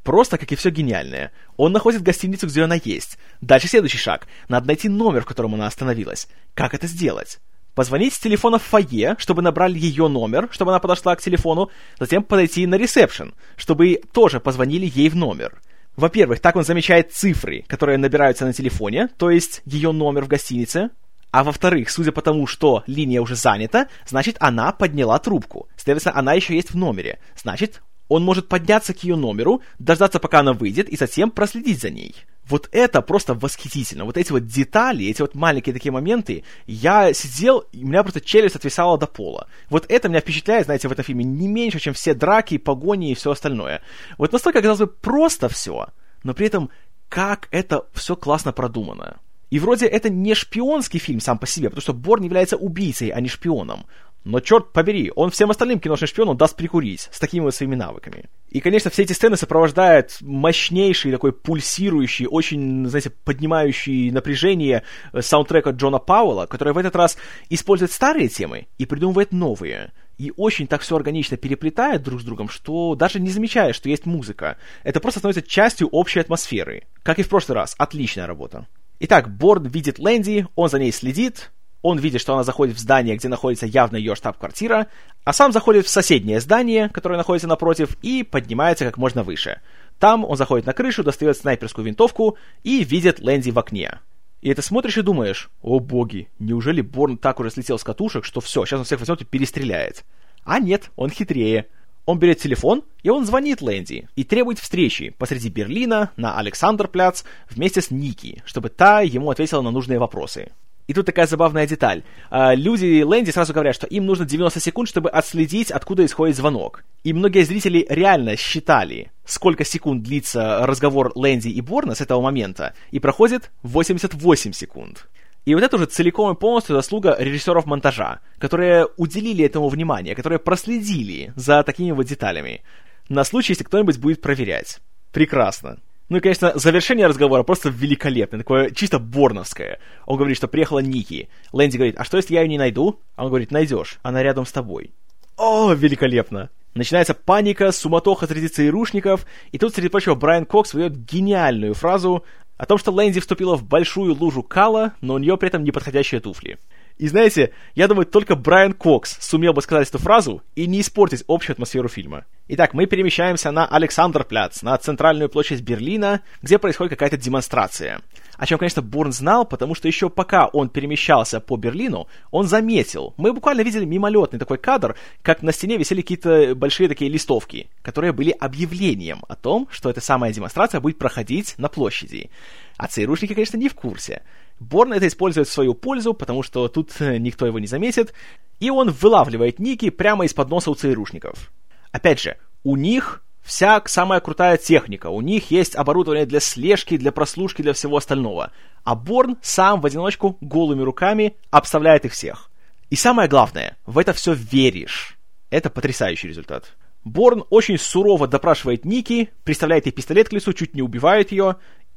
Просто, 0.03 0.37
как 0.37 0.51
и 0.51 0.55
все 0.55 0.69
гениальное. 0.69 1.31
Он 1.57 1.71
находит 1.71 2.01
гостиницу, 2.01 2.47
где 2.47 2.63
она 2.63 2.75
есть. 2.83 3.17
Дальше 3.41 3.67
следующий 3.67 3.97
шаг. 3.97 4.27
Надо 4.47 4.67
найти 4.67 4.89
номер, 4.89 5.21
в 5.21 5.25
котором 5.25 5.53
она 5.53 5.67
остановилась. 5.67 6.27
Как 6.53 6.73
это 6.73 6.87
сделать? 6.87 7.39
позвонить 7.79 8.13
с 8.13 8.19
телефона 8.19 8.59
в 8.59 8.63
фойе, 8.63 9.15
чтобы 9.19 9.41
набрали 9.41 9.79
ее 9.79 10.09
номер, 10.09 10.49
чтобы 10.51 10.71
она 10.71 10.79
подошла 10.79 11.15
к 11.15 11.21
телефону, 11.21 11.69
затем 11.97 12.23
подойти 12.23 12.65
на 12.65 12.75
ресепшн, 12.75 13.33
чтобы 13.55 14.01
тоже 14.11 14.41
позвонили 14.41 14.91
ей 14.93 15.07
в 15.07 15.15
номер. 15.15 15.61
Во-первых, 15.95 16.41
так 16.41 16.57
он 16.57 16.65
замечает 16.65 17.13
цифры, 17.13 17.63
которые 17.67 17.97
набираются 17.97 18.45
на 18.45 18.51
телефоне, 18.51 19.07
то 19.17 19.29
есть 19.29 19.61
ее 19.65 19.93
номер 19.93 20.25
в 20.25 20.27
гостинице. 20.27 20.89
А 21.31 21.43
во-вторых, 21.43 21.89
судя 21.89 22.11
по 22.11 22.21
тому, 22.21 22.47
что 22.47 22.83
линия 22.87 23.21
уже 23.21 23.35
занята, 23.35 23.87
значит, 24.07 24.37
она 24.39 24.71
подняла 24.71 25.19
трубку. 25.19 25.67
Следовательно, 25.77 26.17
она 26.17 26.33
еще 26.33 26.55
есть 26.55 26.71
в 26.71 26.75
номере. 26.77 27.19
Значит, 27.35 27.81
он 28.07 28.23
может 28.23 28.47
подняться 28.47 28.93
к 28.95 29.03
ее 29.03 29.15
номеру, 29.15 29.61
дождаться, 29.77 30.19
пока 30.19 30.39
она 30.39 30.53
выйдет, 30.53 30.89
и 30.89 30.97
затем 30.97 31.29
проследить 31.29 31.79
за 31.79 31.91
ней. 31.91 32.15
Вот 32.47 32.67
это 32.71 33.03
просто 33.03 33.35
восхитительно. 33.35 34.05
Вот 34.05 34.17
эти 34.17 34.31
вот 34.31 34.47
детали, 34.47 35.05
эти 35.05 35.21
вот 35.21 35.35
маленькие 35.35 35.71
такие 35.71 35.91
моменты, 35.91 36.43
я 36.65 37.13
сидел, 37.13 37.59
и 37.71 37.83
у 37.83 37.87
меня 37.87 38.01
просто 38.01 38.21
челюсть 38.21 38.55
отвисала 38.55 38.97
до 38.97 39.05
пола. 39.05 39.47
Вот 39.69 39.85
это 39.87 40.09
меня 40.09 40.21
впечатляет, 40.21 40.65
знаете, 40.65 40.87
в 40.87 40.91
этом 40.91 41.05
фильме 41.05 41.23
не 41.23 41.47
меньше, 41.47 41.79
чем 41.79 41.93
все 41.93 42.15
драки, 42.15 42.57
погони 42.57 43.11
и 43.11 43.15
все 43.15 43.29
остальное. 43.29 43.83
Вот 44.17 44.31
настолько, 44.33 44.63
казалось 44.63 44.79
бы, 44.79 44.87
просто 44.87 45.47
все, 45.47 45.89
но 46.23 46.33
при 46.33 46.47
этом 46.47 46.71
как 47.07 47.47
это 47.51 47.85
все 47.93 48.15
классно 48.15 48.51
продумано. 48.51 49.17
И 49.49 49.59
вроде 49.59 49.87
это 49.87 50.09
не 50.09 50.35
шпионский 50.35 50.99
фильм 50.99 51.19
сам 51.19 51.37
по 51.39 51.47
себе, 51.47 51.69
потому 51.69 51.81
что 51.81 51.93
Борн 51.93 52.23
является 52.23 52.57
убийцей, 52.57 53.09
а 53.09 53.19
не 53.19 53.29
шпионом. 53.29 53.85
Но 54.25 54.41
черт 54.41 54.73
побери, 54.73 55.11
он 55.15 55.31
всем 55.31 55.49
остальным 55.49 55.79
киношным 55.79 56.07
шпионам 56.07 56.37
даст 56.37 56.55
прикурить 56.55 57.07
с 57.11 57.19
такими 57.19 57.43
вот 57.43 57.55
своими 57.55 57.75
навыками. 57.75 58.25
И, 58.49 58.59
конечно, 58.59 58.91
все 58.91 59.03
эти 59.03 59.13
сцены 59.13 59.37
сопровождают 59.37 60.17
мощнейший 60.21 61.11
такой 61.11 61.31
пульсирующий, 61.31 62.27
очень, 62.27 62.85
знаете, 62.87 63.11
поднимающий 63.11 64.11
напряжение 64.11 64.83
э, 65.13 65.21
саундтрека 65.21 65.69
Джона 65.69 65.99
Пауэлла, 65.99 66.47
который 66.47 66.73
в 66.73 66.77
этот 66.77 66.95
раз 66.95 67.17
использует 67.49 67.91
старые 67.91 68.27
темы 68.27 68.67
и 68.77 68.85
придумывает 68.85 69.31
новые. 69.31 69.93
И 70.17 70.33
очень 70.35 70.67
так 70.67 70.81
все 70.81 70.97
органично 70.97 71.37
переплетает 71.37 72.03
друг 72.03 72.19
с 72.19 72.25
другом, 72.25 72.49
что 72.49 72.95
даже 72.95 73.21
не 73.21 73.29
замечаешь, 73.29 73.77
что 73.77 73.87
есть 73.87 74.05
музыка. 74.05 74.57
Это 74.83 74.99
просто 74.99 75.19
становится 75.19 75.49
частью 75.49 75.87
общей 75.87 76.19
атмосферы. 76.19 76.83
Как 77.03 77.19
и 77.19 77.23
в 77.23 77.29
прошлый 77.29 77.55
раз. 77.55 77.73
Отличная 77.77 78.27
работа. 78.27 78.67
Итак, 79.01 79.29
Борн 79.29 79.67
видит 79.67 79.97
Лэнди, 79.97 80.47
он 80.55 80.69
за 80.69 80.77
ней 80.77 80.91
следит, 80.91 81.51
он 81.81 81.99
видит, 81.99 82.19
что 82.19 82.33
она 82.33 82.43
заходит 82.43 82.75
в 82.75 82.79
здание, 82.79 83.15
где 83.15 83.29
находится 83.29 83.65
явно 83.65 83.95
ее 83.95 84.13
штаб-квартира, 84.13 84.87
а 85.23 85.31
сам 85.31 85.53
заходит 85.53 85.85
в 85.85 85.89
соседнее 85.89 86.41
здание, 86.41 86.89
которое 86.89 87.15
находится 87.15 87.47
напротив, 87.47 87.95
и 88.01 88.23
поднимается 88.23 88.83
как 88.83 88.97
можно 88.97 89.23
выше. 89.23 89.61
Там 89.99 90.25
он 90.25 90.35
заходит 90.35 90.65
на 90.65 90.73
крышу, 90.73 91.03
достает 91.03 91.37
снайперскую 91.37 91.85
винтовку 91.85 92.37
и 92.63 92.83
видит 92.83 93.21
Лэнди 93.21 93.51
в 93.51 93.59
окне. 93.59 93.99
И 94.41 94.49
это 94.49 94.61
смотришь 94.61 94.97
и 94.97 95.01
думаешь, 95.01 95.49
о 95.61 95.79
боги, 95.79 96.29
неужели 96.39 96.81
Борн 96.81 97.17
так 97.17 97.39
уже 97.39 97.51
слетел 97.51 97.79
с 97.79 97.83
катушек, 97.85 98.25
что 98.25 98.41
все, 98.41 98.65
сейчас 98.65 98.79
он 98.79 98.85
всех 98.85 98.99
возьмет 98.99 99.21
и 99.21 99.25
перестреляет. 99.25 100.03
А 100.43 100.59
нет, 100.59 100.91
он 100.97 101.09
хитрее. 101.09 101.67
Он 102.09 102.17
берет 102.17 102.39
телефон, 102.39 102.81
и 103.03 103.11
он 103.11 103.23
звонит 103.23 103.61
Лэнди 103.61 104.09
и 104.15 104.23
требует 104.23 104.57
встречи 104.57 105.13
посреди 105.19 105.47
Берлина 105.49 106.09
на 106.17 106.39
Александр-Пляц 106.39 107.23
вместе 107.51 107.83
с 107.83 107.91
Ники, 107.91 108.41
чтобы 108.47 108.69
та 108.69 109.01
ему 109.01 109.29
ответила 109.29 109.61
на 109.61 109.69
нужные 109.69 109.99
вопросы. 109.99 110.51
И 110.87 110.93
тут 110.95 111.05
такая 111.05 111.27
забавная 111.27 111.67
деталь. 111.67 112.01
А, 112.31 112.55
люди 112.55 113.03
Лэнди 113.03 113.29
сразу 113.29 113.53
говорят, 113.53 113.75
что 113.75 113.85
им 113.85 114.07
нужно 114.07 114.25
90 114.25 114.59
секунд, 114.59 114.89
чтобы 114.89 115.11
отследить, 115.11 115.69
откуда 115.69 116.03
исходит 116.03 116.35
звонок. 116.35 116.83
И 117.03 117.13
многие 117.13 117.43
зрители 117.43 117.85
реально 117.87 118.37
считали, 118.37 119.11
сколько 119.23 119.63
секунд 119.63 120.01
длится 120.01 120.65
разговор 120.65 121.11
Лэнди 121.13 121.49
и 121.49 121.61
Борна 121.61 121.93
с 121.93 122.01
этого 122.01 122.21
момента, 122.21 122.73
и 122.89 122.97
проходит 122.97 123.51
88 123.61 124.53
секунд. 124.53 125.07
И 125.49 125.55
вот 125.55 125.63
это 125.63 125.77
уже 125.77 125.87
целиком 125.87 126.31
и 126.31 126.39
полностью 126.39 126.75
заслуга 126.75 127.15
режиссеров 127.17 127.65
монтажа, 127.65 128.19
которые 128.37 128.85
уделили 128.97 129.43
этому 129.43 129.67
внимание, 129.69 130.13
которые 130.13 130.37
проследили 130.37 131.33
за 131.35 131.63
такими 131.63 131.89
вот 131.89 132.05
деталями. 132.05 132.61
На 133.09 133.23
случай, 133.23 133.53
если 133.53 133.63
кто-нибудь 133.63 133.97
будет 133.97 134.21
проверять. 134.21 134.79
Прекрасно. 135.11 135.79
Ну 136.07 136.17
и, 136.17 136.19
конечно, 136.19 136.51
завершение 136.53 137.07
разговора 137.07 137.41
просто 137.41 137.69
великолепное, 137.69 138.41
такое 138.41 138.69
чисто 138.69 138.99
борновское. 138.99 139.79
Он 140.05 140.17
говорит, 140.17 140.37
что 140.37 140.47
приехала 140.47 140.79
Ники. 140.79 141.29
Лэнди 141.51 141.77
говорит, 141.77 141.95
а 141.97 142.03
что 142.03 142.17
если 142.17 142.35
я 142.35 142.43
ее 142.43 142.47
не 142.47 142.59
найду? 142.59 142.99
А 143.15 143.23
он 143.23 143.29
говорит, 143.29 143.49
найдешь, 143.49 143.97
она 144.03 144.21
рядом 144.21 144.45
с 144.45 144.51
тобой. 144.51 144.93
О, 145.35 145.73
великолепно! 145.73 146.51
Начинается 146.75 147.15
паника, 147.15 147.71
суматоха 147.71 148.27
среди 148.27 148.49
ЦРУшников, 148.49 149.25
и 149.51 149.57
тут, 149.57 149.73
среди 149.73 149.89
прочего, 149.89 150.13
Брайан 150.13 150.45
Кокс 150.45 150.75
выдает 150.75 151.03
гениальную 151.05 151.73
фразу 151.73 152.23
о 152.59 152.65
том, 152.65 152.77
что 152.77 152.91
Лэнди 152.91 153.21
вступила 153.21 153.55
в 153.55 153.63
большую 153.63 154.13
лужу 154.13 154.43
кала, 154.43 154.93
но 154.99 155.13
у 155.13 155.17
нее 155.17 155.37
при 155.37 155.47
этом 155.47 155.63
неподходящие 155.63 156.19
туфли. 156.19 156.59
И 156.97 157.07
знаете, 157.07 157.53
я 157.73 157.87
думаю, 157.87 158.05
только 158.05 158.35
Брайан 158.35 158.73
Кокс 158.73 159.17
сумел 159.21 159.53
бы 159.53 159.61
сказать 159.61 159.87
эту 159.87 159.97
фразу 159.97 160.43
и 160.55 160.67
не 160.67 160.81
испортить 160.81 161.23
общую 161.29 161.53
атмосферу 161.53 161.87
фильма. 161.87 162.25
Итак, 162.51 162.73
мы 162.73 162.87
перемещаемся 162.87 163.51
на 163.51 163.67
Александрпляц, 163.67 164.63
на 164.63 164.75
центральную 164.79 165.29
площадь 165.29 165.61
Берлина, 165.61 166.21
где 166.41 166.57
происходит 166.57 166.89
какая-то 166.89 167.15
демонстрация. 167.15 168.01
О 168.37 168.47
чем, 168.47 168.57
конечно, 168.57 168.81
Бурн 168.81 169.11
знал, 169.11 169.45
потому 169.45 169.75
что 169.75 169.87
еще 169.87 170.09
пока 170.09 170.47
он 170.47 170.69
перемещался 170.69 171.41
по 171.41 171.57
Берлину, 171.57 172.07
он 172.31 172.47
заметил, 172.47 173.13
мы 173.17 173.33
буквально 173.33 173.61
видели 173.61 173.85
мимолетный 173.85 174.39
такой 174.39 174.57
кадр, 174.57 174.95
как 175.21 175.43
на 175.43 175.51
стене 175.51 175.77
висели 175.77 176.01
какие-то 176.01 176.55
большие 176.55 176.89
такие 176.89 177.11
листовки, 177.11 177.69
которые 177.83 178.13
были 178.13 178.31
объявлением 178.31 179.23
о 179.27 179.35
том, 179.35 179.67
что 179.69 179.91
эта 179.91 180.01
самая 180.01 180.33
демонстрация 180.33 180.81
будет 180.81 180.97
проходить 180.97 181.53
на 181.59 181.67
площади. 181.67 182.31
А 182.77 182.87
ЦРУшники, 182.87 183.35
конечно, 183.35 183.57
не 183.57 183.69
в 183.69 183.75
курсе. 183.75 184.23
Борн 184.59 184.93
это 184.93 185.07
использует 185.07 185.47
в 185.47 185.53
свою 185.53 185.75
пользу, 185.75 186.15
потому 186.15 186.41
что 186.41 186.67
тут 186.67 186.99
э, 186.99 187.17
никто 187.19 187.45
его 187.45 187.59
не 187.59 187.67
заметит, 187.67 188.11
и 188.59 188.71
он 188.71 188.89
вылавливает 188.89 189.59
Ники 189.59 189.91
прямо 189.91 190.25
из-под 190.25 190.49
носа 190.49 190.71
у 190.71 190.73
ЦРУшников. 190.73 191.51
Опять 191.91 192.19
же, 192.19 192.37
у 192.63 192.75
них 192.75 193.23
вся 193.41 193.81
самая 193.85 194.19
крутая 194.19 194.57
техника, 194.57 195.07
у 195.07 195.21
них 195.21 195.51
есть 195.51 195.75
оборудование 195.75 196.25
для 196.25 196.39
слежки, 196.39 196.97
для 196.97 197.11
прослушки, 197.11 197.61
для 197.61 197.73
всего 197.73 197.97
остального. 197.97 198.51
А 198.83 198.95
Борн 198.95 199.37
сам 199.41 199.81
в 199.81 199.85
одиночку 199.85 200.37
голыми 200.41 200.81
руками 200.81 201.35
обставляет 201.49 202.05
их 202.05 202.13
всех. 202.13 202.49
И 202.89 202.95
самое 202.95 203.27
главное, 203.27 203.77
в 203.85 203.97
это 203.97 204.13
все 204.13 204.33
веришь. 204.33 205.17
Это 205.49 205.69
потрясающий 205.69 206.27
результат. 206.27 206.75
Борн 207.03 207.43
очень 207.49 207.77
сурово 207.77 208.27
допрашивает 208.27 208.85
Ники, 208.85 209.29
приставляет 209.43 209.85
ей 209.85 209.91
пистолет 209.91 210.29
к 210.29 210.33
лицу, 210.33 210.53
чуть 210.53 210.75
не 210.75 210.81
убивает 210.81 211.31
ее, 211.31 211.55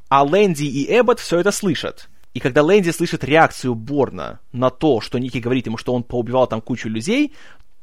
а 0.08 0.22
Лэнди 0.22 0.64
и 0.64 0.86
Эббот 0.98 1.20
все 1.20 1.40
это 1.40 1.50
слышат. 1.50 2.08
И 2.34 2.40
когда 2.40 2.62
Лэнди 2.62 2.90
слышит 2.90 3.24
реакцию 3.24 3.74
Борна 3.74 4.40
на 4.52 4.70
то, 4.70 5.00
что 5.00 5.18
Ники 5.18 5.38
говорит 5.38 5.66
ему, 5.66 5.76
что 5.76 5.92
он 5.92 6.02
поубивал 6.02 6.46
там 6.46 6.60
кучу 6.62 6.88
людей, 6.88 7.34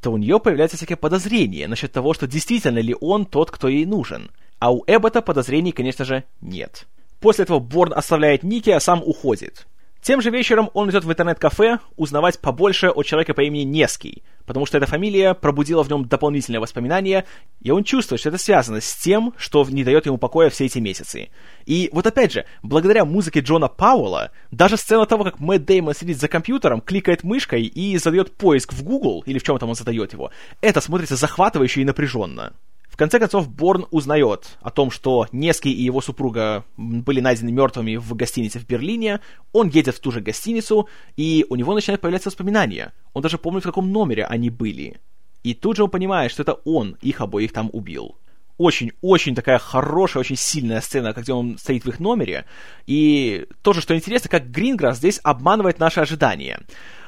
то 0.01 0.11
у 0.11 0.17
нее 0.17 0.39
появляется 0.39 0.77
всякое 0.77 0.95
подозрение 0.95 1.67
насчет 1.67 1.91
того, 1.91 2.13
что 2.13 2.27
действительно 2.27 2.79
ли 2.79 2.95
он 2.99 3.25
тот, 3.25 3.51
кто 3.51 3.67
ей 3.67 3.85
нужен. 3.85 4.31
А 4.59 4.73
у 4.73 4.83
Эббота 4.87 5.21
подозрений, 5.21 5.71
конечно 5.71 6.05
же, 6.05 6.23
нет. 6.41 6.87
После 7.19 7.43
этого 7.43 7.59
Борн 7.59 7.93
оставляет 7.93 8.43
Ники, 8.43 8.69
а 8.69 8.79
сам 8.79 9.01
уходит. 9.03 9.67
Тем 10.01 10.21
же 10.21 10.29
вечером 10.29 10.69
он 10.73 10.89
идет 10.89 11.03
в 11.03 11.11
интернет-кафе 11.11 11.79
узнавать 11.97 12.39
побольше 12.39 12.89
о 12.89 13.03
человеке 13.03 13.33
по 13.33 13.41
имени 13.41 13.63
Неский, 13.63 14.23
потому 14.45 14.65
что 14.65 14.77
эта 14.77 14.87
фамилия 14.87 15.33
пробудила 15.33 15.83
в 15.83 15.89
нем 15.89 16.05
дополнительные 16.05 16.61
воспоминания, 16.61 17.25
и 17.61 17.71
он 17.71 17.83
чувствует, 17.83 18.21
что 18.21 18.29
это 18.29 18.37
связано 18.37 18.79
с 18.79 18.95
тем, 18.95 19.33
что 19.37 19.65
не 19.69 19.83
дает 19.83 20.05
ему 20.05 20.17
покоя 20.17 20.49
все 20.49 20.65
эти 20.65 20.79
месяцы. 20.79 21.29
И 21.65 21.89
вот 21.91 22.07
опять 22.07 22.31
же, 22.31 22.45
благодаря 22.63 23.03
музыке 23.03 23.41
Джона 23.41 23.67
Пауэлла, 23.67 24.31
даже 24.51 24.77
сцена 24.77 25.05
того, 25.05 25.25
как 25.25 25.39
Мэтт 25.39 25.65
Деймон 25.65 25.93
сидит 25.93 26.17
за 26.17 26.29
компьютером, 26.29 26.79
кликает 26.79 27.23
мышкой 27.23 27.63
и 27.63 27.97
задает 27.97 28.31
поиск 28.31 28.71
в 28.71 28.83
Google, 28.83 29.23
или 29.25 29.37
в 29.37 29.43
чем 29.43 29.57
там 29.57 29.69
он 29.69 29.75
задает 29.75 30.13
его, 30.13 30.31
это 30.61 30.79
смотрится 30.79 31.17
захватывающе 31.17 31.81
и 31.81 31.85
напряженно 31.85 32.53
конце 32.99 33.17
концов, 33.17 33.49
Борн 33.49 33.87
узнает 33.91 34.57
о 34.61 34.69
том, 34.69 34.91
что 34.91 35.25
Нески 35.31 35.69
и 35.69 35.83
его 35.83 36.01
супруга 36.01 36.65
были 36.77 37.21
найдены 37.21 37.51
мертвыми 37.51 37.95
в 37.95 38.13
гостинице 38.13 38.59
в 38.59 38.67
Берлине. 38.67 39.21
Он 39.53 39.69
едет 39.69 39.95
в 39.95 39.99
ту 39.99 40.11
же 40.11 40.21
гостиницу, 40.21 40.87
и 41.17 41.45
у 41.49 41.55
него 41.55 41.73
начинают 41.73 42.01
появляться 42.01 42.29
воспоминания. 42.29 42.93
Он 43.13 43.21
даже 43.21 43.37
помнит, 43.37 43.63
в 43.63 43.67
каком 43.67 43.91
номере 43.91 44.25
они 44.25 44.49
были. 44.49 44.99
И 45.43 45.53
тут 45.53 45.77
же 45.77 45.83
он 45.83 45.89
понимает, 45.89 46.31
что 46.31 46.43
это 46.43 46.53
он 46.65 46.97
их 47.01 47.21
обоих 47.21 47.53
там 47.53 47.69
убил. 47.73 48.17
Очень-очень 48.57 49.35
такая 49.35 49.57
хорошая, 49.57 50.19
очень 50.19 50.35
сильная 50.35 50.81
сцена, 50.81 51.13
где 51.13 51.31
он 51.31 51.57
стоит 51.57 51.85
в 51.85 51.87
их 51.87 52.01
номере. 52.01 52.45
И 52.85 53.47
тоже, 53.61 53.81
что 53.81 53.95
интересно, 53.95 54.29
как 54.29 54.51
Гринграсс 54.51 54.97
здесь 54.97 55.21
обманывает 55.23 55.79
наши 55.79 56.01
ожидания. 56.01 56.59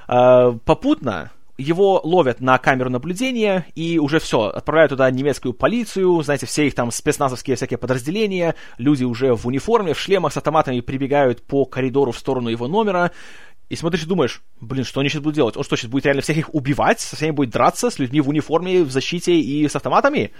А, 0.07 0.53
попутно 0.53 1.31
его 1.62 2.01
ловят 2.03 2.41
на 2.41 2.57
камеру 2.57 2.89
наблюдения 2.89 3.66
и 3.76 3.99
уже 3.99 4.20
все, 4.20 4.47
отправляют 4.47 4.89
туда 4.89 5.09
немецкую 5.09 5.53
полицию, 5.53 6.22
знаете, 6.24 6.45
все 6.45 6.68
их 6.68 6.76
там 6.76 6.91
спецназовские 6.91 7.55
всякие 7.55 7.78
подразделения, 7.78 8.55
люди 8.78 9.03
уже 9.03 9.36
в 9.36 9.45
униформе, 9.45 9.93
в 9.93 9.99
шлемах 9.99 10.34
с 10.34 10.38
автоматами 10.38 10.80
прибегают 10.80 11.41
по 11.43 11.66
коридору 11.66 12.12
в 12.12 12.18
сторону 12.18 12.49
его 12.49 12.68
номера, 12.68 13.12
и 13.70 13.76
смотришь 13.78 14.03
и 14.03 14.05
думаешь, 14.05 14.41
блин, 14.59 14.84
что 14.84 14.99
они 14.99 15.09
сейчас 15.09 15.22
будут 15.22 15.36
делать? 15.36 15.55
Он 15.55 15.64
что, 15.64 15.78
сейчас 15.78 15.89
будет 15.89 16.05
реально 16.05 16.22
всех 16.22 16.38
их 16.38 16.53
убивать, 16.53 16.99
со 16.99 17.16
всеми 17.16 17.32
будет 17.32 17.51
драться, 17.51 17.89
с 17.89 17.99
людьми 17.99 18.20
в 18.20 18.28
униформе, 18.28 18.84
в 18.84 18.91
защите 18.91 19.34
и 19.34 19.66
с 19.66 19.76
автоматами? 19.76 20.32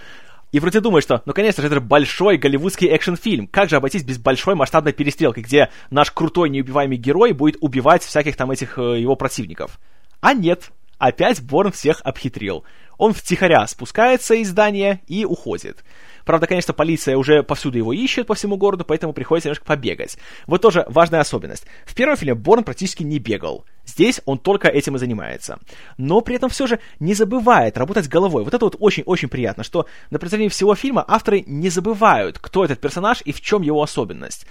И 0.52 0.60
вроде 0.60 0.80
думаешь, 0.80 1.04
что, 1.04 1.22
ну, 1.24 1.32
конечно 1.32 1.62
же, 1.62 1.68
это 1.68 1.80
большой 1.80 2.36
голливудский 2.36 2.88
экшн-фильм. 2.88 3.46
Как 3.46 3.70
же 3.70 3.76
обойтись 3.76 4.02
без 4.04 4.18
большой 4.18 4.54
масштабной 4.54 4.92
перестрелки, 4.92 5.40
где 5.40 5.70
наш 5.90 6.10
крутой 6.10 6.50
неубиваемый 6.50 6.98
герой 6.98 7.32
будет 7.32 7.56
убивать 7.60 8.02
всяких 8.02 8.36
там 8.36 8.50
этих 8.50 8.76
э, 8.76 9.00
его 9.00 9.16
противников? 9.16 9.80
А 10.20 10.34
нет, 10.34 10.70
опять 11.02 11.42
Борн 11.42 11.72
всех 11.72 12.00
обхитрил. 12.04 12.64
Он 12.96 13.12
втихаря 13.12 13.66
спускается 13.66 14.34
из 14.34 14.50
здания 14.50 15.00
и 15.08 15.24
уходит. 15.24 15.82
Правда, 16.24 16.46
конечно, 16.46 16.72
полиция 16.72 17.16
уже 17.16 17.42
повсюду 17.42 17.76
его 17.78 17.92
ищет 17.92 18.28
по 18.28 18.34
всему 18.34 18.56
городу, 18.56 18.84
поэтому 18.84 19.12
приходится 19.12 19.48
немножко 19.48 19.64
побегать. 19.64 20.16
Вот 20.46 20.62
тоже 20.62 20.84
важная 20.88 21.18
особенность. 21.18 21.66
В 21.84 21.96
первом 21.96 22.16
фильме 22.16 22.36
Борн 22.36 22.62
практически 22.62 23.02
не 23.02 23.18
бегал. 23.18 23.64
Здесь 23.84 24.20
он 24.24 24.38
только 24.38 24.68
этим 24.68 24.94
и 24.94 25.00
занимается. 25.00 25.58
Но 25.96 26.20
при 26.20 26.36
этом 26.36 26.48
все 26.48 26.68
же 26.68 26.78
не 27.00 27.14
забывает 27.14 27.76
работать 27.76 28.08
головой. 28.08 28.44
Вот 28.44 28.54
это 28.54 28.64
вот 28.64 28.76
очень-очень 28.78 29.28
приятно, 29.28 29.64
что 29.64 29.86
на 30.10 30.20
протяжении 30.20 30.48
всего 30.48 30.76
фильма 30.76 31.04
авторы 31.08 31.42
не 31.44 31.68
забывают, 31.68 32.38
кто 32.38 32.64
этот 32.64 32.78
персонаж 32.80 33.22
и 33.24 33.32
в 33.32 33.40
чем 33.40 33.62
его 33.62 33.82
особенность. 33.82 34.46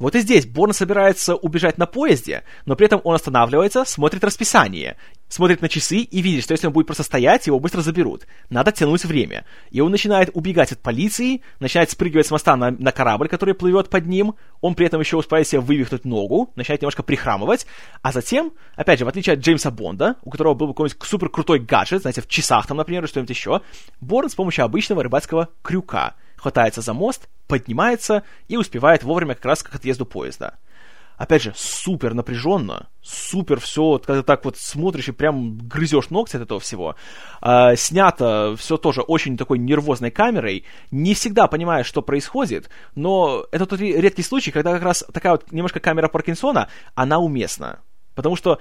Вот 0.00 0.14
и 0.14 0.20
здесь 0.20 0.46
Борн 0.46 0.72
собирается 0.72 1.36
убежать 1.36 1.76
на 1.76 1.84
поезде, 1.84 2.42
но 2.64 2.74
при 2.74 2.86
этом 2.86 3.02
он 3.04 3.14
останавливается, 3.14 3.84
смотрит 3.84 4.24
расписание, 4.24 4.96
смотрит 5.30 5.62
на 5.62 5.68
часы 5.68 5.98
и 5.98 6.20
видит, 6.20 6.44
что 6.44 6.52
если 6.52 6.66
он 6.66 6.74
будет 6.74 6.86
просто 6.86 7.04
стоять, 7.04 7.46
его 7.46 7.58
быстро 7.58 7.80
заберут. 7.80 8.26
Надо 8.50 8.72
тянуть 8.72 9.04
время. 9.04 9.46
И 9.70 9.80
он 9.80 9.90
начинает 9.90 10.30
убегать 10.34 10.72
от 10.72 10.80
полиции, 10.80 11.40
начинает 11.60 11.90
спрыгивать 11.90 12.26
с 12.26 12.30
моста 12.30 12.56
на, 12.56 12.72
на 12.72 12.92
корабль, 12.92 13.28
который 13.28 13.54
плывет 13.54 13.88
под 13.88 14.06
ним. 14.06 14.34
Он 14.60 14.74
при 14.74 14.86
этом 14.86 15.00
еще 15.00 15.16
успевает 15.16 15.46
себе 15.46 15.60
вывихнуть 15.60 16.04
ногу, 16.04 16.52
начинает 16.56 16.82
немножко 16.82 17.02
прихрамывать. 17.02 17.66
А 18.02 18.12
затем, 18.12 18.52
опять 18.74 18.98
же, 18.98 19.04
в 19.04 19.08
отличие 19.08 19.34
от 19.34 19.40
Джеймса 19.40 19.70
Бонда, 19.70 20.16
у 20.22 20.30
которого 20.30 20.54
был 20.54 20.68
какой-нибудь 20.68 21.02
супер 21.04 21.30
крутой 21.30 21.60
гаджет, 21.60 22.02
знаете, 22.02 22.20
в 22.20 22.28
часах 22.28 22.66
там, 22.66 22.76
например, 22.76 23.06
что-нибудь 23.06 23.30
еще, 23.30 23.62
Борн 24.00 24.28
с 24.28 24.34
помощью 24.34 24.64
обычного 24.64 25.04
рыбацкого 25.04 25.48
крюка 25.62 26.16
хватается 26.36 26.80
за 26.80 26.92
мост, 26.92 27.28
поднимается 27.46 28.24
и 28.48 28.56
успевает 28.56 29.04
вовремя 29.04 29.34
как 29.34 29.44
раз 29.44 29.62
к 29.62 29.74
отъезду 29.74 30.06
поезда. 30.06 30.58
Опять 31.20 31.42
же, 31.42 31.52
супер 31.54 32.14
напряженно, 32.14 32.88
супер 33.02 33.60
все, 33.60 33.98
когда 33.98 34.22
так 34.22 34.42
вот 34.42 34.56
смотришь 34.56 35.08
и 35.08 35.12
прям 35.12 35.58
грызешь 35.58 36.08
ногти 36.08 36.36
от 36.36 36.42
этого 36.44 36.60
всего. 36.60 36.96
А, 37.42 37.76
снято 37.76 38.56
все 38.56 38.78
тоже 38.78 39.02
очень 39.02 39.36
такой 39.36 39.58
нервозной 39.58 40.10
камерой, 40.10 40.64
не 40.90 41.12
всегда 41.12 41.46
понимаешь, 41.46 41.84
что 41.84 42.00
происходит, 42.00 42.70
но 42.94 43.44
это 43.52 43.66
тот 43.66 43.80
редкий 43.80 44.22
случай, 44.22 44.50
когда 44.50 44.72
как 44.72 44.82
раз 44.82 45.04
такая 45.12 45.32
вот 45.32 45.52
немножко 45.52 45.78
камера 45.78 46.08
Паркинсона, 46.08 46.70
она 46.94 47.18
уместна. 47.18 47.80
Потому 48.14 48.34
что 48.34 48.58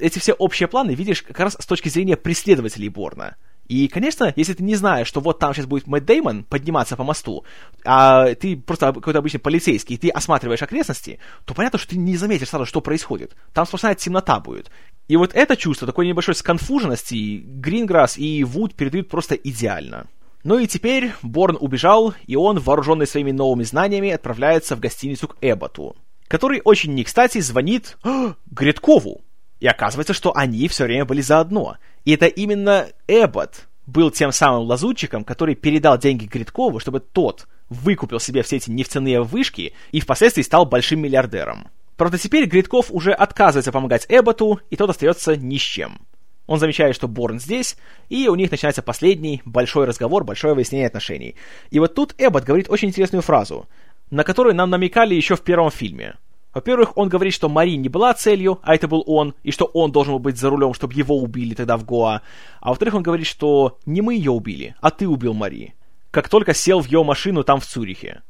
эти 0.00 0.18
все 0.18 0.32
общие 0.32 0.66
планы 0.66 0.96
видишь 0.96 1.22
как 1.22 1.38
раз 1.38 1.56
с 1.60 1.66
точки 1.66 1.90
зрения 1.90 2.16
преследователей 2.16 2.88
Борна. 2.88 3.36
И, 3.70 3.86
конечно, 3.86 4.32
если 4.34 4.54
ты 4.54 4.64
не 4.64 4.74
знаешь, 4.74 5.06
что 5.06 5.20
вот 5.20 5.38
там 5.38 5.54
сейчас 5.54 5.66
будет 5.66 5.86
Мэтт 5.86 6.04
Деймон 6.04 6.42
подниматься 6.42 6.96
по 6.96 7.04
мосту, 7.04 7.44
а 7.84 8.34
ты 8.34 8.56
просто 8.56 8.92
какой-то 8.92 9.20
обычный 9.20 9.38
полицейский, 9.38 9.94
и 9.94 9.96
ты 9.96 10.08
осматриваешь 10.08 10.60
окрестности, 10.60 11.20
то 11.44 11.54
понятно, 11.54 11.78
что 11.78 11.90
ты 11.90 11.96
не 11.96 12.16
заметишь 12.16 12.48
сразу, 12.48 12.66
что 12.66 12.80
происходит. 12.80 13.36
Там 13.52 13.66
сплошная 13.66 13.94
темнота 13.94 14.40
будет. 14.40 14.72
И 15.06 15.16
вот 15.16 15.34
это 15.34 15.56
чувство 15.56 15.86
такой 15.86 16.08
небольшой 16.08 16.34
сконфуженности 16.34 17.44
Гринграсс 17.44 18.18
и 18.18 18.42
Вуд 18.42 18.74
передают 18.74 19.08
просто 19.08 19.36
идеально. 19.36 20.08
Ну 20.42 20.58
и 20.58 20.66
теперь 20.66 21.12
Борн 21.22 21.56
убежал, 21.60 22.12
и 22.26 22.34
он, 22.34 22.58
вооруженный 22.58 23.06
своими 23.06 23.30
новыми 23.30 23.62
знаниями, 23.62 24.10
отправляется 24.10 24.74
в 24.74 24.80
гостиницу 24.80 25.28
к 25.28 25.36
Эбботу, 25.42 25.94
который 26.26 26.60
очень 26.64 26.92
не 26.94 27.04
кстати 27.04 27.38
звонит 27.38 27.98
Гридкову. 28.50 29.20
И 29.60 29.66
оказывается, 29.66 30.14
что 30.14 30.36
они 30.36 30.66
все 30.68 30.84
время 30.84 31.04
были 31.04 31.20
заодно. 31.20 31.76
И 32.04 32.12
это 32.12 32.26
именно 32.26 32.88
Эббот 33.06 33.68
был 33.86 34.10
тем 34.10 34.32
самым 34.32 34.62
лазутчиком, 34.62 35.22
который 35.22 35.54
передал 35.54 35.98
деньги 35.98 36.24
Гридкову, 36.24 36.80
чтобы 36.80 37.00
тот 37.00 37.46
выкупил 37.68 38.18
себе 38.18 38.42
все 38.42 38.56
эти 38.56 38.70
нефтяные 38.70 39.22
вышки 39.22 39.74
и 39.92 40.00
впоследствии 40.00 40.42
стал 40.42 40.64
большим 40.64 41.00
миллиардером. 41.00 41.68
Правда, 41.96 42.16
теперь 42.16 42.46
Гридков 42.46 42.90
уже 42.90 43.12
отказывается 43.12 43.72
помогать 43.72 44.06
Эбботу, 44.08 44.60
и 44.70 44.76
тот 44.76 44.90
остается 44.90 45.36
ни 45.36 45.58
с 45.58 45.62
чем. 45.62 46.00
Он 46.46 46.58
замечает, 46.58 46.96
что 46.96 47.06
Борн 47.06 47.38
здесь, 47.38 47.76
и 48.08 48.26
у 48.28 48.34
них 48.34 48.50
начинается 48.50 48.82
последний 48.82 49.42
большой 49.44 49.84
разговор, 49.84 50.24
большое 50.24 50.54
выяснение 50.54 50.86
отношений. 50.86 51.36
И 51.70 51.78
вот 51.78 51.94
тут 51.94 52.14
Эббот 52.16 52.44
говорит 52.44 52.70
очень 52.70 52.88
интересную 52.88 53.22
фразу, 53.22 53.68
на 54.10 54.24
которую 54.24 54.54
нам 54.54 54.70
намекали 54.70 55.14
еще 55.14 55.36
в 55.36 55.42
первом 55.42 55.70
фильме– 55.70 56.16
во-первых, 56.52 56.96
он 56.96 57.08
говорит, 57.08 57.32
что 57.32 57.48
Мари 57.48 57.76
не 57.76 57.88
была 57.88 58.12
целью, 58.14 58.58
а 58.62 58.74
это 58.74 58.88
был 58.88 59.04
он, 59.06 59.34
и 59.42 59.52
что 59.52 59.66
он 59.66 59.92
должен 59.92 60.14
был 60.14 60.18
быть 60.18 60.38
за 60.38 60.50
рулем, 60.50 60.74
чтобы 60.74 60.94
его 60.94 61.16
убили 61.16 61.54
тогда 61.54 61.76
в 61.76 61.84
Гоа. 61.84 62.22
А 62.60 62.68
во-вторых, 62.68 62.94
он 62.94 63.02
говорит, 63.02 63.26
что 63.26 63.78
не 63.86 64.00
мы 64.00 64.14
ее 64.14 64.32
убили, 64.32 64.74
а 64.80 64.90
ты 64.90 65.06
убил 65.06 65.32
Мари. 65.32 65.74
Как 66.10 66.28
только 66.28 66.54
сел 66.54 66.80
в 66.80 66.86
ее 66.86 67.04
машину 67.04 67.44
там 67.44 67.60
в 67.60 67.66
Цюрихе. 67.66 68.22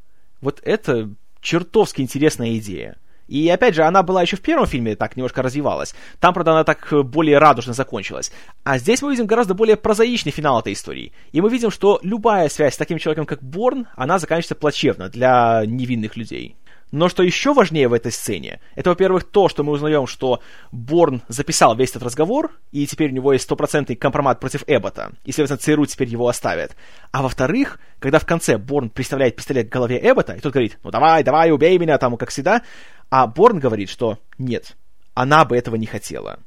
Вот 0.43 0.61
это 0.65 1.11
чертовски 1.41 2.03
интересная 2.03 2.59
идея. 2.59 2.97
И 3.31 3.49
опять 3.49 3.77
же, 3.77 3.85
она 3.85 4.03
была 4.03 4.23
еще 4.23 4.37
в 4.37 4.41
первом 4.41 4.67
фильме, 4.67 4.97
так 4.97 5.17
немножко 5.17 5.41
развивалась. 5.41 5.95
Там, 6.19 6.35
правда, 6.35 6.51
она 6.51 6.65
так 6.65 6.93
более 7.05 7.39
радужно 7.39 7.73
закончилась. 7.73 8.33
А 8.65 8.77
здесь 8.77 9.03
мы 9.03 9.13
видим 9.13 9.27
гораздо 9.27 9.55
более 9.55 9.77
прозаичный 9.77 10.33
финал 10.33 10.59
этой 10.59 10.73
истории. 10.73 11.13
И 11.31 11.41
мы 11.41 11.49
видим, 11.49 11.71
что 11.71 12.01
любая 12.03 12.49
связь 12.49 12.75
с 12.75 12.77
таким 12.77 12.99
человеком, 12.99 13.27
как 13.27 13.41
Борн, 13.41 13.87
она 13.95 14.19
заканчивается 14.19 14.57
плачевно 14.57 15.09
для 15.09 15.63
невинных 15.65 16.17
людей. 16.17 16.57
Но 16.91 17.09
что 17.09 17.23
еще 17.23 17.55
важнее 17.55 17.89
в 17.89 17.93
этой 17.93 18.11
сцене, 18.11 18.61
это, 18.75 18.91
во-первых, 18.91 19.25
то, 19.25 19.49
что 19.49 19.63
мы 19.63 19.73
узнаем, 19.73 20.07
что 20.07 20.41
Борн 20.73 21.23
записал 21.29 21.77
весь 21.77 21.91
этот 21.91 22.03
разговор, 22.03 22.53
и 22.73 22.87
теперь 22.87 23.11
у 23.11 23.15
него 23.15 23.33
есть 23.33 23.45
стопроцентный 23.45 23.95
компромат 23.95 24.41
против 24.41 24.65
Эббота, 24.67 25.13
и, 25.25 25.31
следовательно, 25.31 25.59
ЦРУ 25.59 25.87
теперь 25.87 26.09
его 26.09 26.27
оставят. 26.27 26.75
А 27.13 27.23
во-вторых, 27.23 27.79
когда 28.01 28.19
в 28.19 28.27
конце 28.27 28.59
Борн 28.59 28.91
представляет 28.91 29.37
пистолет 29.37 29.69
к 29.69 29.73
голове 29.73 30.01
Эббота, 30.03 30.33
и 30.33 30.41
тот 30.41 30.53
говорит, 30.53 30.79
ну 30.83 30.91
давай, 30.91 31.23
давай, 31.23 31.53
убей 31.53 31.79
меня, 31.79 31.97
там, 31.99 32.17
как 32.17 32.31
всегда, 32.31 32.63
а 33.09 33.27
Борн 33.27 33.61
говорит, 33.61 33.89
что 33.89 34.19
нет, 34.39 34.77
она 35.15 35.45
бы 35.45 35.57
этого 35.57 35.77
не 35.77 35.87
хотела. 35.87 36.41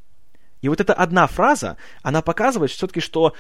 И 0.62 0.70
вот 0.70 0.80
эта 0.80 0.94
одна 0.94 1.28
фраза, 1.28 1.76
она 2.04 2.22
показывает 2.22 2.72
все-таки, 2.72 3.02
что 3.02 3.34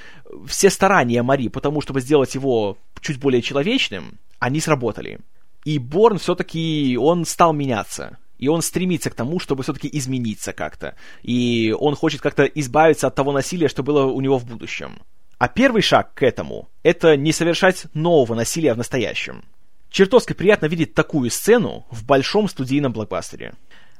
все 0.45 0.69
старания 0.69 1.23
Мари 1.23 1.47
по 1.47 1.61
тому, 1.61 1.79
чтобы 1.79 2.01
сделать 2.01 2.35
его 2.35 2.77
чуть 2.99 3.17
более 3.17 3.41
человечным, 3.41 4.19
они 4.39 4.59
сработали. 4.59 5.19
И 5.65 5.79
Борн 5.79 6.17
все-таки, 6.17 6.97
он 6.99 7.25
стал 7.25 7.53
меняться. 7.53 8.17
И 8.37 8.47
он 8.49 8.61
стремится 8.61 9.09
к 9.09 9.15
тому, 9.15 9.39
чтобы 9.39 9.63
все-таки 9.63 9.89
измениться 9.91 10.51
как-то. 10.51 10.95
И 11.21 11.73
он 11.79 11.95
хочет 11.95 12.21
как-то 12.21 12.43
избавиться 12.43 13.07
от 13.07 13.15
того 13.15 13.31
насилия, 13.31 13.69
что 13.69 13.83
было 13.83 14.05
у 14.05 14.19
него 14.19 14.37
в 14.37 14.45
будущем. 14.45 14.99
А 15.37 15.47
первый 15.47 15.81
шаг 15.81 16.13
к 16.13 16.23
этому– 16.23 16.69
это 16.83 17.15
не 17.15 17.31
совершать 17.31 17.85
нового 17.93 18.35
насилия 18.35 18.73
в 18.73 18.77
настоящем. 18.77 19.43
Чертовски 19.89 20.33
приятно 20.33 20.65
видеть 20.65 20.93
такую 20.93 21.29
сцену 21.29 21.85
в 21.91 22.05
большом 22.05 22.49
студийном 22.49 22.93
блокбастере. 22.93 23.53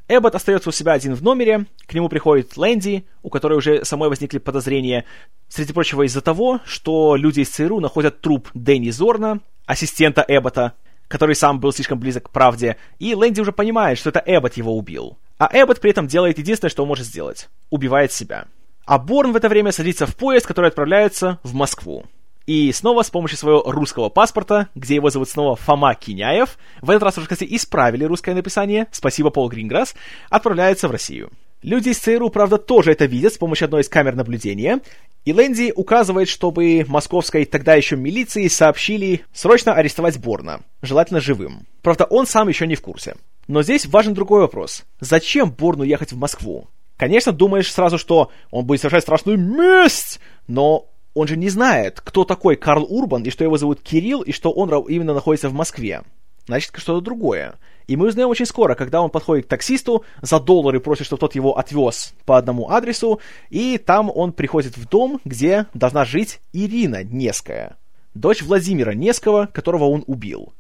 Эббот 0.08 0.36
остается 0.36 0.70
у 0.70 0.72
себя 0.74 0.94
один 0.94 1.16
в 1.16 1.24
номере, 1.24 1.66
к 1.86 1.94
нему 1.94 2.10
приходит 2.10 2.58
Лэнди, 2.58 3.06
у 3.22 3.30
которой 3.30 3.58
уже 3.58 3.86
самой 3.86 4.10
возникли 4.10 4.40
подозрения, 4.40 5.06
среди 5.48 5.72
прочего 5.72 6.06
из-за 6.06 6.22
того, 6.22 6.60
что 6.66 7.16
люди 7.16 7.42
из 7.42 7.50
ЦРУ 7.50 7.80
находят 7.80 8.20
труп 8.20 8.50
Дэнни 8.54 8.90
Зорна, 8.90 9.40
ассистента 9.66 10.26
Эббота, 10.28 10.74
который 11.14 11.36
сам 11.36 11.60
был 11.60 11.72
слишком 11.72 12.00
близок 12.00 12.24
к 12.24 12.30
правде, 12.32 12.76
и 12.98 13.14
Лэнди 13.14 13.40
уже 13.40 13.52
понимает, 13.52 14.00
что 14.00 14.10
это 14.10 14.24
Эббот 14.26 14.58
его 14.58 14.76
убил. 14.76 15.20
А 15.38 15.48
Эббот 15.54 15.80
при 15.80 15.92
этом 15.92 16.08
делает 16.08 16.40
единственное, 16.40 16.72
что 16.72 16.82
он 16.82 16.90
может 16.90 17.06
сделать— 17.06 17.50
убивает 17.70 18.12
себя. 18.12 18.46
А 18.88 18.98
Борн 18.98 19.32
в 19.32 19.36
это 19.36 19.48
время 19.48 19.72
садится 19.72 20.08
в 20.08 20.16
поезд, 20.16 20.48
который 20.48 20.70
отправляется 20.70 21.38
в 21.44 21.54
Москву. 21.54 22.08
И 22.48 22.72
снова 22.72 23.04
с 23.04 23.12
помощью 23.12 23.38
своего 23.38 23.62
русского 23.62 24.10
паспорта, 24.10 24.70
где 24.74 24.96
его 24.96 25.12
зовут 25.12 25.30
снова 25.30 25.56
Фома 25.56 25.94
Киняев, 25.94 26.58
в 26.82 26.90
этот 26.90 27.04
раз 27.04 27.20
уже, 27.20 27.28
кстати, 27.28 27.48
исправили 27.56 28.06
русское 28.06 28.34
написание, 28.34 28.88
спасибо 28.92 29.30
Пол 29.30 29.50
Гринграсс, 29.50 29.94
отправляется 30.32 30.88
в 30.88 30.92
Россию. 30.92 31.30
Люди 31.64 31.90
из 31.90 32.00
ЦРУ, 32.00 32.30
правда, 32.30 32.58
тоже 32.58 32.92
это 32.92 33.06
видят 33.06 33.34
с 33.34 33.38
помощью 33.38 33.66
одной 33.66 33.82
из 33.82 33.90
камер 33.90 34.16
наблюдения, 34.16 34.82
и 35.24 35.32
Лэнди 35.32 35.72
указывает, 35.74 36.28
чтобы 36.28 36.86
московской 36.90 37.46
тогда 37.46 37.74
еще 37.74 37.96
милиции 37.96 38.50
сообщили 38.50 39.22
срочно 39.34 39.74
арестовать 39.74 40.20
Борна, 40.20 40.60
желательно 40.82 41.22
живым. 41.22 41.66
Правда, 41.82 42.04
он 42.04 42.28
сам 42.28 42.50
еще 42.50 42.68
не 42.68 42.76
в 42.76 42.82
курсе. 42.82 43.16
Но 43.48 43.64
здесь 43.64 43.86
важен 43.86 44.14
другой 44.14 44.42
вопрос. 44.42 44.84
Зачем 45.00 45.52
Борну 45.52 45.84
ехать 45.84 46.12
в 46.12 46.18
Москву? 46.18 46.68
Конечно, 46.98 47.32
думаешь 47.32 47.72
сразу, 47.72 47.98
что 47.98 48.30
он 48.52 48.66
будет 48.66 48.82
совершать 48.82 49.04
страшную 49.04 49.38
месть, 49.38 50.20
но 50.48 50.90
он 51.14 51.28
же 51.28 51.38
не 51.38 51.48
знает, 51.48 52.02
кто 52.02 52.26
такой 52.26 52.58
Карл 52.58 52.86
Урбан, 52.90 53.24
и 53.24 53.30
что 53.30 53.46
его 53.46 53.58
зовут 53.58 53.80
Кирилл, 53.82 54.22
и 54.22 54.34
что 54.34 54.52
он 54.52 54.70
именно 54.88 55.14
находится 55.14 55.48
в 55.48 55.54
Москве. 55.54 56.02
Значит, 56.46 56.72
что-то 56.76 57.02
другое. 57.02 57.56
И 57.88 57.96
мы 57.96 58.08
узнаем 58.08 58.30
очень 58.30 58.46
скоро, 58.46 58.76
когда 58.76 59.02
он 59.02 59.10
подходит 59.10 59.46
к 59.46 59.50
таксисту, 59.50 60.06
за 60.22 60.40
доллары 60.40 60.80
просит, 60.80 61.06
чтобы 61.06 61.20
тот 61.20 61.36
его 61.36 61.58
отвез 61.58 62.14
по 62.26 62.38
одному 62.38 62.70
адресу, 62.70 63.20
и 63.50 63.78
там 63.78 64.10
он 64.14 64.32
приходит 64.34 64.78
в 64.78 64.88
дом, 64.88 65.20
где 65.26 65.68
должна 65.74 66.06
жить 66.06 66.40
Ирина 66.54 67.04
Неская, 67.04 67.78
дочь 68.14 68.42
Владимира 68.42 68.94
Неского, 68.94 69.48
которого 69.48 69.86
он 69.86 70.04
убил. 70.08 70.54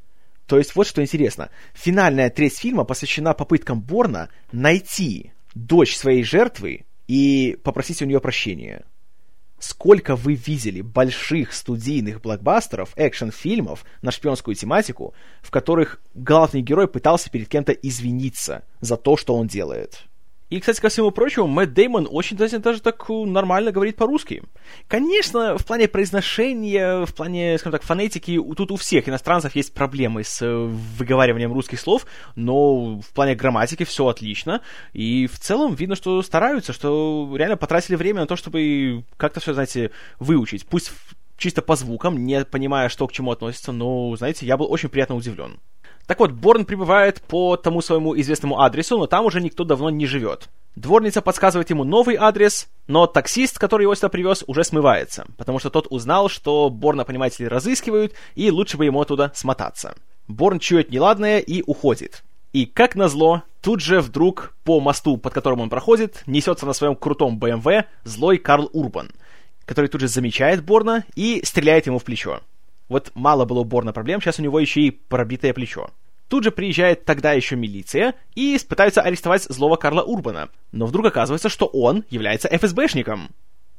То 0.47 0.57
есть 0.57 0.75
вот 0.75 0.87
что 0.87 1.01
интересно. 1.01 1.49
Финальная 1.73 2.29
треть 2.29 2.57
фильма 2.57 2.83
посвящена 2.83 3.33
попыткам 3.33 3.81
Борна 3.81 4.29
найти 4.51 5.31
дочь 5.55 5.95
своей 5.95 6.23
жертвы 6.23 6.85
и 7.07 7.57
попросить 7.63 8.01
у 8.01 8.05
нее 8.05 8.19
прощения 8.19 8.85
сколько 9.63 10.17
вы 10.17 10.33
видели 10.35 10.81
больших 10.81 11.53
студийных 11.53 12.19
блокбастеров, 12.21 12.91
экшн-фильмов 12.97 13.85
на 14.01 14.11
шпионскую 14.11 14.55
тематику, 14.55 15.13
в 15.41 15.51
которых 15.51 16.01
главный 16.13 16.61
герой 16.61 16.89
пытался 16.89 17.29
перед 17.29 17.47
кем-то 17.47 17.71
извиниться 17.71 18.63
за 18.81 18.97
то, 18.97 19.15
что 19.15 19.35
он 19.35 19.47
делает. 19.47 20.03
И, 20.53 20.59
кстати, 20.59 20.79
ко 20.79 20.89
всему 20.89 21.09
прочему, 21.09 21.47
Мэтт 21.47 21.73
Деймон 21.73 22.07
очень 22.07 22.37
даже, 22.37 22.59
даже 22.59 22.79
так 22.79 23.09
нормально 23.09 23.71
говорит 23.71 23.95
по-русски. 23.95 24.43
Конечно, 24.87 25.57
в 25.57 25.65
плане 25.65 25.87
произношения, 25.87 27.07
в 27.07 27.15
плане, 27.15 27.57
скажем 27.57 27.79
так, 27.79 27.81
фонетики, 27.81 28.39
тут 28.55 28.69
у 28.69 28.75
всех 28.75 29.09
иностранцев 29.09 29.55
есть 29.55 29.73
проблемы 29.73 30.23
с 30.23 30.43
э, 30.43 30.47
выговариванием 30.47 31.51
русских 31.51 31.79
слов, 31.79 32.05
но 32.35 32.99
в 32.99 33.13
плане 33.15 33.33
грамматики 33.33 33.83
все 33.83 34.05
отлично. 34.05 34.61
И 34.93 35.25
в 35.25 35.39
целом 35.39 35.73
видно, 35.73 35.95
что 35.95 36.21
стараются, 36.21 36.71
что 36.71 37.33
реально 37.35 37.57
потратили 37.57 37.95
время 37.95 38.21
на 38.21 38.27
то, 38.27 38.35
чтобы 38.35 39.05
как-то 39.17 39.39
все, 39.39 39.55
знаете, 39.55 39.89
выучить. 40.19 40.67
Пусть 40.67 40.91
чисто 41.35 41.63
по 41.63 41.75
звукам, 41.75 42.23
не 42.25 42.45
понимая, 42.45 42.89
что 42.89 43.07
к 43.07 43.11
чему 43.11 43.31
относится, 43.31 43.71
но, 43.71 44.15
знаете, 44.17 44.45
я 44.45 44.55
был 44.55 44.71
очень 44.71 44.89
приятно 44.89 45.15
удивлен. 45.15 45.59
Так 46.05 46.19
вот, 46.19 46.31
Борн 46.31 46.65
прибывает 46.65 47.21
по 47.21 47.55
тому 47.55 47.81
своему 47.81 48.19
известному 48.19 48.61
адресу, 48.61 48.97
но 48.97 49.07
там 49.07 49.25
уже 49.25 49.41
никто 49.41 49.63
давно 49.63 49.89
не 49.89 50.05
живет. 50.05 50.49
Дворница 50.75 51.21
подсказывает 51.21 51.69
ему 51.69 51.83
новый 51.83 52.15
адрес, 52.15 52.67
но 52.87 53.05
таксист, 53.05 53.59
который 53.59 53.83
его 53.83 53.95
сюда 53.95 54.09
привез, 54.09 54.43
уже 54.47 54.63
смывается, 54.63 55.27
потому 55.37 55.59
что 55.59 55.69
тот 55.69 55.87
узнал, 55.89 56.29
что 56.29 56.69
Борна, 56.69 57.05
понимаете 57.05 57.43
ли, 57.43 57.47
разыскивают, 57.47 58.13
и 58.35 58.49
лучше 58.49 58.77
бы 58.77 58.85
ему 58.85 58.99
оттуда 58.99 59.31
смотаться. 59.35 59.95
Борн 60.27 60.59
чует 60.59 60.89
неладное 60.89 61.39
и 61.39 61.61
уходит. 61.65 62.23
И, 62.53 62.65
как 62.65 62.95
назло, 62.95 63.43
тут 63.61 63.81
же 63.81 63.99
вдруг 63.99 64.53
по 64.63 64.79
мосту, 64.79 65.17
под 65.17 65.33
которым 65.33 65.61
он 65.61 65.69
проходит, 65.69 66.23
несется 66.25 66.65
на 66.65 66.73
своем 66.73 66.95
крутом 66.95 67.37
БМВ 67.37 67.85
злой 68.03 68.37
Карл 68.37 68.69
Урбан, 68.73 69.11
который 69.65 69.87
тут 69.87 70.01
же 70.01 70.07
замечает 70.07 70.63
Борна 70.63 71.05
и 71.15 71.41
стреляет 71.43 71.85
ему 71.85 71.99
в 71.99 72.03
плечо. 72.03 72.41
Вот 72.89 73.11
мало 73.15 73.45
было 73.45 73.59
у 73.59 73.65
Борна 73.65 73.93
проблем, 73.93 74.21
сейчас 74.21 74.39
у 74.39 74.41
него 74.41 74.59
еще 74.59 74.81
и 74.81 74.91
пробитое 74.91 75.53
плечо. 75.53 75.89
Тут 76.27 76.43
же 76.43 76.51
приезжает 76.51 77.05
тогда 77.05 77.33
еще 77.33 77.55
милиция 77.55 78.15
и 78.35 78.57
пытаются 78.67 79.01
арестовать 79.01 79.43
злого 79.43 79.75
Карла 79.75 80.01
Урбана. 80.01 80.49
Но 80.71 80.85
вдруг 80.85 81.05
оказывается, 81.05 81.49
что 81.49 81.67
он 81.67 82.05
является 82.09 82.49
ФСБшником. 82.49 83.29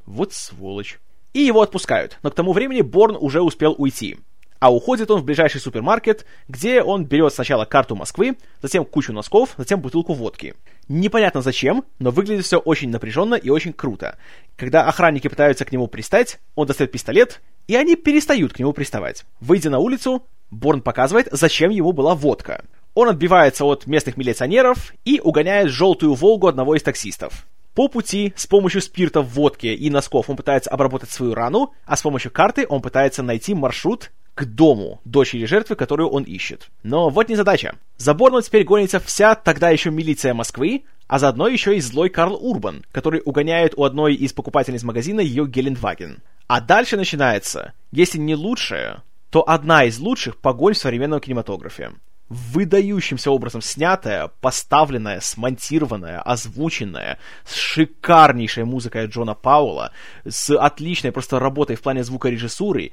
Вот 0.07 0.33
сволочь. 0.33 0.99
И 1.33 1.41
его 1.41 1.63
отпускают, 1.63 2.19
но 2.23 2.31
к 2.31 2.35
тому 2.35 2.53
времени 2.53 2.81
Борн 2.81 3.17
уже 3.19 3.41
успел 3.41 3.75
уйти. 3.77 4.19
А 4.61 4.73
уходит 4.73 5.11
он 5.11 5.21
в 5.21 5.25
ближайший 5.25 5.61
супермаркет, 5.61 6.25
где 6.49 6.81
он 6.83 7.05
берет 7.05 7.35
сначала 7.35 7.65
карту 7.65 7.97
Москвы, 7.97 8.37
затем 8.63 8.85
кучу 8.85 9.13
носков, 9.13 9.55
затем 9.59 9.81
бутылку 9.81 10.15
водки. 10.15 10.55
Непонятно 10.89 11.43
зачем, 11.43 11.85
но 11.99 12.11
выглядит 12.11 12.45
все 12.45 12.59
очень 12.59 12.91
напряженно 12.91 13.35
и 13.35 13.51
очень 13.51 13.73
круто. 13.73 14.17
Когда 14.57 14.87
охранники 14.87 15.29
пытаются 15.29 15.65
к 15.65 15.73
нему 15.73 15.87
пристать, 15.87 16.41
он 16.55 16.67
достает 16.67 16.93
пистолет, 16.93 17.43
и 17.67 17.77
они 17.77 17.97
перестают 17.97 18.53
к 18.53 18.59
нему 18.59 18.73
приставать. 18.73 19.25
Выйдя 19.41 19.71
на 19.71 19.79
улицу, 19.79 20.27
Борн 20.51 20.83
показывает, 20.83 21.29
зачем 21.31 21.71
ему 21.71 21.93
была 21.93 22.15
водка. 22.15 22.65
Он 22.95 23.09
отбивается 23.09 23.65
от 23.65 23.87
местных 23.87 24.17
милиционеров 24.17 24.93
и 25.05 25.21
угоняет 25.21 25.71
желтую 25.71 26.15
«Волгу» 26.15 26.47
одного 26.47 26.77
из 26.77 26.83
таксистов. 26.83 27.47
По 27.75 27.89
пути 27.89 28.33
с 28.37 28.47
помощью 28.47 28.81
спирта 28.83 29.21
в 29.21 29.31
водке 29.31 29.75
и 29.75 29.91
носков 29.91 30.31
он 30.31 30.37
пытается 30.37 30.71
обработать 30.71 31.11
свою 31.11 31.35
рану, 31.35 31.73
а 31.85 31.97
с 31.97 32.03
помощью 32.03 32.31
карты 32.31 32.67
он 32.69 32.81
пытается 32.81 33.25
найти 33.25 33.53
маршрут 33.53 34.12
к 34.35 34.45
дому 34.45 35.01
дочери 35.05 35.45
жертвы, 35.45 35.76
которую 35.76 36.09
он 36.09 36.24
ищет. 36.24 36.68
Но 36.82 37.09
вот 37.09 37.28
не 37.28 37.37
задача. 37.37 37.76
За 37.97 38.14
Борном 38.14 38.43
теперь 38.43 38.64
гонится 38.64 39.01
вся 39.01 39.35
тогда 39.35 39.70
еще 39.70 39.91
милиция 39.91 40.35
Москвы, 40.35 40.85
а 41.07 41.18
заодно 41.18 41.49
еще 41.49 41.76
и 41.76 41.80
злой 41.80 42.09
Карл 42.09 42.35
Урбан, 42.35 42.85
который 42.91 43.22
угоняет 43.24 43.74
у 43.76 43.85
одной 43.85 44.14
из 44.14 44.32
покупательниц 44.32 44.82
магазина 44.82 45.20
ее 45.20 45.47
Гелендваген. 45.47 46.18
А 46.47 46.61
дальше 46.61 46.97
начинается, 46.97 47.72
если 47.93 48.18
не 48.18 48.35
лучшее, 48.35 49.03
то 49.30 49.49
одна 49.49 49.85
из 49.85 49.99
лучших 49.99 50.37
погонь 50.37 50.74
в 50.74 50.78
современном 50.78 51.20
кинематографе. 51.20 51.93
Выдающимся 52.28 53.30
образом 53.30 53.61
снятая, 53.61 54.30
поставленная, 54.41 55.20
смонтированная, 55.20 56.20
озвученная, 56.22 57.18
с 57.45 57.55
шикарнейшей 57.55 58.64
музыкой 58.64 59.07
Джона 59.07 59.35
Паула, 59.35 59.93
с 60.26 60.57
отличной 60.57 61.12
просто 61.12 61.39
работой 61.39 61.76
в 61.76 61.82
плане 61.82 62.03
звукорежиссуры, 62.03 62.93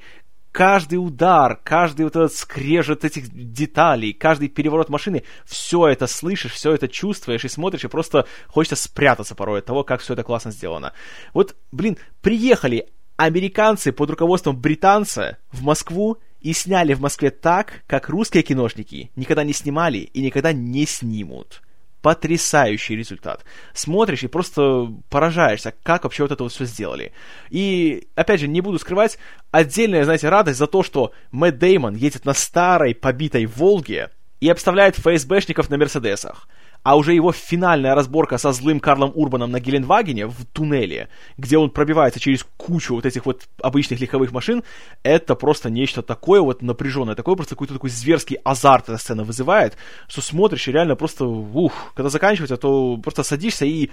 каждый 0.52 0.96
удар, 0.96 1.58
каждый 1.64 2.02
вот 2.02 2.14
этот 2.14 2.32
скрежет 2.34 3.04
этих 3.04 3.28
деталей, 3.32 4.12
каждый 4.12 4.48
переворот 4.48 4.90
машины, 4.90 5.24
все 5.44 5.88
это 5.88 6.06
слышишь, 6.06 6.52
все 6.52 6.72
это 6.72 6.88
чувствуешь 6.88 7.44
и 7.44 7.48
смотришь, 7.48 7.84
и 7.84 7.88
просто 7.88 8.26
хочется 8.46 8.76
спрятаться 8.76 9.34
порой 9.34 9.60
от 9.60 9.64
того, 9.64 9.82
как 9.82 10.02
все 10.02 10.12
это 10.12 10.22
классно 10.22 10.52
сделано. 10.52 10.92
Вот, 11.32 11.56
блин, 11.72 11.96
приехали 12.20 12.88
американцы 13.16 13.92
под 13.92 14.10
руководством 14.10 14.56
британца 14.56 15.38
в 15.50 15.62
Москву 15.62 16.18
и 16.40 16.52
сняли 16.52 16.92
в 16.94 17.00
Москве 17.00 17.30
так, 17.30 17.82
как 17.86 18.08
русские 18.08 18.42
киношники 18.42 19.10
никогда 19.16 19.44
не 19.44 19.52
снимали 19.52 19.98
и 19.98 20.20
никогда 20.20 20.52
не 20.52 20.86
снимут 20.86 21.62
потрясающий 22.02 22.96
результат. 22.96 23.44
Смотришь 23.72 24.24
и 24.24 24.28
просто 24.28 24.92
поражаешься, 25.08 25.72
как 25.82 26.04
вообще 26.04 26.24
вот 26.24 26.32
это 26.32 26.42
вот 26.42 26.52
все 26.52 26.64
сделали. 26.64 27.12
И, 27.48 28.08
опять 28.16 28.40
же, 28.40 28.48
не 28.48 28.60
буду 28.60 28.78
скрывать, 28.78 29.18
отдельная, 29.50 30.04
знаете, 30.04 30.28
радость 30.28 30.58
за 30.58 30.66
то, 30.66 30.82
что 30.82 31.12
Мэтт 31.30 31.58
Деймон 31.58 31.94
едет 31.94 32.24
на 32.24 32.34
старой 32.34 32.94
побитой 32.94 33.46
Волге 33.46 34.10
и 34.40 34.48
обставляет 34.50 34.98
ФСБшников 34.98 35.70
на 35.70 35.78
Мерседесах 35.78 36.48
а 36.82 36.96
уже 36.96 37.14
его 37.14 37.32
финальная 37.32 37.94
разборка 37.94 38.38
со 38.38 38.52
злым 38.52 38.80
Карлом 38.80 39.12
Урбаном 39.14 39.50
на 39.50 39.60
Геленвагене 39.60 40.26
в 40.26 40.44
туннеле, 40.52 41.08
где 41.36 41.58
он 41.58 41.70
пробивается 41.70 42.20
через 42.20 42.44
кучу 42.56 42.94
вот 42.94 43.06
этих 43.06 43.24
вот 43.26 43.48
обычных 43.60 44.00
легковых 44.00 44.32
машин, 44.32 44.64
это 45.02 45.34
просто 45.34 45.70
нечто 45.70 46.02
такое 46.02 46.40
вот 46.40 46.62
напряженное, 46.62 47.14
такое 47.14 47.36
просто 47.36 47.54
какой-то 47.54 47.74
такой 47.74 47.90
зверский 47.90 48.38
азарт 48.44 48.88
эта 48.88 48.98
сцена 48.98 49.24
вызывает, 49.24 49.76
что 50.08 50.20
смотришь 50.20 50.66
и 50.68 50.72
реально 50.72 50.96
просто, 50.96 51.24
ух, 51.24 51.72
когда 51.94 52.08
заканчивается, 52.08 52.56
то 52.56 52.96
просто 52.96 53.22
садишься 53.22 53.64
и, 53.64 53.90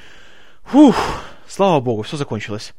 ух, 0.74 0.96
слава 1.48 1.80
богу, 1.80 2.02
все 2.02 2.18
закончилось. 2.18 2.74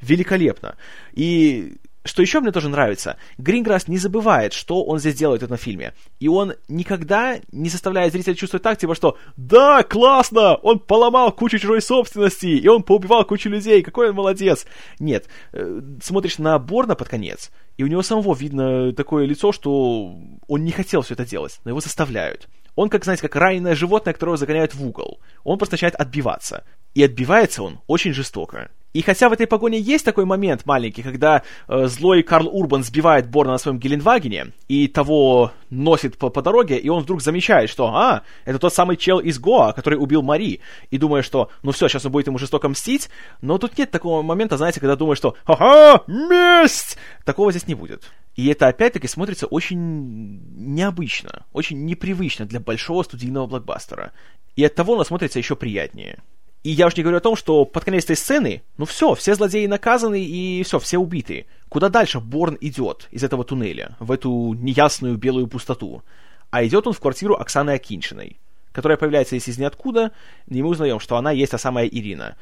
Великолепно. 0.00 0.76
И 1.12 1.76
что 2.04 2.22
еще 2.22 2.40
мне 2.40 2.52
тоже 2.52 2.68
нравится, 2.68 3.16
Гринграсс 3.38 3.88
не 3.88 3.98
забывает, 3.98 4.52
что 4.52 4.84
он 4.84 4.98
здесь 4.98 5.14
делает 5.14 5.42
в 5.42 5.44
этом 5.44 5.56
фильме. 5.56 5.94
И 6.20 6.28
он 6.28 6.54
никогда 6.68 7.38
не 7.52 7.68
заставляет 7.68 8.12
зрителя 8.12 8.34
чувствовать 8.34 8.62
так, 8.62 8.78
типа, 8.78 8.94
что 8.94 9.16
«Да, 9.36 9.82
классно! 9.82 10.54
Он 10.56 10.78
поломал 10.78 11.32
кучу 11.32 11.58
чужой 11.58 11.80
собственности, 11.80 12.46
и 12.46 12.68
он 12.68 12.82
поубивал 12.82 13.24
кучу 13.24 13.48
людей, 13.48 13.82
какой 13.82 14.10
он 14.10 14.16
молодец!» 14.16 14.66
Нет, 14.98 15.26
э, 15.52 15.80
смотришь 16.02 16.38
на 16.38 16.58
Борна 16.58 16.94
под 16.94 17.08
конец, 17.08 17.50
и 17.76 17.84
у 17.84 17.86
него 17.86 18.02
самого 18.02 18.34
видно 18.34 18.92
такое 18.92 19.26
лицо, 19.26 19.52
что 19.52 20.16
он 20.46 20.64
не 20.64 20.72
хотел 20.72 21.02
все 21.02 21.14
это 21.14 21.24
делать, 21.24 21.60
но 21.64 21.70
его 21.70 21.80
заставляют. 21.80 22.48
Он, 22.74 22.88
как, 22.88 23.04
знаете, 23.04 23.22
как 23.22 23.36
раненое 23.36 23.74
животное, 23.74 24.14
которого 24.14 24.36
загоняют 24.36 24.74
в 24.74 24.84
угол. 24.84 25.20
Он 25.44 25.58
просто 25.58 25.74
начинает 25.74 25.94
отбиваться. 25.96 26.64
И 26.94 27.02
отбивается 27.02 27.62
он 27.62 27.80
очень 27.86 28.12
жестоко. 28.14 28.70
И 28.92 29.02
хотя 29.02 29.28
в 29.28 29.32
этой 29.32 29.46
погоне 29.46 29.80
есть 29.80 30.04
такой 30.04 30.24
момент 30.24 30.66
маленький, 30.66 31.02
когда 31.02 31.42
э, 31.68 31.86
злой 31.86 32.22
Карл 32.22 32.48
Урбан 32.48 32.84
сбивает 32.84 33.28
Борна 33.28 33.52
на 33.52 33.58
своем 33.58 33.78
Геленвагене, 33.78 34.52
и 34.68 34.86
того 34.86 35.52
носит 35.70 36.18
по, 36.18 36.28
по 36.28 36.42
дороге, 36.42 36.76
и 36.76 36.88
он 36.88 37.02
вдруг 37.02 37.22
замечает, 37.22 37.70
что, 37.70 37.86
а, 37.88 38.22
это 38.44 38.58
тот 38.58 38.74
самый 38.74 38.96
чел 38.96 39.18
из 39.18 39.38
Гоа, 39.38 39.72
который 39.72 39.94
убил 39.94 40.22
Мари, 40.22 40.60
и 40.90 40.98
думая, 40.98 41.22
что, 41.22 41.50
ну 41.62 41.72
все, 41.72 41.88
сейчас 41.88 42.04
он 42.04 42.12
будет 42.12 42.26
ему 42.26 42.38
жестоко 42.38 42.68
мстить, 42.68 43.08
но 43.40 43.56
тут 43.58 43.78
нет 43.78 43.90
такого 43.90 44.22
момента, 44.22 44.58
знаете, 44.58 44.80
когда 44.80 44.96
думаешь, 44.96 45.18
что, 45.18 45.36
ха-ха, 45.44 46.02
месть! 46.06 46.98
Такого 47.24 47.50
здесь 47.50 47.66
не 47.66 47.74
будет. 47.74 48.10
И 48.34 48.48
это 48.48 48.68
опять-таки 48.68 49.08
смотрится 49.08 49.46
очень 49.46 50.42
необычно, 50.56 51.44
очень 51.52 51.84
непривычно 51.84 52.46
для 52.46 52.60
большого 52.60 53.02
студийного 53.02 53.46
блокбастера. 53.46 54.12
И 54.56 54.64
от 54.64 54.74
того 54.74 54.94
оно 54.94 55.04
смотрится 55.04 55.38
еще 55.38 55.56
приятнее. 55.56 56.18
И 56.62 56.70
я 56.70 56.86
уж 56.86 56.96
не 56.96 57.02
говорю 57.02 57.18
о 57.18 57.20
том, 57.20 57.34
что 57.34 57.64
под 57.64 57.84
конец 57.84 58.04
этой 58.04 58.16
сцены, 58.16 58.62
ну 58.76 58.84
все, 58.84 59.14
все 59.14 59.34
злодеи 59.34 59.66
наказаны 59.66 60.22
и 60.22 60.62
все, 60.62 60.78
все 60.78 60.98
убиты. 60.98 61.46
Куда 61.68 61.88
дальше 61.88 62.20
Борн 62.20 62.56
идет 62.60 63.08
из 63.10 63.24
этого 63.24 63.44
туннеля, 63.44 63.96
в 63.98 64.12
эту 64.12 64.54
неясную 64.54 65.16
белую 65.16 65.48
пустоту? 65.48 66.02
А 66.50 66.64
идет 66.64 66.86
он 66.86 66.92
в 66.92 67.00
квартиру 67.00 67.34
Оксаны 67.34 67.70
Акиншиной, 67.70 68.38
которая 68.70 68.96
появляется 68.96 69.36
здесь 69.36 69.54
из 69.54 69.58
ниоткуда, 69.58 70.12
и 70.46 70.62
мы 70.62 70.68
узнаем, 70.68 71.00
что 71.00 71.16
она 71.16 71.32
есть 71.32 71.50
та 71.50 71.58
самая 71.58 71.86
Ирина. 71.86 72.36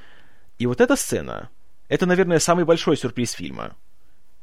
И 0.58 0.66
вот 0.66 0.82
эта 0.82 0.96
сцена, 0.96 1.48
это, 1.88 2.04
наверное, 2.04 2.40
самый 2.40 2.64
большой 2.64 2.98
сюрприз 2.98 3.32
фильма. 3.32 3.74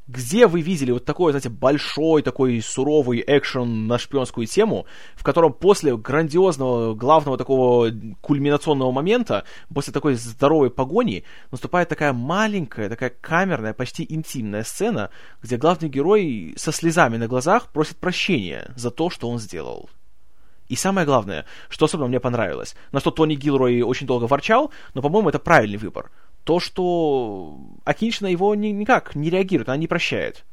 Где 0.08 0.46
вы 0.46 0.62
видели 0.62 0.90
вот 0.90 1.04
такой, 1.04 1.32
знаете, 1.32 1.50
большой 1.50 2.22
такой 2.22 2.62
суровый 2.62 3.22
экшен 3.26 3.86
на 3.86 3.98
шпионскую 3.98 4.46
тему, 4.46 4.86
в 5.14 5.22
котором 5.22 5.52
после 5.52 5.94
грандиозного, 5.98 6.94
главного 6.94 7.36
такого 7.36 7.90
кульминационного 8.22 8.90
момента, 8.90 9.44
после 9.72 9.92
такой 9.92 10.14
здоровой 10.14 10.70
погони, 10.70 11.24
наступает 11.50 11.90
такая 11.90 12.14
маленькая, 12.14 12.88
такая 12.88 13.12
камерная, 13.20 13.74
почти 13.74 14.06
интимная 14.08 14.64
сцена, 14.64 15.10
где 15.42 15.58
главный 15.58 15.90
герой 15.90 16.54
со 16.56 16.72
слезами 16.72 17.18
на 17.18 17.28
глазах 17.28 17.70
просит 17.70 17.98
прощения 17.98 18.72
за 18.76 18.90
то, 18.90 19.10
что 19.10 19.28
он 19.28 19.38
сделал. 19.38 19.90
И 20.68 20.76
самое 20.76 21.06
главное, 21.06 21.44
что 21.68 21.84
особенно 21.84 22.08
мне 22.08 22.20
понравилось, 22.20 22.76
на 22.92 23.00
что 23.00 23.10
Тони 23.10 23.34
Гилрой 23.34 23.82
очень 23.82 24.06
долго 24.06 24.24
ворчал, 24.24 24.70
но, 24.94 25.02
по-моему, 25.02 25.28
это 25.28 25.38
правильный 25.38 25.76
выбор– 25.76 26.10
то, 26.44 26.60
что 26.60 27.58
Акинична 27.84 28.26
его 28.26 28.54
ни, 28.54 28.68
никак 28.68 29.14
не 29.14 29.30
реагирует, 29.30 29.68
она 29.68 29.76
не 29.76 29.86
прощает. 29.86 30.44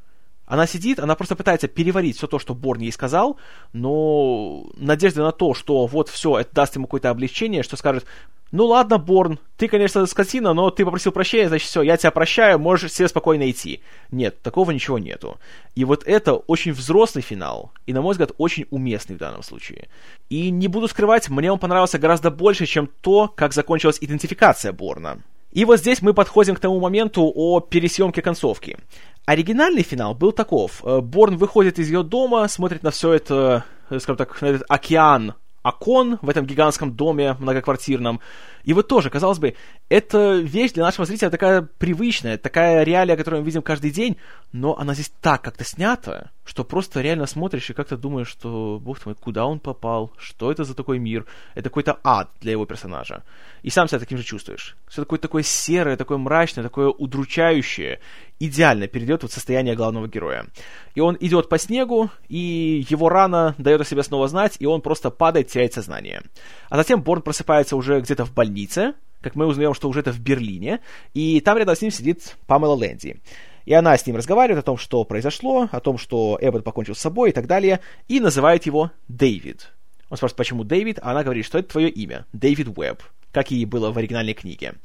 Она 0.46 0.68
сидит, 0.68 1.00
она 1.00 1.16
просто 1.16 1.36
пытается 1.36 1.68
переварить 1.68 2.18
все 2.18 2.28
то, 2.28 2.38
что 2.38 2.54
Борн 2.54 2.82
ей 2.82 2.92
сказал, 2.92 3.38
но 3.74 4.68
надежда 4.78 5.24
на 5.24 5.32
то, 5.32 5.56
что 5.56 5.88
вот 5.88 6.10
все, 6.10 6.38
это 6.38 6.54
даст 6.54 6.76
ему 6.76 6.86
какое-то 6.86 7.10
облегчение, 7.10 7.64
что 7.64 7.78
скажет, 7.78 8.06
ну 8.52 8.68
ладно, 8.68 9.00
Борн, 9.00 9.40
ты, 9.58 9.68
конечно, 9.68 10.06
скотина, 10.06 10.54
но 10.54 10.70
ты 10.70 10.86
попросил 10.86 11.12
прощения, 11.12 11.48
значит, 11.48 11.68
все, 11.68 11.82
я 11.82 11.98
тебя 11.98 12.12
прощаю, 12.12 12.60
можешь 12.60 12.94
себе 12.94 13.08
спокойно 13.08 13.50
идти. 13.50 13.82
Нет, 14.12 14.40
такого 14.44 14.70
ничего 14.70 15.00
нету. 15.00 15.40
И 15.74 15.84
вот 15.84 16.04
это 16.06 16.36
очень 16.36 16.74
взрослый 16.74 17.24
финал, 17.24 17.72
и, 17.88 17.94
на 17.94 18.02
мой 18.02 18.12
взгляд, 18.12 18.32
очень 18.38 18.68
уместный 18.70 19.16
в 19.16 19.20
данном 19.20 19.42
случае. 19.42 19.90
И 20.30 20.52
не 20.52 20.68
буду 20.68 20.88
скрывать, 20.88 21.28
мне 21.28 21.52
он 21.52 21.58
понравился 21.58 21.98
гораздо 21.98 22.30
больше, 22.30 22.68
чем 22.68 22.88
то, 23.02 23.28
как 23.28 23.52
закончилась 23.54 23.98
идентификация 24.00 24.72
Борна. 24.72 25.22
И 25.56 25.64
вот 25.64 25.80
здесь 25.80 26.02
мы 26.02 26.14
подходим 26.14 26.54
к 26.54 26.60
тому 26.60 26.82
моменту 26.82 27.32
о 27.34 27.62
пересъемке 27.62 28.22
концовки. 28.22 28.78
Оригинальный 29.26 29.84
финал 29.84 30.14
был 30.14 30.34
таков. 30.34 30.84
Э, 30.84 31.00
Борн 31.00 31.38
выходит 31.38 31.80
из 31.80 31.88
ее 31.88 32.04
дома, 32.04 32.46
смотрит 32.50 32.84
на 32.84 32.92
все 32.92 33.14
это, 33.14 33.64
э, 33.90 34.00
скажем 34.00 34.18
так, 34.18 34.42
на 34.42 34.48
этот 34.48 34.64
океан 34.68 35.36
окон 35.64 36.20
в 36.22 36.30
этом 36.30 36.46
гигантском 36.46 36.94
доме 36.94 37.38
многоквартирном. 37.40 38.20
И 38.66 38.74
вот 38.74 38.90
тоже, 38.90 39.10
казалось 39.10 39.40
бы, 39.40 39.56
это 39.88 40.36
вещь 40.36 40.74
для 40.74 40.84
нашего 40.84 41.06
зрителя 41.06 41.30
такая 41.30 41.62
привычная, 41.62 42.38
такая 42.38 42.84
реалия, 42.84 43.16
которую 43.16 43.42
мы 43.42 43.46
видим 43.46 43.62
каждый 43.62 43.92
день, 43.92 44.18
но 44.52 44.78
она 44.78 44.94
здесь 44.94 45.14
так 45.22 45.42
как-то 45.42 45.64
снята, 45.64 46.32
что 46.46 46.64
просто 46.64 47.02
реально 47.02 47.26
смотришь 47.26 47.70
и 47.70 47.74
как-то 47.74 47.98
думаешь, 47.98 48.28
что, 48.28 48.80
бог 48.82 49.00
ты 49.00 49.10
мой, 49.10 49.16
куда 49.16 49.46
он 49.46 49.60
попал, 49.60 50.12
что 50.18 50.52
это 50.52 50.64
за 50.64 50.76
такой 50.76 51.00
мир, 51.00 51.26
это 51.56 51.70
какой-то 51.70 52.00
ад 52.04 52.30
для 52.40 52.52
его 52.52 52.66
персонажа. 52.66 53.24
И 53.64 53.72
сам 53.72 53.88
себя 53.88 54.00
таким 54.00 54.20
же 54.20 54.24
чувствуешь. 54.24 54.78
Все 54.88 55.02
такое 55.02 55.18
такое 55.18 55.42
серое, 55.42 55.98
такое 55.98 56.20
мрачное, 56.20 56.64
такое 56.64 56.90
удручающее, 56.90 58.00
идеально 58.40 58.88
перейдет 58.88 59.24
в 59.24 59.32
состояние 59.32 59.76
главного 59.76 60.08
героя. 60.08 60.46
И 60.94 61.00
он 61.00 61.18
идет 61.20 61.50
по 61.50 61.58
снегу, 61.58 62.12
и 62.30 62.86
его 62.88 63.10
рана 63.10 63.56
дает 63.58 63.82
о 63.82 63.86
себе 63.86 64.04
снова 64.04 64.28
знать, 64.28 64.58
и 64.60 64.68
он 64.68 64.82
просто 64.82 65.10
падает, 65.10 65.48
теряет 65.48 65.74
сознание. 65.74 66.22
А 66.70 66.78
затем 66.78 67.02
Борн 67.02 67.24
просыпается 67.24 67.76
уже 67.76 68.00
где-то 68.02 68.24
в 68.24 68.34
больнице, 68.34 68.94
как 69.22 69.34
мы 69.36 69.48
узнаем, 69.48 69.74
что 69.74 69.90
уже 69.90 70.02
это 70.02 70.12
в 70.12 70.20
Берлине, 70.20 70.82
и 71.16 71.42
там 71.42 71.58
рядом 71.58 71.76
с 71.76 71.82
ним 71.82 71.90
сидит 71.90 72.38
Памела 72.46 72.76
Лэнди. 72.76 73.20
И 73.66 73.74
она 73.74 73.98
с 73.98 74.06
ним 74.06 74.16
разговаривает 74.16 74.64
о 74.64 74.66
том, 74.66 74.78
что 74.78 75.04
произошло, 75.04 75.68
о 75.72 75.80
том, 75.80 75.98
что 75.98 76.38
Эббот 76.42 76.64
покончил 76.64 76.96
с 76.96 77.00
собой 77.00 77.32
и 77.32 77.34
так 77.34 77.48
далее, 77.48 77.80
и 78.08 78.20
называет 78.20 78.66
его 78.66 78.92
Дэвид. 79.08 79.72
Он 80.10 80.18
спрашивает, 80.18 80.38
почему 80.38 80.64
Дэвид, 80.64 81.00
а 81.02 81.12
она 81.12 81.24
говорит, 81.24 81.46
что 81.46 81.58
это 81.58 81.70
твое 81.70 81.90
имя, 81.90 82.26
Дэвид 82.32 82.68
Уэбб, 82.78 83.02
как 83.32 83.52
и 83.52 83.66
было 83.66 83.92
в 83.92 83.98
оригинальной 83.98 84.34
книге. 84.34 84.76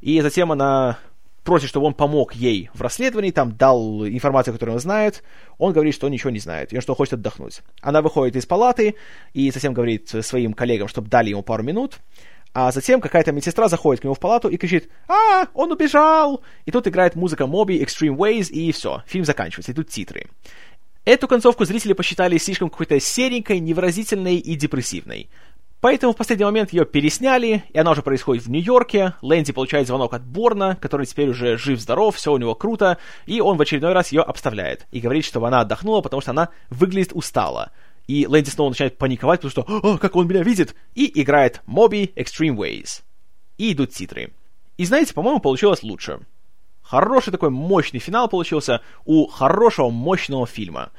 И 0.00 0.20
затем 0.20 0.50
она 0.50 0.98
просит, 1.44 1.68
чтобы 1.68 1.86
он 1.86 1.94
помог 1.94 2.34
ей 2.34 2.70
в 2.72 2.80
расследовании, 2.80 3.30
там 3.30 3.56
дал 3.56 4.06
информацию, 4.06 4.54
которую 4.54 4.76
он 4.76 4.80
знает. 4.80 5.22
Он 5.58 5.72
говорит, 5.72 5.94
что 5.94 6.06
он 6.06 6.12
ничего 6.12 6.30
не 6.30 6.38
знает, 6.38 6.72
и 6.72 6.80
что 6.80 6.94
хочет 6.94 7.14
отдохнуть. 7.14 7.60
Она 7.80 8.00
выходит 8.00 8.36
из 8.36 8.46
палаты 8.46 8.94
и 9.34 9.50
затем 9.50 9.74
говорит 9.74 10.08
своим 10.22 10.54
коллегам, 10.54 10.88
чтобы 10.88 11.08
дали 11.08 11.30
ему 11.30 11.42
пару 11.42 11.62
минут. 11.62 11.98
А 12.54 12.70
затем 12.70 13.00
какая-то 13.00 13.32
медсестра 13.32 13.68
заходит 13.68 14.02
к 14.02 14.04
нему 14.04 14.14
в 14.14 14.20
палату 14.20 14.48
и 14.48 14.56
кричит 14.56 14.90
«А, 15.08 15.46
он 15.54 15.72
убежал!» 15.72 16.42
И 16.66 16.70
тут 16.70 16.86
играет 16.86 17.14
музыка 17.14 17.46
Моби, 17.46 17.82
Extreme 17.82 18.16
Ways, 18.16 18.50
и 18.50 18.72
все, 18.72 19.02
фильм 19.06 19.24
заканчивается, 19.24 19.72
и 19.72 19.74
тут 19.74 19.88
титры. 19.88 20.26
Эту 21.04 21.26
концовку 21.26 21.64
зрители 21.64 21.94
посчитали 21.94 22.38
слишком 22.38 22.70
какой-то 22.70 23.00
серенькой, 23.00 23.58
невыразительной 23.58 24.36
и 24.36 24.54
депрессивной. 24.54 25.28
Поэтому 25.80 26.12
в 26.12 26.16
последний 26.16 26.44
момент 26.44 26.72
ее 26.72 26.84
пересняли, 26.84 27.64
и 27.70 27.76
она 27.76 27.90
уже 27.90 28.02
происходит 28.02 28.44
в 28.44 28.50
Нью-Йорке. 28.50 29.14
Лэнди 29.20 29.52
получает 29.52 29.88
звонок 29.88 30.14
от 30.14 30.22
Борна, 30.22 30.76
который 30.80 31.06
теперь 31.06 31.30
уже 31.30 31.58
жив-здоров, 31.58 32.14
все 32.14 32.32
у 32.32 32.38
него 32.38 32.54
круто, 32.54 32.98
и 33.26 33.40
он 33.40 33.56
в 33.56 33.62
очередной 33.62 33.92
раз 33.92 34.12
ее 34.12 34.22
обставляет 34.22 34.86
и 34.92 35.00
говорит, 35.00 35.24
чтобы 35.24 35.48
она 35.48 35.62
отдохнула, 35.62 36.00
потому 36.00 36.20
что 36.20 36.30
она 36.30 36.50
выглядит 36.70 37.10
устала. 37.14 37.72
И 38.06 38.26
Лэнди 38.26 38.50
снова 38.50 38.70
начинает 38.70 38.98
паниковать, 38.98 39.40
потому 39.40 39.50
что 39.50 39.62
«О, 39.62 39.98
как 39.98 40.16
он 40.16 40.26
меня 40.26 40.42
видит!» 40.42 40.74
и 40.94 41.20
играет 41.20 41.62
Моби 41.66 42.12
Extreme 42.16 42.56
Ways. 42.56 43.02
И 43.58 43.72
идут 43.72 43.90
титры. 43.90 44.32
И 44.76 44.84
знаете, 44.84 45.14
по-моему, 45.14 45.40
получилось 45.40 45.82
лучше. 45.82 46.20
Хороший 46.82 47.30
такой 47.30 47.50
мощный 47.50 48.00
финал 48.00 48.28
получился 48.28 48.80
у 49.04 49.26
хорошего, 49.26 49.90
мощного 49.90 50.46
фильма. 50.46 50.90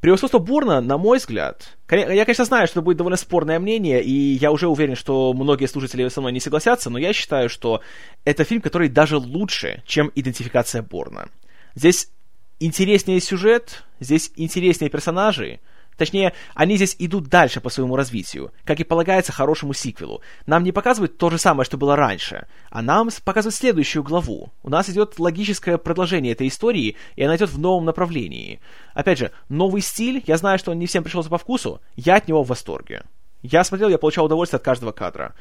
Превосходство 0.00 0.38
Борна, 0.38 0.80
на 0.80 0.96
мой 0.96 1.18
взгляд, 1.18 1.76
я, 1.90 2.24
конечно, 2.24 2.46
знаю, 2.46 2.66
что 2.66 2.74
это 2.78 2.82
будет 2.82 2.96
довольно 2.96 3.18
спорное 3.18 3.58
мнение, 3.58 4.02
и 4.02 4.10
я 4.12 4.50
уже 4.50 4.66
уверен, 4.66 4.96
что 4.96 5.34
многие 5.34 5.66
слушатели 5.66 6.08
со 6.08 6.20
мной 6.22 6.32
не 6.32 6.40
согласятся, 6.40 6.88
но 6.88 6.98
я 6.98 7.12
считаю, 7.12 7.50
что 7.50 7.82
это 8.24 8.44
фильм, 8.44 8.62
который 8.62 8.88
даже 8.88 9.18
лучше, 9.18 9.82
чем 9.86 10.10
«Идентификация 10.14 10.82
Борна». 10.82 11.28
Здесь 11.74 12.10
интереснее 12.60 13.20
сюжет, 13.20 13.84
здесь 14.00 14.32
интереснее 14.36 14.88
персонажи, 14.88 15.60
Точнее, 16.00 16.32
они 16.54 16.76
здесь 16.76 16.96
идут 16.98 17.26
дальше 17.26 17.60
по 17.60 17.68
своему 17.68 17.94
развитию, 17.94 18.54
как 18.64 18.80
и 18.80 18.84
полагается 18.84 19.32
хорошему 19.32 19.74
сиквелу. 19.74 20.22
Нам 20.46 20.64
не 20.64 20.72
показывают 20.72 21.18
то 21.18 21.28
же 21.28 21.36
самое, 21.36 21.66
что 21.66 21.76
было 21.76 21.94
раньше, 21.94 22.46
а 22.70 22.80
нам 22.80 23.10
показывают 23.22 23.54
следующую 23.54 24.02
главу. 24.02 24.48
У 24.62 24.70
нас 24.70 24.88
идет 24.88 25.18
логическое 25.18 25.76
продолжение 25.76 26.32
этой 26.32 26.48
истории, 26.48 26.96
и 27.16 27.22
она 27.22 27.36
идет 27.36 27.50
в 27.50 27.58
новом 27.58 27.84
направлении. 27.84 28.60
Опять 28.94 29.18
же, 29.18 29.30
новый 29.50 29.82
стиль, 29.82 30.24
я 30.26 30.38
знаю, 30.38 30.58
что 30.58 30.70
он 30.70 30.78
не 30.78 30.86
всем 30.86 31.04
пришелся 31.04 31.28
по 31.28 31.36
вкусу, 31.36 31.82
я 31.96 32.16
от 32.16 32.28
него 32.28 32.44
в 32.44 32.48
восторге. 32.48 33.02
Я 33.42 33.62
смотрел, 33.62 33.90
я 33.90 33.98
получал 33.98 34.24
удовольствие 34.24 34.56
от 34.56 34.64
каждого 34.64 34.92
кадра. 34.92 35.34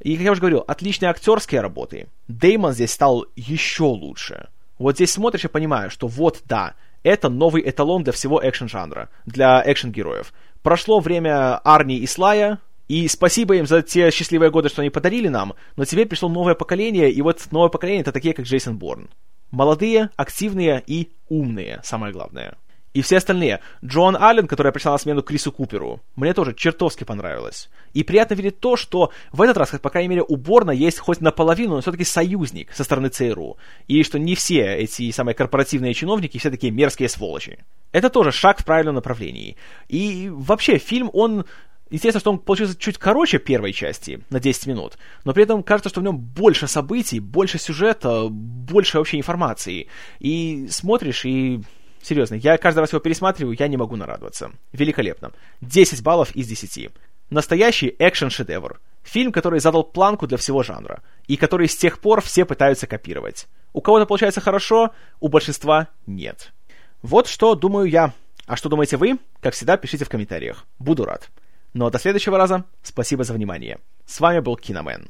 И, 0.00 0.16
как 0.16 0.24
я 0.26 0.32
уже 0.32 0.42
говорил, 0.42 0.64
отличные 0.66 1.08
актерские 1.08 1.62
работы. 1.62 2.08
Деймон 2.28 2.74
здесь 2.74 2.92
стал 2.92 3.24
еще 3.36 3.84
лучше. 3.84 4.48
Вот 4.76 4.96
здесь 4.96 5.12
смотришь 5.12 5.46
и 5.46 5.48
понимаешь, 5.48 5.92
что 5.92 6.08
вот, 6.08 6.42
да, 6.44 6.74
это 7.04 7.28
новый 7.28 7.62
эталон 7.64 8.02
для 8.02 8.12
всего 8.12 8.40
экшен-жанра, 8.42 9.10
для 9.26 9.62
экшен-героев. 9.64 10.32
Прошло 10.62 10.98
время 10.98 11.58
Арни 11.58 11.98
и 11.98 12.06
Слая, 12.06 12.58
и 12.88 13.06
спасибо 13.06 13.54
им 13.56 13.66
за 13.66 13.82
те 13.82 14.10
счастливые 14.10 14.50
годы, 14.50 14.68
что 14.68 14.82
они 14.82 14.90
подарили 14.90 15.28
нам, 15.28 15.54
но 15.76 15.84
теперь 15.84 16.08
пришло 16.08 16.28
новое 16.28 16.54
поколение, 16.54 17.10
и 17.10 17.22
вот 17.22 17.46
новое 17.50 17.68
поколение 17.68 18.00
это 18.00 18.12
такие, 18.12 18.34
как 18.34 18.46
Джейсон 18.46 18.78
Борн. 18.78 19.08
Молодые, 19.50 20.10
активные 20.16 20.82
и 20.86 21.12
умные, 21.28 21.80
самое 21.84 22.12
главное. 22.12 22.56
И 22.94 23.02
все 23.02 23.16
остальные. 23.16 23.60
Джоан 23.84 24.16
Аллен, 24.16 24.46
которая 24.46 24.72
пришла 24.72 24.92
на 24.92 24.98
смену 24.98 25.22
Крису 25.22 25.50
Куперу, 25.50 26.00
мне 26.14 26.32
тоже 26.32 26.54
чертовски 26.54 27.02
понравилось. 27.02 27.68
И 27.92 28.04
приятно 28.04 28.34
видеть 28.34 28.60
то, 28.60 28.76
что 28.76 29.10
в 29.32 29.42
этот 29.42 29.56
раз, 29.56 29.70
по 29.70 29.90
крайней 29.90 30.08
мере, 30.08 30.22
у 30.26 30.36
Борна 30.36 30.70
есть 30.70 31.00
хоть 31.00 31.20
наполовину, 31.20 31.74
но 31.74 31.80
все-таки 31.80 32.04
союзник 32.04 32.72
со 32.72 32.84
стороны 32.84 33.08
ЦРУ. 33.08 33.58
И 33.88 34.04
что 34.04 34.20
не 34.20 34.36
все 34.36 34.76
эти 34.76 35.10
самые 35.10 35.34
корпоративные 35.34 35.92
чиновники 35.92 36.38
все 36.38 36.50
такие 36.50 36.72
мерзкие 36.72 37.08
сволочи. 37.08 37.58
Это 37.90 38.10
тоже 38.10 38.30
шаг 38.30 38.60
в 38.60 38.64
правильном 38.64 38.94
направлении. 38.94 39.56
И 39.88 40.30
вообще, 40.32 40.78
фильм, 40.78 41.10
он 41.12 41.46
Естественно, 41.90 42.20
что 42.20 42.30
он 42.32 42.38
получился 42.38 42.76
чуть 42.76 42.98
короче 42.98 43.38
первой 43.38 43.72
части, 43.72 44.20
на 44.30 44.40
10 44.40 44.66
минут, 44.66 44.94
но 45.24 45.32
при 45.32 45.44
этом 45.44 45.62
кажется, 45.62 45.90
что 45.90 46.00
в 46.00 46.02
нем 46.02 46.16
больше 46.16 46.66
событий, 46.66 47.20
больше 47.20 47.58
сюжета, 47.58 48.28
больше 48.30 48.98
вообще 48.98 49.18
информации. 49.18 49.88
И 50.18 50.66
смотришь, 50.70 51.24
и 51.24 51.60
Серьезно, 52.04 52.34
я 52.34 52.58
каждый 52.58 52.80
раз 52.80 52.92
его 52.92 53.00
пересматриваю, 53.00 53.56
я 53.58 53.66
не 53.66 53.78
могу 53.78 53.96
нарадоваться. 53.96 54.50
Великолепно. 54.72 55.32
10 55.62 56.02
баллов 56.02 56.36
из 56.36 56.46
10. 56.46 56.90
Настоящий 57.30 57.96
экшен-шедевр. 57.98 58.78
Фильм, 59.04 59.32
который 59.32 59.58
задал 59.58 59.84
планку 59.84 60.26
для 60.26 60.36
всего 60.36 60.62
жанра, 60.62 61.02
и 61.28 61.38
который 61.38 61.66
с 61.66 61.74
тех 61.74 61.98
пор 61.98 62.20
все 62.20 62.44
пытаются 62.44 62.86
копировать. 62.86 63.46
У 63.72 63.80
кого-то 63.80 64.04
получается 64.04 64.42
хорошо, 64.42 64.90
у 65.18 65.28
большинства 65.28 65.88
нет. 66.06 66.52
Вот 67.00 67.26
что 67.26 67.54
думаю 67.54 67.86
я. 67.86 68.12
А 68.44 68.56
что 68.56 68.68
думаете 68.68 68.98
вы? 68.98 69.18
Как 69.40 69.54
всегда, 69.54 69.78
пишите 69.78 70.04
в 70.04 70.10
комментариях. 70.10 70.66
Буду 70.78 71.06
рад. 71.06 71.30
Ну 71.72 71.86
а 71.86 71.90
до 71.90 71.98
следующего 71.98 72.36
раза, 72.36 72.64
спасибо 72.82 73.24
за 73.24 73.32
внимание. 73.32 73.78
С 74.04 74.20
вами 74.20 74.40
был 74.40 74.56
Киномен. 74.56 75.08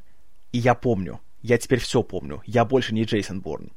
И 0.53 0.59
я 0.59 0.74
помню, 0.74 1.20
я 1.42 1.59
теперь 1.59 1.80
все 1.80 2.05
помню, 2.05 2.40
я 2.47 2.64
больше 2.64 2.95
не 2.95 3.03
Джейсон 3.03 3.40
Борн. 3.40 3.72